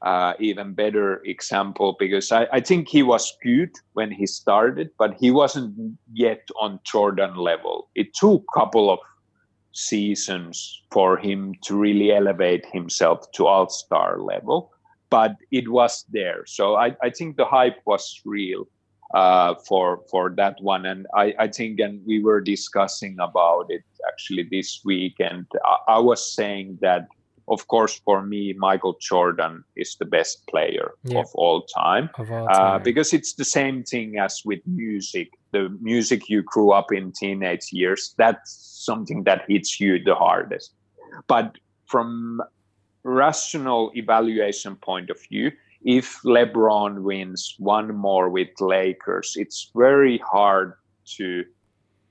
uh, 0.00 0.32
even 0.38 0.72
better 0.74 1.20
example 1.24 1.96
because 1.98 2.30
I, 2.32 2.46
I 2.52 2.60
think 2.60 2.88
he 2.88 3.02
was 3.02 3.36
good 3.42 3.70
when 3.94 4.10
he 4.12 4.26
started, 4.26 4.90
but 4.98 5.14
he 5.20 5.30
wasn't 5.30 5.98
yet 6.12 6.48
on 6.60 6.78
Jordan 6.84 7.34
level. 7.36 7.88
It 7.96 8.14
took 8.14 8.44
a 8.48 8.58
couple 8.60 8.90
of 8.90 9.00
seasons 9.78 10.82
for 10.90 11.16
him 11.16 11.54
to 11.62 11.76
really 11.76 12.12
elevate 12.12 12.64
himself 12.72 13.18
to 13.32 13.46
all 13.46 13.68
star 13.68 14.20
level, 14.20 14.70
but 15.10 15.32
it 15.50 15.68
was 15.68 16.04
there. 16.10 16.44
So 16.46 16.76
I, 16.76 16.96
I 17.02 17.10
think 17.10 17.36
the 17.36 17.44
hype 17.44 17.78
was 17.86 18.20
real 18.24 18.64
uh, 19.14 19.54
for 19.68 20.00
for 20.10 20.34
that 20.36 20.56
one, 20.60 20.84
and 20.86 21.06
I, 21.14 21.34
I 21.38 21.48
think 21.48 21.80
and 21.80 22.00
we 22.06 22.22
were 22.22 22.40
discussing 22.42 23.16
about 23.20 23.66
it 23.70 23.84
actually 24.12 24.46
this 24.50 24.80
week, 24.84 25.14
and 25.18 25.46
I, 25.64 25.76
I 25.96 25.98
was 25.98 26.34
saying 26.34 26.78
that 26.82 27.06
of 27.50 27.66
course 27.68 27.98
for 28.04 28.20
me 28.22 28.52
Michael 28.58 28.96
Jordan 29.00 29.64
is 29.76 29.96
the 29.98 30.04
best 30.04 30.46
player 30.50 30.92
Yeah. 31.04 31.20
of 31.20 31.28
all 31.34 31.62
time 31.74 32.10
Of 32.18 32.30
all 32.30 32.46
uh, 32.50 32.54
time. 32.54 32.82
because 32.82 33.14
it's 33.14 33.32
the 33.34 33.44
same 33.58 33.84
thing 33.84 34.18
as 34.18 34.42
with 34.44 34.60
music 34.66 35.28
the 35.52 35.62
music 35.80 36.28
you 36.28 36.42
grew 36.42 36.72
up 36.78 36.92
in 36.92 37.10
teenage 37.18 37.66
years 37.72 38.14
that's 38.18 38.50
something 38.84 39.24
that 39.24 39.42
hits 39.48 39.80
you 39.80 40.02
the 40.04 40.14
hardest 40.14 40.74
but 41.26 41.56
from 41.86 42.40
rational 43.04 43.90
evaluation 43.94 44.76
point 44.76 45.10
of 45.10 45.18
view 45.28 45.50
if 45.82 46.20
lebron 46.24 47.02
wins 47.02 47.54
one 47.58 47.94
more 47.94 48.28
with 48.28 48.48
lakers 48.60 49.32
it's 49.36 49.70
very 49.74 50.18
hard 50.18 50.74
to 51.16 51.44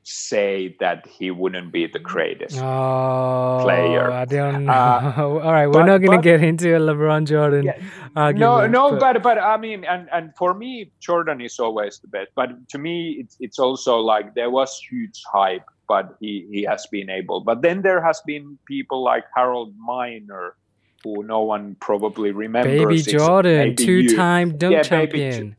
say 0.10 0.74
that 0.80 1.06
he 1.06 1.30
wouldn't 1.32 1.72
be 1.74 1.86
the 1.86 2.00
greatest 2.00 2.58
Oh, 2.64 3.60
player. 3.62 4.10
I 4.10 4.24
don't 4.24 4.64
know. 4.64 4.72
Uh, 4.72 5.14
All 5.44 5.52
right, 5.52 5.68
we're 5.68 5.84
but- 5.84 5.86
not 5.86 5.98
going 6.02 6.18
to 6.18 6.24
get 6.24 6.42
into 6.42 6.74
a 6.74 6.80
LeBron 6.80 7.28
Jordan 7.28 7.66
Yeah, 7.66 7.78
argument. 8.16 8.72
no, 8.72 8.92
no, 8.92 8.98
but, 8.98 9.22
but 9.22 9.38
I 9.38 9.58
mean, 9.58 9.84
and 9.84 10.08
and 10.14 10.32
for 10.38 10.54
me, 10.54 10.94
Jordan 11.02 11.42
is 11.42 11.60
always 11.60 12.00
the 12.00 12.08
best. 12.08 12.30
But 12.36 12.52
to 12.70 12.78
me, 12.78 13.18
it's 13.20 13.36
it's 13.42 13.60
also 13.60 14.00
like 14.00 14.34
there 14.34 14.50
was 14.50 14.72
huge 14.90 15.20
hype, 15.34 15.68
but 15.88 16.18
he 16.20 16.48
he 16.52 16.64
has 16.64 16.86
been 16.92 17.10
able. 17.10 17.42
But 17.42 17.62
then 17.62 17.82
there 17.82 18.02
has 18.02 18.22
been 18.26 18.58
people 18.68 19.04
like 19.04 19.26
Harold 19.36 19.74
Miner, 19.78 20.56
who 21.04 21.24
no 21.24 21.42
one 21.42 21.76
probably 21.80 22.32
remembers. 22.32 23.06
Baby 23.06 23.18
Jordan, 23.18 23.76
two-time 23.76 24.58
dunk 24.58 24.74
Yeah, 24.74 24.82
Baby 24.84 24.90
champion. 24.90 25.56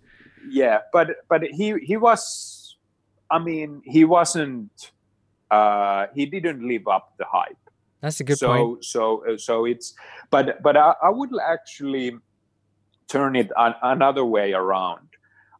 Yeah, 0.51 0.79
but 0.93 1.09
but 1.29 1.43
he 1.45 1.75
he 1.83 1.97
was. 1.97 2.77
I 3.31 3.39
mean, 3.39 3.83
he 3.85 4.05
wasn't. 4.05 4.71
Uh, 5.51 6.07
he 6.15 6.27
didn't 6.27 6.67
live 6.67 6.87
up 6.89 7.15
the 7.19 7.25
hype 7.25 7.57
That's 8.03 8.21
a 8.21 8.25
good 8.25 8.37
so 8.37 8.49
point. 8.49 8.85
so 8.85 9.25
uh, 9.27 9.39
so 9.39 9.65
it's 9.65 9.95
but 10.31 10.63
but 10.63 10.77
I, 10.77 10.93
I 11.03 11.09
would 11.09 11.31
actually 11.41 12.19
turn 13.09 13.35
it 13.35 13.51
an, 13.57 13.75
another 13.83 14.27
way 14.27 14.53
around 14.53 15.09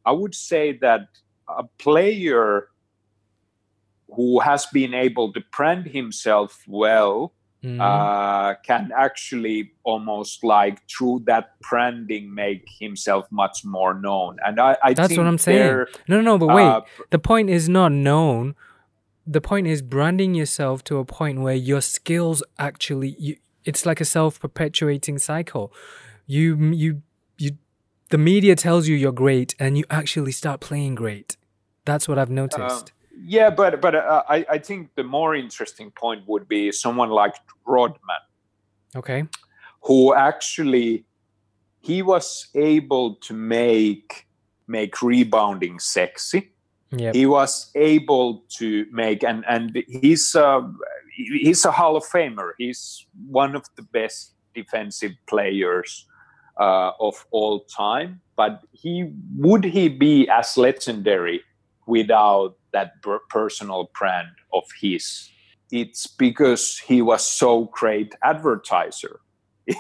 i 0.05 0.13
would 0.13 0.35
say 0.35 0.77
that 0.83 1.09
a 1.49 1.65
player 1.79 2.69
who 4.17 4.41
has 4.41 4.67
been 4.67 4.95
able 4.95 5.33
to 5.33 5.41
brand 5.57 5.87
himself 5.87 6.63
well 6.67 7.33
Mhm. 7.65 7.81
uh, 7.81 8.55
can 8.65 8.93
actually 8.97 9.73
almost 9.83 10.45
like 10.45 10.79
through 10.89 11.23
that 11.27 11.59
branding 11.69 12.33
make 12.33 12.63
himself 12.79 13.27
much 13.33 13.65
more 13.65 13.95
known 13.95 14.37
and 14.47 14.61
i, 14.61 14.77
I 14.85 14.95
That's 14.95 15.09
think 15.09 15.19
what 15.19 15.27
I'm 15.27 15.39
saying. 15.39 15.85
no, 16.07 16.21
no, 16.21 16.21
no, 16.23 16.39
but 16.39 16.55
wait. 16.55 16.65
uh, 16.65 16.83
the 17.11 17.19
point 17.19 17.51
is 17.51 17.69
not 17.69 17.91
known. 17.91 18.55
The 19.27 19.41
point 19.41 19.67
is 19.67 19.83
branding 19.83 20.35
yourself 20.37 20.85
to 20.85 20.99
a 20.99 21.05
point 21.05 21.41
where 21.41 21.57
your 21.57 21.81
skills 21.83 22.43
actually 22.61 23.17
you, 23.19 23.37
it's 23.65 23.85
like 23.85 24.01
a 24.01 24.05
self-perpetuating 24.05 25.19
cycle. 25.19 25.73
You 26.27 26.57
you 26.83 27.03
you 27.39 27.51
the 28.11 28.19
media 28.19 28.55
tells 28.55 28.87
you 28.89 28.95
you're 28.97 29.13
great 29.27 29.55
and 29.59 29.77
you 29.77 29.85
actually 29.91 30.33
start 30.33 30.61
playing 30.61 30.95
great. 30.95 31.37
That's 31.85 32.07
what 32.09 32.19
I've 32.19 32.31
noticed. 32.31 32.93
Yeah, 33.25 33.51
but 33.51 33.81
but 33.81 33.95
uh, 33.95 34.23
I 34.29 34.47
I 34.49 34.59
think 34.59 34.95
the 34.95 35.05
more 35.05 35.35
interesting 35.35 35.91
point 35.91 36.27
would 36.27 36.49
be 36.49 36.73
someone 36.73 37.11
like 37.11 37.35
Rodman, 37.65 38.23
okay. 38.97 39.25
who 39.83 40.15
actually 40.15 41.05
he 41.81 42.03
was 42.03 42.49
able 42.55 43.17
to 43.17 43.35
make 43.35 44.27
make 44.67 45.03
rebounding 45.03 45.79
sexy. 45.79 46.53
Yep. 46.91 47.15
He 47.15 47.27
was 47.27 47.71
able 47.75 48.45
to 48.59 48.87
make 48.91 49.23
and 49.23 49.45
and 49.49 49.83
he's 49.89 50.35
uh, 50.35 50.63
he's 51.15 51.65
a 51.65 51.71
Hall 51.71 51.97
of 51.97 52.05
Famer. 52.05 52.53
He's 52.59 53.07
one 53.27 53.55
of 53.57 53.65
the 53.77 53.83
best 53.83 54.35
defensive 54.55 55.13
players 55.27 56.07
uh, 56.59 56.93
of 57.01 57.27
all 57.31 57.61
time. 57.61 58.21
But 58.37 58.63
he 58.73 59.11
would 59.37 59.65
he 59.65 59.89
be 59.89 60.29
as 60.29 60.57
legendary 60.57 61.43
without 61.87 62.58
that 62.73 63.03
per- 63.03 63.21
personal 63.31 63.91
brand 63.99 64.29
of 64.53 64.65
his? 64.81 65.31
It's 65.71 66.07
because 66.07 66.79
he 66.79 67.03
was 67.03 67.27
so 67.27 67.67
great 67.73 68.15
advertiser 68.23 69.21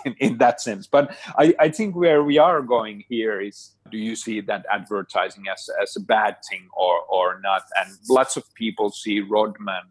in, 0.04 0.14
in 0.18 0.38
that 0.38 0.60
sense. 0.60 0.86
But 0.86 1.16
I, 1.38 1.54
I 1.58 1.68
think 1.70 1.96
where 1.96 2.22
we 2.22 2.38
are 2.38 2.62
going 2.62 3.04
here 3.08 3.40
is 3.40 3.72
do 3.90 3.98
you 3.98 4.16
see 4.16 4.40
that 4.42 4.66
advertising 4.70 5.44
as, 5.50 5.68
as 5.82 5.96
a 5.96 6.00
bad 6.00 6.36
thing 6.50 6.68
or, 6.76 7.00
or 7.08 7.40
not? 7.40 7.62
And 7.78 7.90
lots 8.08 8.36
of 8.36 8.44
people 8.54 8.90
see 8.90 9.20
Rodman 9.20 9.82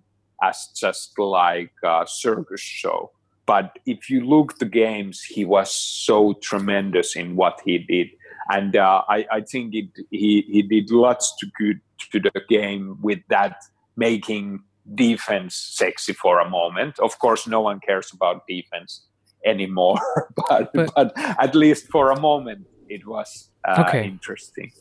as 0.43 0.69
just 0.75 1.17
like 1.17 1.71
a 1.83 2.05
circus 2.07 2.61
show. 2.61 3.11
But 3.45 3.79
if 3.85 4.09
you 4.09 4.25
look 4.25 4.59
the 4.59 4.65
games, 4.65 5.23
he 5.23 5.45
was 5.45 5.73
so 5.73 6.33
tremendous 6.33 7.15
in 7.15 7.35
what 7.35 7.61
he 7.65 7.79
did. 7.79 8.09
And 8.49 8.75
uh, 8.75 9.03
I, 9.09 9.25
I 9.31 9.41
think 9.41 9.73
it, 9.73 9.89
he, 10.11 10.41
he 10.47 10.61
did 10.61 10.91
lots 10.91 11.33
to 11.39 11.47
good 11.57 11.79
to 12.11 12.19
the 12.19 12.31
game 12.49 12.97
with 13.01 13.19
that 13.29 13.57
making 13.95 14.59
defense 14.95 15.55
sexy 15.55 16.13
for 16.13 16.39
a 16.39 16.49
moment. 16.49 16.99
Of 16.99 17.19
course, 17.19 17.47
no 17.47 17.61
one 17.61 17.79
cares 17.79 18.11
about 18.13 18.47
defense 18.47 19.05
anymore, 19.45 19.99
but, 20.49 20.71
But- 20.73 20.91
but, 20.95 21.13
at 21.17 21.55
least 21.55 21.87
for 21.89 22.11
a 22.11 22.19
moment, 22.19 22.67
it 22.89 23.05
was 23.05 23.49
uh, 23.67 23.83
Okay. 23.87 24.05
interesting. 24.05 24.71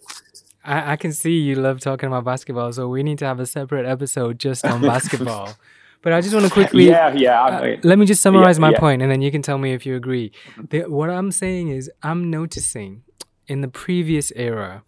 I, 0.65 0.93
I 0.93 0.97
can 0.97 1.13
see 1.13 1.39
you 1.39 1.55
love 1.57 1.81
talking 1.81 2.07
about 2.09 2.25
basketball, 2.25 2.73
so 2.73 2.89
we 2.89 3.03
need 3.03 3.19
to 3.19 3.27
have 3.27 3.41
a 3.41 3.47
separate 3.47 3.87
episode 3.87 4.39
just 4.39 4.65
on 4.65 4.81
basketball. 4.93 5.55
But 6.03 6.13
I 6.13 6.21
just 6.21 6.35
want 6.35 6.47
to 6.47 6.53
quickly 6.61 6.87
yeah, 6.89 7.13
yeah. 7.15 7.43
Uh, 7.43 7.77
let 7.83 7.99
me 7.99 8.07
just 8.07 8.23
summarize 8.23 8.59
my 8.59 8.71
yeah. 8.71 8.79
point, 8.79 9.03
and 9.03 9.11
then 9.11 9.23
you 9.23 9.31
can 9.31 9.43
tell 9.43 9.59
me 9.59 9.73
if 9.73 9.85
you 9.87 9.97
agree. 9.97 10.33
The, 10.71 10.83
what 10.83 11.11
I'm 11.11 11.31
saying 11.33 11.69
is, 11.69 11.91
I'm 12.03 12.31
noticing 12.31 13.03
in 13.49 13.61
the 13.61 13.69
previous 13.69 14.33
era, 14.37 14.83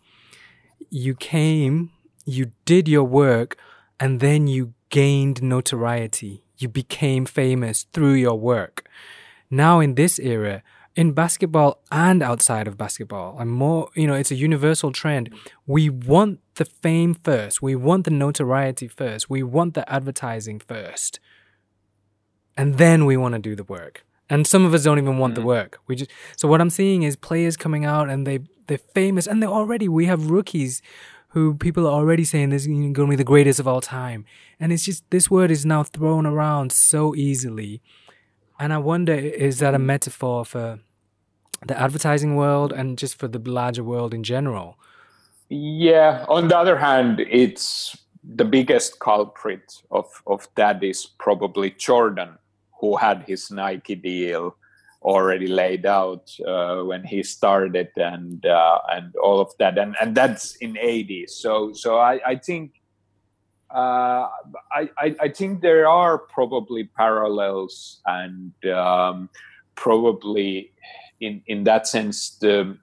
you 0.91 1.15
came, 1.15 1.91
you 2.29 2.53
did 2.65 2.89
your 2.89 3.05
work, 3.05 3.57
and 3.99 4.21
then 4.21 4.47
you 4.47 4.75
gained 4.91 5.43
notoriety. 5.43 6.45
You 6.57 6.69
became 6.69 7.27
famous 7.27 7.87
through 7.93 8.15
your 8.15 8.39
work. 8.39 8.89
Now, 9.51 9.81
in 9.81 9.95
this 9.95 10.19
era, 10.19 10.63
in 10.95 11.13
basketball 11.13 11.81
and 11.93 12.23
outside 12.23 12.67
of 12.67 12.77
basketball, 12.77 13.39
and 13.39 13.51
more, 13.51 13.89
you 13.95 14.07
know, 14.07 14.15
it's 14.15 14.31
a 14.31 14.35
universal 14.35 14.93
trend. 14.93 15.33
We 15.67 15.89
want 15.89 16.41
the 16.57 16.65
fame 16.65 17.15
first. 17.15 17.63
We 17.63 17.77
want 17.77 18.05
the 18.05 18.11
notoriety 18.11 18.89
first. 18.89 19.31
We 19.31 19.43
want 19.43 19.75
the 19.75 19.91
advertising 19.91 20.61
first 20.61 21.21
and 22.59 22.75
then 22.77 23.07
we 23.07 23.17
want 23.17 23.35
to 23.35 23.39
do 23.39 23.55
the 23.55 23.65
work. 23.65 24.05
And 24.29 24.47
some 24.47 24.67
of 24.67 24.75
us 24.75 24.83
don't 24.83 24.99
even 24.99 25.17
want 25.17 25.37
the 25.37 25.41
mm-hmm. 25.41 25.49
work. 25.49 25.81
We 25.87 25.97
just 25.97 26.11
so 26.37 26.49
what 26.49 26.61
I'm 26.61 26.69
seeing 26.69 27.05
is 27.05 27.17
players 27.17 27.57
coming 27.57 27.87
out 27.87 28.11
and 28.11 28.27
they 28.27 28.41
they're 28.67 28.77
famous 28.77 29.27
and 29.27 29.41
they're 29.41 29.49
already 29.49 29.89
we 29.89 30.05
have 30.05 30.31
rookies 30.31 30.83
who 31.29 31.55
people 31.55 31.87
are 31.87 31.93
already 31.93 32.25
saying 32.25 32.53
is 32.53 32.67
going 32.67 32.95
to 32.95 33.07
be 33.07 33.17
the 33.17 33.25
greatest 33.25 33.61
of 33.61 33.69
all 33.69 33.81
time. 33.81 34.25
And 34.59 34.73
it's 34.73 34.85
just 34.85 35.09
this 35.11 35.31
word 35.31 35.51
is 35.51 35.67
now 35.67 35.83
thrown 35.83 36.27
around 36.27 36.73
so 36.73 37.15
easily. 37.15 37.83
And 38.59 38.73
I 38.73 38.79
wonder 38.79 39.15
is 39.15 39.59
that 39.59 39.75
a 39.75 39.79
metaphor 39.79 40.45
for 40.45 40.81
the 41.67 41.79
advertising 41.79 42.37
world 42.37 42.73
and 42.73 42.97
just 42.97 43.19
for 43.19 43.29
the 43.29 43.39
larger 43.39 43.85
world 43.85 44.15
in 44.15 44.23
general. 44.23 44.79
Yeah. 45.49 46.25
On 46.29 46.49
the 46.49 46.57
other 46.57 46.77
hand, 46.77 47.21
it's 47.21 47.97
the 48.25 48.45
biggest 48.45 49.01
culprit 49.01 49.83
of, 49.91 50.07
of 50.27 50.49
that 50.57 50.83
is 50.83 51.07
probably 51.19 51.71
Jordan, 51.71 52.39
who 52.81 52.97
had 52.97 53.25
his 53.27 53.51
Nike 53.51 53.95
deal 53.95 54.57
already 55.03 55.47
laid 55.47 55.87
out 55.87 56.31
uh, 56.47 56.81
when 56.83 57.05
he 57.05 57.23
started 57.23 57.89
and 57.97 58.45
uh, 58.45 58.81
and 58.91 59.15
all 59.17 59.41
of 59.41 59.51
that 59.59 59.79
and 59.79 59.97
and 60.01 60.15
that's 60.15 60.57
in 60.57 60.75
80s 60.75 61.31
so 61.31 61.73
so 61.73 61.99
I, 61.99 62.21
I 62.27 62.37
think 62.37 62.81
uh, 63.71 64.29
I, 64.73 64.89
I, 64.99 65.17
I 65.21 65.29
think 65.29 65.61
there 65.61 65.87
are 65.87 66.17
probably 66.19 66.85
parallels 66.85 68.01
and 68.07 68.53
um, 68.67 69.29
probably 69.75 70.73
in 71.21 71.43
in 71.47 71.65
that 71.65 71.87
sense 71.87 72.31
the 72.41 72.79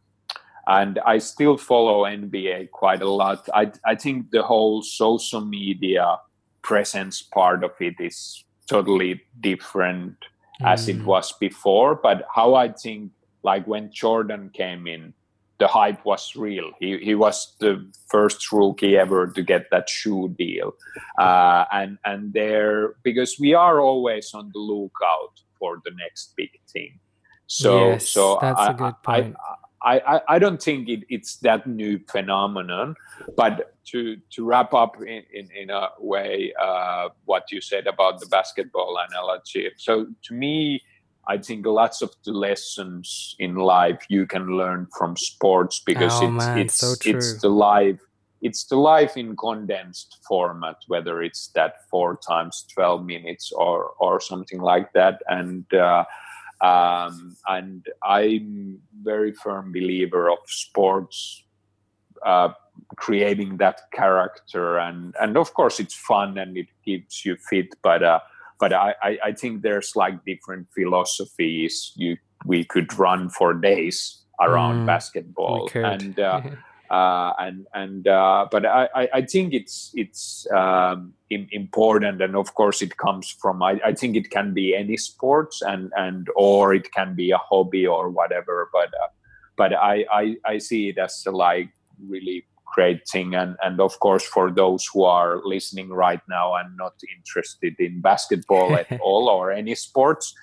and 0.67 0.99
I 1.05 1.19
still 1.19 1.57
follow 1.57 2.03
NBA 2.03 2.71
quite 2.71 3.01
a 3.01 3.09
lot. 3.09 3.47
I 3.53 3.71
I 3.85 3.95
think 3.95 4.31
the 4.31 4.43
whole 4.43 4.81
social 4.81 5.41
media 5.41 6.19
presence 6.61 7.21
part 7.21 7.63
of 7.63 7.71
it 7.79 7.95
is 7.99 8.43
totally 8.67 9.21
different 9.39 10.15
mm. 10.61 10.71
as 10.71 10.87
it 10.87 10.99
mm. 10.99 11.05
was 11.05 11.31
before. 11.39 11.95
But 11.95 12.25
how 12.33 12.55
I 12.55 12.69
think 12.69 13.11
like 13.43 13.65
when 13.67 13.91
Jordan 13.91 14.49
came 14.53 14.87
in, 14.87 15.13
the 15.57 15.67
hype 15.67 16.03
was 16.03 16.35
real. 16.35 16.71
He 16.79 16.97
he 16.97 17.15
was 17.15 17.55
the 17.59 17.89
first 18.09 18.51
rookie 18.51 18.97
ever 18.97 19.27
to 19.27 19.41
get 19.41 19.69
that 19.71 19.89
shoe 19.89 20.35
deal, 20.37 20.73
uh, 21.17 21.63
and 21.71 21.97
and 22.03 22.33
there 22.33 22.95
because 23.03 23.39
we 23.39 23.53
are 23.53 23.79
always 23.79 24.33
on 24.33 24.51
the 24.53 24.59
lookout 24.59 25.39
for 25.57 25.81
the 25.85 25.91
next 25.91 26.33
big 26.35 26.51
thing. 26.71 26.99
So 27.47 27.91
yes, 27.91 28.09
so 28.09 28.37
that's 28.41 28.59
I, 28.59 28.71
a 28.71 28.73
good 28.73 28.95
point. 29.01 29.35
I, 29.39 29.64
I, 29.85 29.99
I, 29.99 30.21
I 30.29 30.39
don't 30.39 30.61
think 30.61 30.89
it, 30.89 31.03
it's 31.09 31.37
that 31.37 31.67
new 31.67 31.99
phenomenon. 32.09 32.95
But 33.37 33.75
to 33.85 34.17
to 34.31 34.45
wrap 34.45 34.73
up 34.73 34.97
in, 35.01 35.23
in, 35.31 35.49
in 35.55 35.69
a 35.69 35.89
way 35.99 36.53
uh, 36.59 37.09
what 37.25 37.51
you 37.51 37.61
said 37.61 37.87
about 37.87 38.19
the 38.19 38.25
basketball 38.25 38.97
analogy. 39.09 39.69
So 39.77 40.07
to 40.23 40.33
me, 40.33 40.81
I 41.27 41.37
think 41.37 41.65
lots 41.65 42.01
of 42.01 42.11
the 42.25 42.31
lessons 42.31 43.35
in 43.39 43.55
life 43.55 43.99
you 44.09 44.25
can 44.25 44.57
learn 44.57 44.87
from 44.97 45.15
sports 45.15 45.81
because 45.85 46.13
oh, 46.15 46.25
it's 46.25 46.45
man, 46.45 46.57
it's 46.57 46.75
so 46.75 46.93
it's 47.05 47.41
the 47.41 47.49
life 47.49 47.99
it's 48.41 48.65
the 48.65 48.75
life 48.75 49.17
in 49.17 49.35
condensed 49.35 50.19
format, 50.27 50.77
whether 50.87 51.21
it's 51.23 51.47
that 51.55 51.75
four 51.89 52.19
times 52.27 52.65
twelve 52.73 53.05
minutes 53.05 53.51
or 53.51 53.91
or 53.99 54.19
something 54.19 54.59
like 54.59 54.91
that, 54.93 55.21
and. 55.27 55.71
Uh, 55.73 56.05
um, 56.61 57.35
and 57.47 57.85
I'm 58.03 58.79
very 59.03 59.33
firm 59.33 59.71
believer 59.71 60.29
of 60.29 60.39
sports 60.47 61.43
uh, 62.25 62.49
creating 62.95 63.57
that 63.57 63.81
character, 63.93 64.77
and 64.77 65.15
and 65.19 65.37
of 65.37 65.53
course 65.53 65.79
it's 65.79 65.95
fun 65.95 66.37
and 66.37 66.57
it 66.57 66.67
keeps 66.83 67.25
you 67.25 67.37
fit, 67.49 67.75
but 67.81 68.03
uh, 68.03 68.19
but 68.59 68.73
I, 68.73 68.95
I 69.23 69.31
think 69.33 69.61
there's 69.61 69.95
like 69.95 70.23
different 70.25 70.67
philosophies 70.73 71.91
you 71.95 72.17
we 72.45 72.63
could 72.63 72.97
run 72.97 73.29
for 73.29 73.53
days 73.53 74.21
around 74.39 74.83
mm, 74.83 74.85
basketball. 74.85 75.69
And 75.73 76.19
uh, 76.19 76.41
uh, 76.89 77.33
and 77.39 77.65
and 77.73 78.07
uh, 78.07 78.47
but 78.51 78.65
I, 78.65 78.89
I 79.13 79.21
think 79.21 79.53
it's 79.53 79.91
it's 79.93 80.47
um, 80.51 81.13
important. 81.29 82.21
And 82.21 82.35
of 82.35 82.53
course 82.53 82.81
it 82.81 82.97
comes 82.97 83.29
from 83.29 83.61
I, 83.63 83.79
I 83.85 83.93
think 83.93 84.15
it 84.15 84.29
can 84.29 84.53
be 84.53 84.75
any 84.75 84.97
sports 84.97 85.61
and 85.61 85.91
and 85.95 86.27
or 86.35 86.73
it 86.73 86.91
can 86.91 87.15
be 87.15 87.31
a 87.31 87.37
hobby 87.37 87.85
or 87.87 88.09
whatever. 88.09 88.69
But 88.71 88.89
uh, 88.89 89.07
but 89.57 89.73
I, 89.73 90.05
I 90.11 90.35
I 90.45 90.57
see 90.57 90.89
it 90.89 90.97
as 90.97 91.23
a, 91.27 91.31
like 91.31 91.69
really 92.07 92.45
great 92.75 93.07
thing. 93.07 93.35
And 93.35 93.55
and 93.63 93.79
of 93.79 93.99
course 93.99 94.25
for 94.25 94.51
those 94.51 94.87
who 94.93 95.03
are 95.03 95.41
listening 95.43 95.89
right 95.89 96.21
now 96.29 96.55
and 96.55 96.75
not 96.77 96.93
interested 97.17 97.75
in 97.79 98.01
basketball 98.01 98.75
at 98.75 98.99
all 99.01 99.29
or 99.29 99.51
any 99.51 99.75
sports 99.75 100.33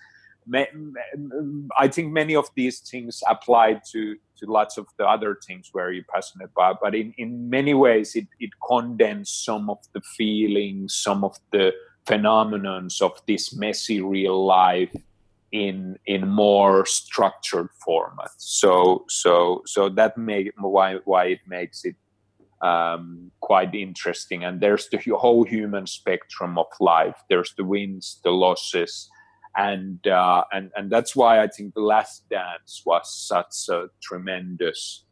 I 0.53 1.89
think 1.89 2.13
many 2.13 2.35
of 2.35 2.49
these 2.57 2.81
things 2.81 3.23
apply 3.29 3.81
to, 3.93 4.17
to 4.43 4.51
lots 4.51 4.79
of 4.79 4.87
the 4.99 5.07
other 5.07 5.39
things 5.47 5.71
where 5.73 5.91
you're 5.93 6.05
passionate 6.13 6.51
about, 6.57 6.79
but 6.83 6.95
in, 6.95 7.15
in 7.19 7.49
many 7.49 7.75
ways 7.75 8.15
it, 8.15 8.27
it 8.41 8.51
condensed 8.67 9.45
some 9.45 9.71
of 9.71 9.79
the 9.95 10.01
feelings, 10.17 10.95
some 10.95 11.25
of 11.25 11.37
the 11.53 11.73
phenomenons 12.07 13.01
of 13.01 13.13
this 13.27 13.55
messy 13.55 14.01
real 14.01 14.45
life 14.45 14.95
in 15.53 15.99
in 16.07 16.27
more 16.27 16.87
structured 16.87 17.69
format. 17.85 18.31
So 18.39 19.05
so 19.09 19.63
so 19.67 19.89
that 19.91 20.17
may 20.17 20.51
why 20.59 20.97
why 21.05 21.27
it 21.27 21.41
makes 21.47 21.85
it 21.85 21.95
um, 22.63 23.31
quite 23.41 23.75
interesting. 23.75 24.45
And 24.45 24.61
there's 24.61 24.89
the 24.89 24.99
whole 25.17 25.45
human 25.45 25.87
spectrum 25.87 26.57
of 26.57 26.67
life. 26.81 27.17
There's 27.29 27.53
the 27.57 27.65
wins, 27.65 28.21
the 28.23 28.31
losses, 28.31 29.11
and 29.57 30.07
uh, 30.07 30.45
and 30.53 30.71
and 30.77 30.91
that's 30.91 31.15
why 31.15 31.43
I 31.43 31.49
think 31.49 31.75
the 31.75 31.83
Last 31.83 32.29
Dance 32.29 32.83
was 32.85 33.15
such 33.15 33.69
a 33.69 33.89
tremendous 34.03 35.05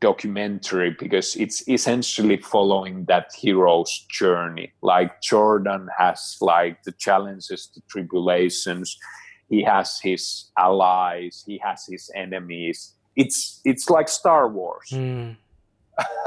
documentary 0.00 0.94
because 0.98 1.34
it's 1.36 1.66
essentially 1.68 2.36
following 2.36 3.04
that 3.06 3.30
hero's 3.40 4.06
journey. 4.10 4.72
Like 4.82 5.22
Jordan 5.22 5.88
has 5.98 6.36
like 6.40 6.82
the 6.82 6.92
challenges, 6.92 7.70
the 7.74 7.82
tribulations. 7.88 8.98
He 9.48 9.62
has 9.62 9.98
his 10.02 10.50
allies. 10.58 11.42
He 11.46 11.58
has 11.64 11.86
his 11.88 12.10
enemies. 12.14 12.94
It's 13.16 13.60
it's 13.64 13.88
like 13.88 14.08
Star 14.08 14.48
Wars 14.48 14.90
mm. 14.90 15.36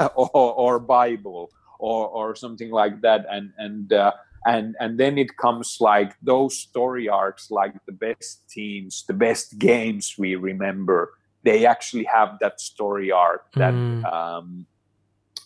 or, 0.16 0.30
or 0.34 0.78
Bible 0.78 1.50
or 1.78 2.08
or 2.08 2.34
something 2.34 2.70
like 2.70 3.00
that. 3.02 3.26
And 3.30 3.52
and 3.58 3.92
uh, 3.92 4.12
and 4.46 4.76
and 4.80 4.98
then 4.98 5.18
it 5.18 5.36
comes 5.36 5.78
like 5.80 6.14
those 6.22 6.58
story 6.58 7.08
arcs 7.08 7.50
like 7.50 7.74
the 7.86 7.92
best 7.92 8.48
teams 8.48 9.04
the 9.08 9.14
best 9.14 9.58
games 9.58 10.14
we 10.18 10.34
remember 10.34 11.12
they 11.44 11.66
actually 11.66 12.04
have 12.04 12.38
that 12.40 12.60
story 12.60 13.10
arc 13.10 13.52
that 13.54 13.72
mm. 13.72 14.04
um, 14.12 14.66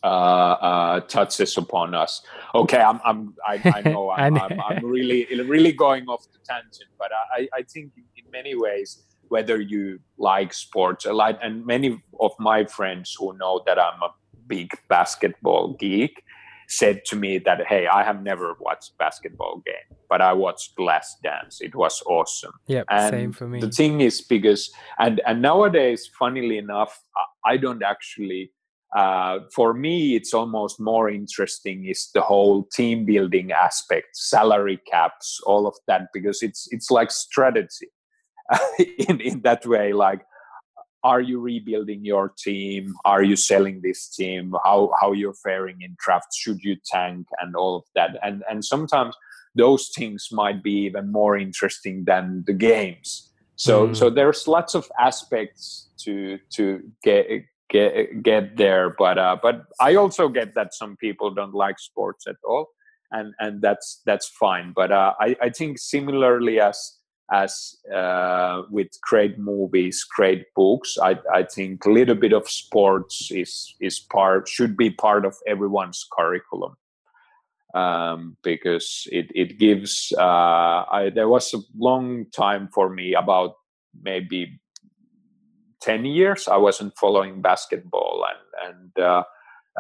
uh, 0.03 0.07
uh, 0.07 1.01
touches 1.01 1.57
upon 1.57 1.95
us. 1.95 2.23
Okay, 2.57 2.81
I'm, 2.81 3.01
I'm 3.05 3.35
I, 3.47 3.61
I 3.77 3.81
know 3.89 4.11
I'm, 4.11 4.37
I'm, 4.37 4.61
I'm, 4.61 4.85
really, 4.85 5.29
really 5.45 5.71
going 5.71 6.07
off 6.09 6.25
the 6.33 6.39
tangent, 6.45 6.91
but 6.99 7.11
I, 7.37 7.49
I 7.55 7.63
think 7.63 7.93
in 8.17 8.25
many 8.33 8.57
ways, 8.57 9.05
whether 9.29 9.61
you 9.61 10.01
like 10.19 10.53
sports 10.55 11.05
a 11.05 11.13
lot, 11.13 11.39
and 11.41 11.65
many 11.65 12.03
of 12.19 12.33
my 12.41 12.65
friends 12.65 13.15
who 13.17 13.37
know 13.39 13.63
that 13.67 13.79
I'm 13.79 14.03
a 14.03 14.13
big 14.49 14.73
basketball 14.89 15.75
geek, 15.75 16.25
said 16.73 17.05
to 17.05 17.17
me 17.17 17.39
that 17.39 17.67
hey 17.67 17.87
i 17.87 18.03
have 18.03 18.23
never 18.23 18.57
watched 18.61 18.97
basketball 18.99 19.63
game 19.67 19.89
but 20.09 20.21
i 20.21 20.33
watched 20.33 20.79
last 20.79 21.17
dance. 21.23 21.61
It 21.61 21.75
was 21.75 22.03
awesome. 22.07 22.53
Yeah 22.67 22.85
same 23.11 23.33
for 23.33 23.49
me. 23.49 23.61
the 23.61 23.71
thing 23.71 24.01
is 24.01 24.21
because 24.21 24.71
and 24.99 25.21
and 25.27 25.43
nowadays 25.43 26.11
funnily 26.19 26.59
enough 26.59 27.01
i 27.45 27.57
don't 27.57 27.83
actually 27.83 28.53
uh, 28.97 29.39
for 29.55 29.73
me 29.73 30.17
it's 30.17 30.35
almost 30.35 30.79
more 30.79 31.09
interesting 31.09 31.87
is 31.87 32.11
the 32.13 32.21
whole 32.21 32.65
team 32.77 33.07
building 33.07 33.51
aspect 33.51 34.09
salary 34.15 34.79
caps 34.91 35.41
all 35.47 35.67
of 35.67 35.75
that 35.87 36.03
because 36.13 36.43
it's 36.43 36.69
it's 36.71 36.91
like 36.91 37.11
strategy 37.11 37.89
in 39.09 39.21
in 39.21 39.41
that 39.43 39.65
way. 39.67 39.93
Like 39.93 40.23
are 41.05 41.21
you 41.21 41.41
rebuilding 41.41 42.05
your 42.05 42.33
team? 42.39 42.95
Are 43.05 43.23
you 43.23 43.37
selling 43.37 43.81
this 43.83 44.09
team? 44.09 44.55
How 44.65 44.93
how 45.01 45.13
you're 45.13 45.35
faring 45.35 45.79
in 45.81 45.97
drafts 45.99 46.37
should 46.37 46.63
you 46.63 46.77
tank 46.85 47.27
and 47.41 47.57
all 47.57 47.77
of 47.77 47.85
that? 47.95 48.19
And 48.23 48.43
and 48.49 48.65
sometimes 48.65 49.17
those 49.55 49.91
things 49.97 50.29
might 50.33 50.63
be 50.63 50.87
even 50.87 51.13
more 51.13 51.37
interesting 51.37 52.05
than 52.05 52.45
the 52.47 52.53
games. 52.55 53.31
So 53.57 53.89
mm. 53.89 53.97
so 53.97 54.11
there's 54.11 54.49
lots 54.49 54.75
of 54.75 54.91
aspects 54.99 55.91
to 56.05 56.39
to 56.55 56.83
get 57.03 57.27
get 57.71 58.23
get 58.23 58.57
there 58.57 58.95
but 58.99 59.17
uh 59.17 59.37
but 59.43 59.65
i 59.81 59.95
also 59.95 60.29
get 60.29 60.55
that 60.55 60.75
some 60.75 60.95
people 60.97 61.33
don't 61.33 61.55
like 61.55 61.79
sports 61.79 62.27
at 62.27 62.37
all 62.45 62.67
and 63.13 63.33
and 63.39 63.63
that's 63.63 64.03
that's 64.05 64.29
fine. 64.29 64.73
But 64.75 64.91
uh 64.91 65.15
i 65.21 65.37
i 65.41 65.49
think 65.51 65.79
similarly 65.79 66.61
as 66.61 66.99
as 67.33 67.77
uh, 67.93 68.63
with 68.71 68.89
great 69.01 69.39
movies, 69.39 70.05
great 70.05 70.45
books. 70.55 70.99
I, 71.03 71.19
I 71.33 71.45
think 71.45 71.85
a 71.87 71.91
little 71.91 72.15
bit 72.15 72.33
of 72.33 72.49
sports 72.49 73.31
is 73.31 73.75
is 73.81 73.99
part 73.99 74.49
should 74.49 74.77
be 74.77 74.91
part 74.91 75.25
of 75.25 75.35
everyone's 75.47 76.07
curriculum 76.13 76.77
um, 77.75 78.37
because 78.43 79.09
it 79.11 79.33
it 79.35 79.59
gives. 79.59 80.13
Uh, 80.17 80.85
I, 80.91 81.11
there 81.15 81.29
was 81.29 81.55
a 81.55 81.61
long 81.77 82.27
time 82.33 82.69
for 82.69 82.91
me 82.91 83.15
about 83.15 83.55
maybe 84.03 84.61
ten 85.81 86.05
years. 86.05 86.49
I 86.49 86.59
wasn't 86.59 86.99
following 86.99 87.41
basketball, 87.41 88.27
and 88.29 88.69
and 88.69 89.05
uh, 89.05 89.23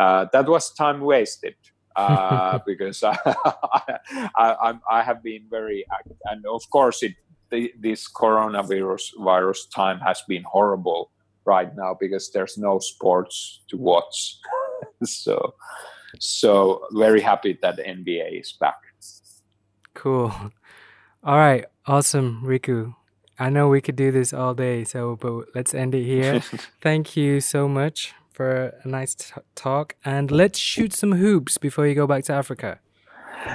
uh 0.00 0.26
that 0.32 0.48
was 0.48 0.72
time 0.72 1.02
wasted. 1.02 1.54
uh, 1.96 2.58
because 2.64 3.02
I, 3.04 3.18
I, 3.36 4.32
I, 4.38 4.74
I, 4.90 5.02
have 5.02 5.22
been 5.22 5.44
very, 5.50 5.84
active. 5.92 6.16
and 6.24 6.42
of 6.46 6.62
course 6.70 7.02
it 7.02 7.12
the, 7.52 7.72
this 7.78 8.10
coronavirus 8.10 9.02
virus 9.18 9.66
time 9.66 10.00
has 10.00 10.22
been 10.26 10.42
horrible 10.42 11.12
right 11.44 11.70
now 11.76 11.96
because 11.98 12.30
there's 12.32 12.58
no 12.58 12.78
sports 12.80 13.60
to 13.68 13.76
watch. 13.76 14.38
so, 15.04 15.54
so 16.18 16.86
very 16.92 17.20
happy 17.20 17.58
that 17.62 17.76
the 17.76 17.82
NBA 17.82 18.40
is 18.40 18.52
back. 18.58 18.78
Cool. 19.94 20.32
All 21.22 21.36
right. 21.36 21.64
Awesome, 21.86 22.42
Riku. 22.44 22.94
I 23.38 23.50
know 23.50 23.68
we 23.68 23.80
could 23.80 23.96
do 23.96 24.10
this 24.10 24.32
all 24.32 24.54
day, 24.54 24.84
so 24.84 25.16
but 25.16 25.46
let's 25.54 25.74
end 25.74 25.94
it 25.94 26.04
here. 26.04 26.40
Thank 26.80 27.16
you 27.16 27.40
so 27.40 27.68
much 27.68 28.14
for 28.32 28.72
a 28.84 28.88
nice 28.88 29.32
talk, 29.54 29.96
and 30.04 30.30
let's 30.30 30.58
shoot 30.58 30.92
some 30.92 31.12
hoops 31.12 31.58
before 31.58 31.86
you 31.86 31.94
go 31.94 32.06
back 32.06 32.24
to 32.24 32.32
Africa. 32.32 32.78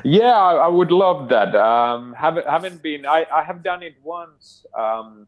Yeah, 0.03 0.35
I, 0.35 0.53
I 0.55 0.67
would 0.67 0.91
love 0.91 1.29
that. 1.29 1.55
Um, 1.55 2.13
haven't 2.13 2.47
haven't 2.47 2.81
been. 2.81 3.05
I, 3.05 3.25
I 3.33 3.43
have 3.43 3.63
done 3.63 3.83
it 3.83 3.95
once. 4.03 4.65
Um, 4.77 5.27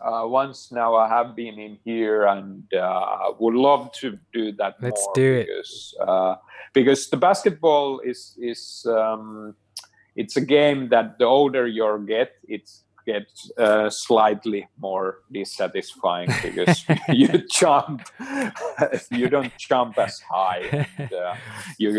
uh, 0.00 0.24
once 0.24 0.72
now 0.72 0.96
I 0.96 1.08
have 1.08 1.36
been 1.36 1.58
in 1.58 1.78
here 1.84 2.24
and 2.24 2.64
uh, 2.72 3.32
would 3.38 3.54
love 3.54 3.92
to 4.00 4.18
do 4.32 4.52
that. 4.52 4.76
Let's 4.80 5.04
more 5.04 5.14
do 5.14 5.38
because, 5.40 5.94
it 6.00 6.08
uh, 6.08 6.36
because 6.72 7.08
the 7.10 7.16
basketball 7.16 8.00
is 8.00 8.36
is 8.40 8.86
um, 8.88 9.54
it's 10.16 10.36
a 10.36 10.40
game 10.40 10.88
that 10.88 11.18
the 11.18 11.24
older 11.24 11.66
you 11.66 12.04
get, 12.06 12.32
it's 12.48 12.84
gets 13.12 13.50
uh, 13.58 13.90
slightly 13.90 14.68
more 14.78 15.20
dissatisfying 15.32 16.30
because 16.42 16.84
you 17.08 17.28
jump, 17.50 18.02
you 19.10 19.28
don't 19.28 19.52
jump 19.58 19.98
as 19.98 20.20
high. 20.20 20.86
And, 21.00 21.12
uh, 21.12 21.34
you, 21.78 21.90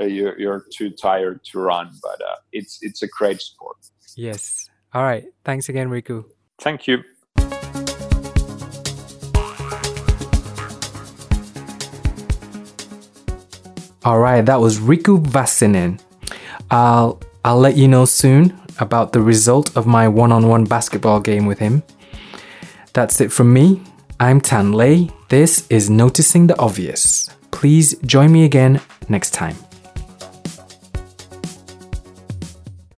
uh, 0.00 0.04
you 0.04 0.32
you're 0.38 0.64
too 0.72 0.90
tired 0.90 1.44
to 1.50 1.60
run, 1.60 1.90
but 2.02 2.18
uh, 2.20 2.36
it's 2.52 2.78
it's 2.82 3.02
a 3.02 3.08
great 3.08 3.40
sport. 3.40 3.76
Yes. 4.16 4.68
All 4.94 5.02
right. 5.02 5.24
Thanks 5.44 5.68
again, 5.68 5.88
Riku. 5.88 6.24
Thank 6.60 6.86
you. 6.88 7.02
All 14.04 14.20
right, 14.20 14.44
that 14.46 14.60
was 14.60 14.78
Riku 14.78 15.20
Vassinen. 15.20 16.00
I'll 16.70 17.20
I'll 17.44 17.60
let 17.60 17.76
you 17.76 17.88
know 17.88 18.04
soon 18.04 18.58
about 18.78 19.12
the 19.12 19.20
result 19.20 19.76
of 19.76 19.86
my 19.86 20.08
one-on-one 20.08 20.64
basketball 20.64 21.20
game 21.20 21.46
with 21.46 21.58
him. 21.58 21.82
That's 22.92 23.20
it 23.20 23.32
from 23.32 23.52
me. 23.52 23.82
I'm 24.18 24.40
Tan 24.40 24.72
Lei. 24.72 25.10
This 25.28 25.66
is 25.68 25.88
Noticing 25.88 26.46
the 26.46 26.58
Obvious. 26.58 27.28
Please 27.50 27.94
join 28.06 28.32
me 28.32 28.44
again 28.44 28.80
next 29.08 29.32
time. 29.32 29.56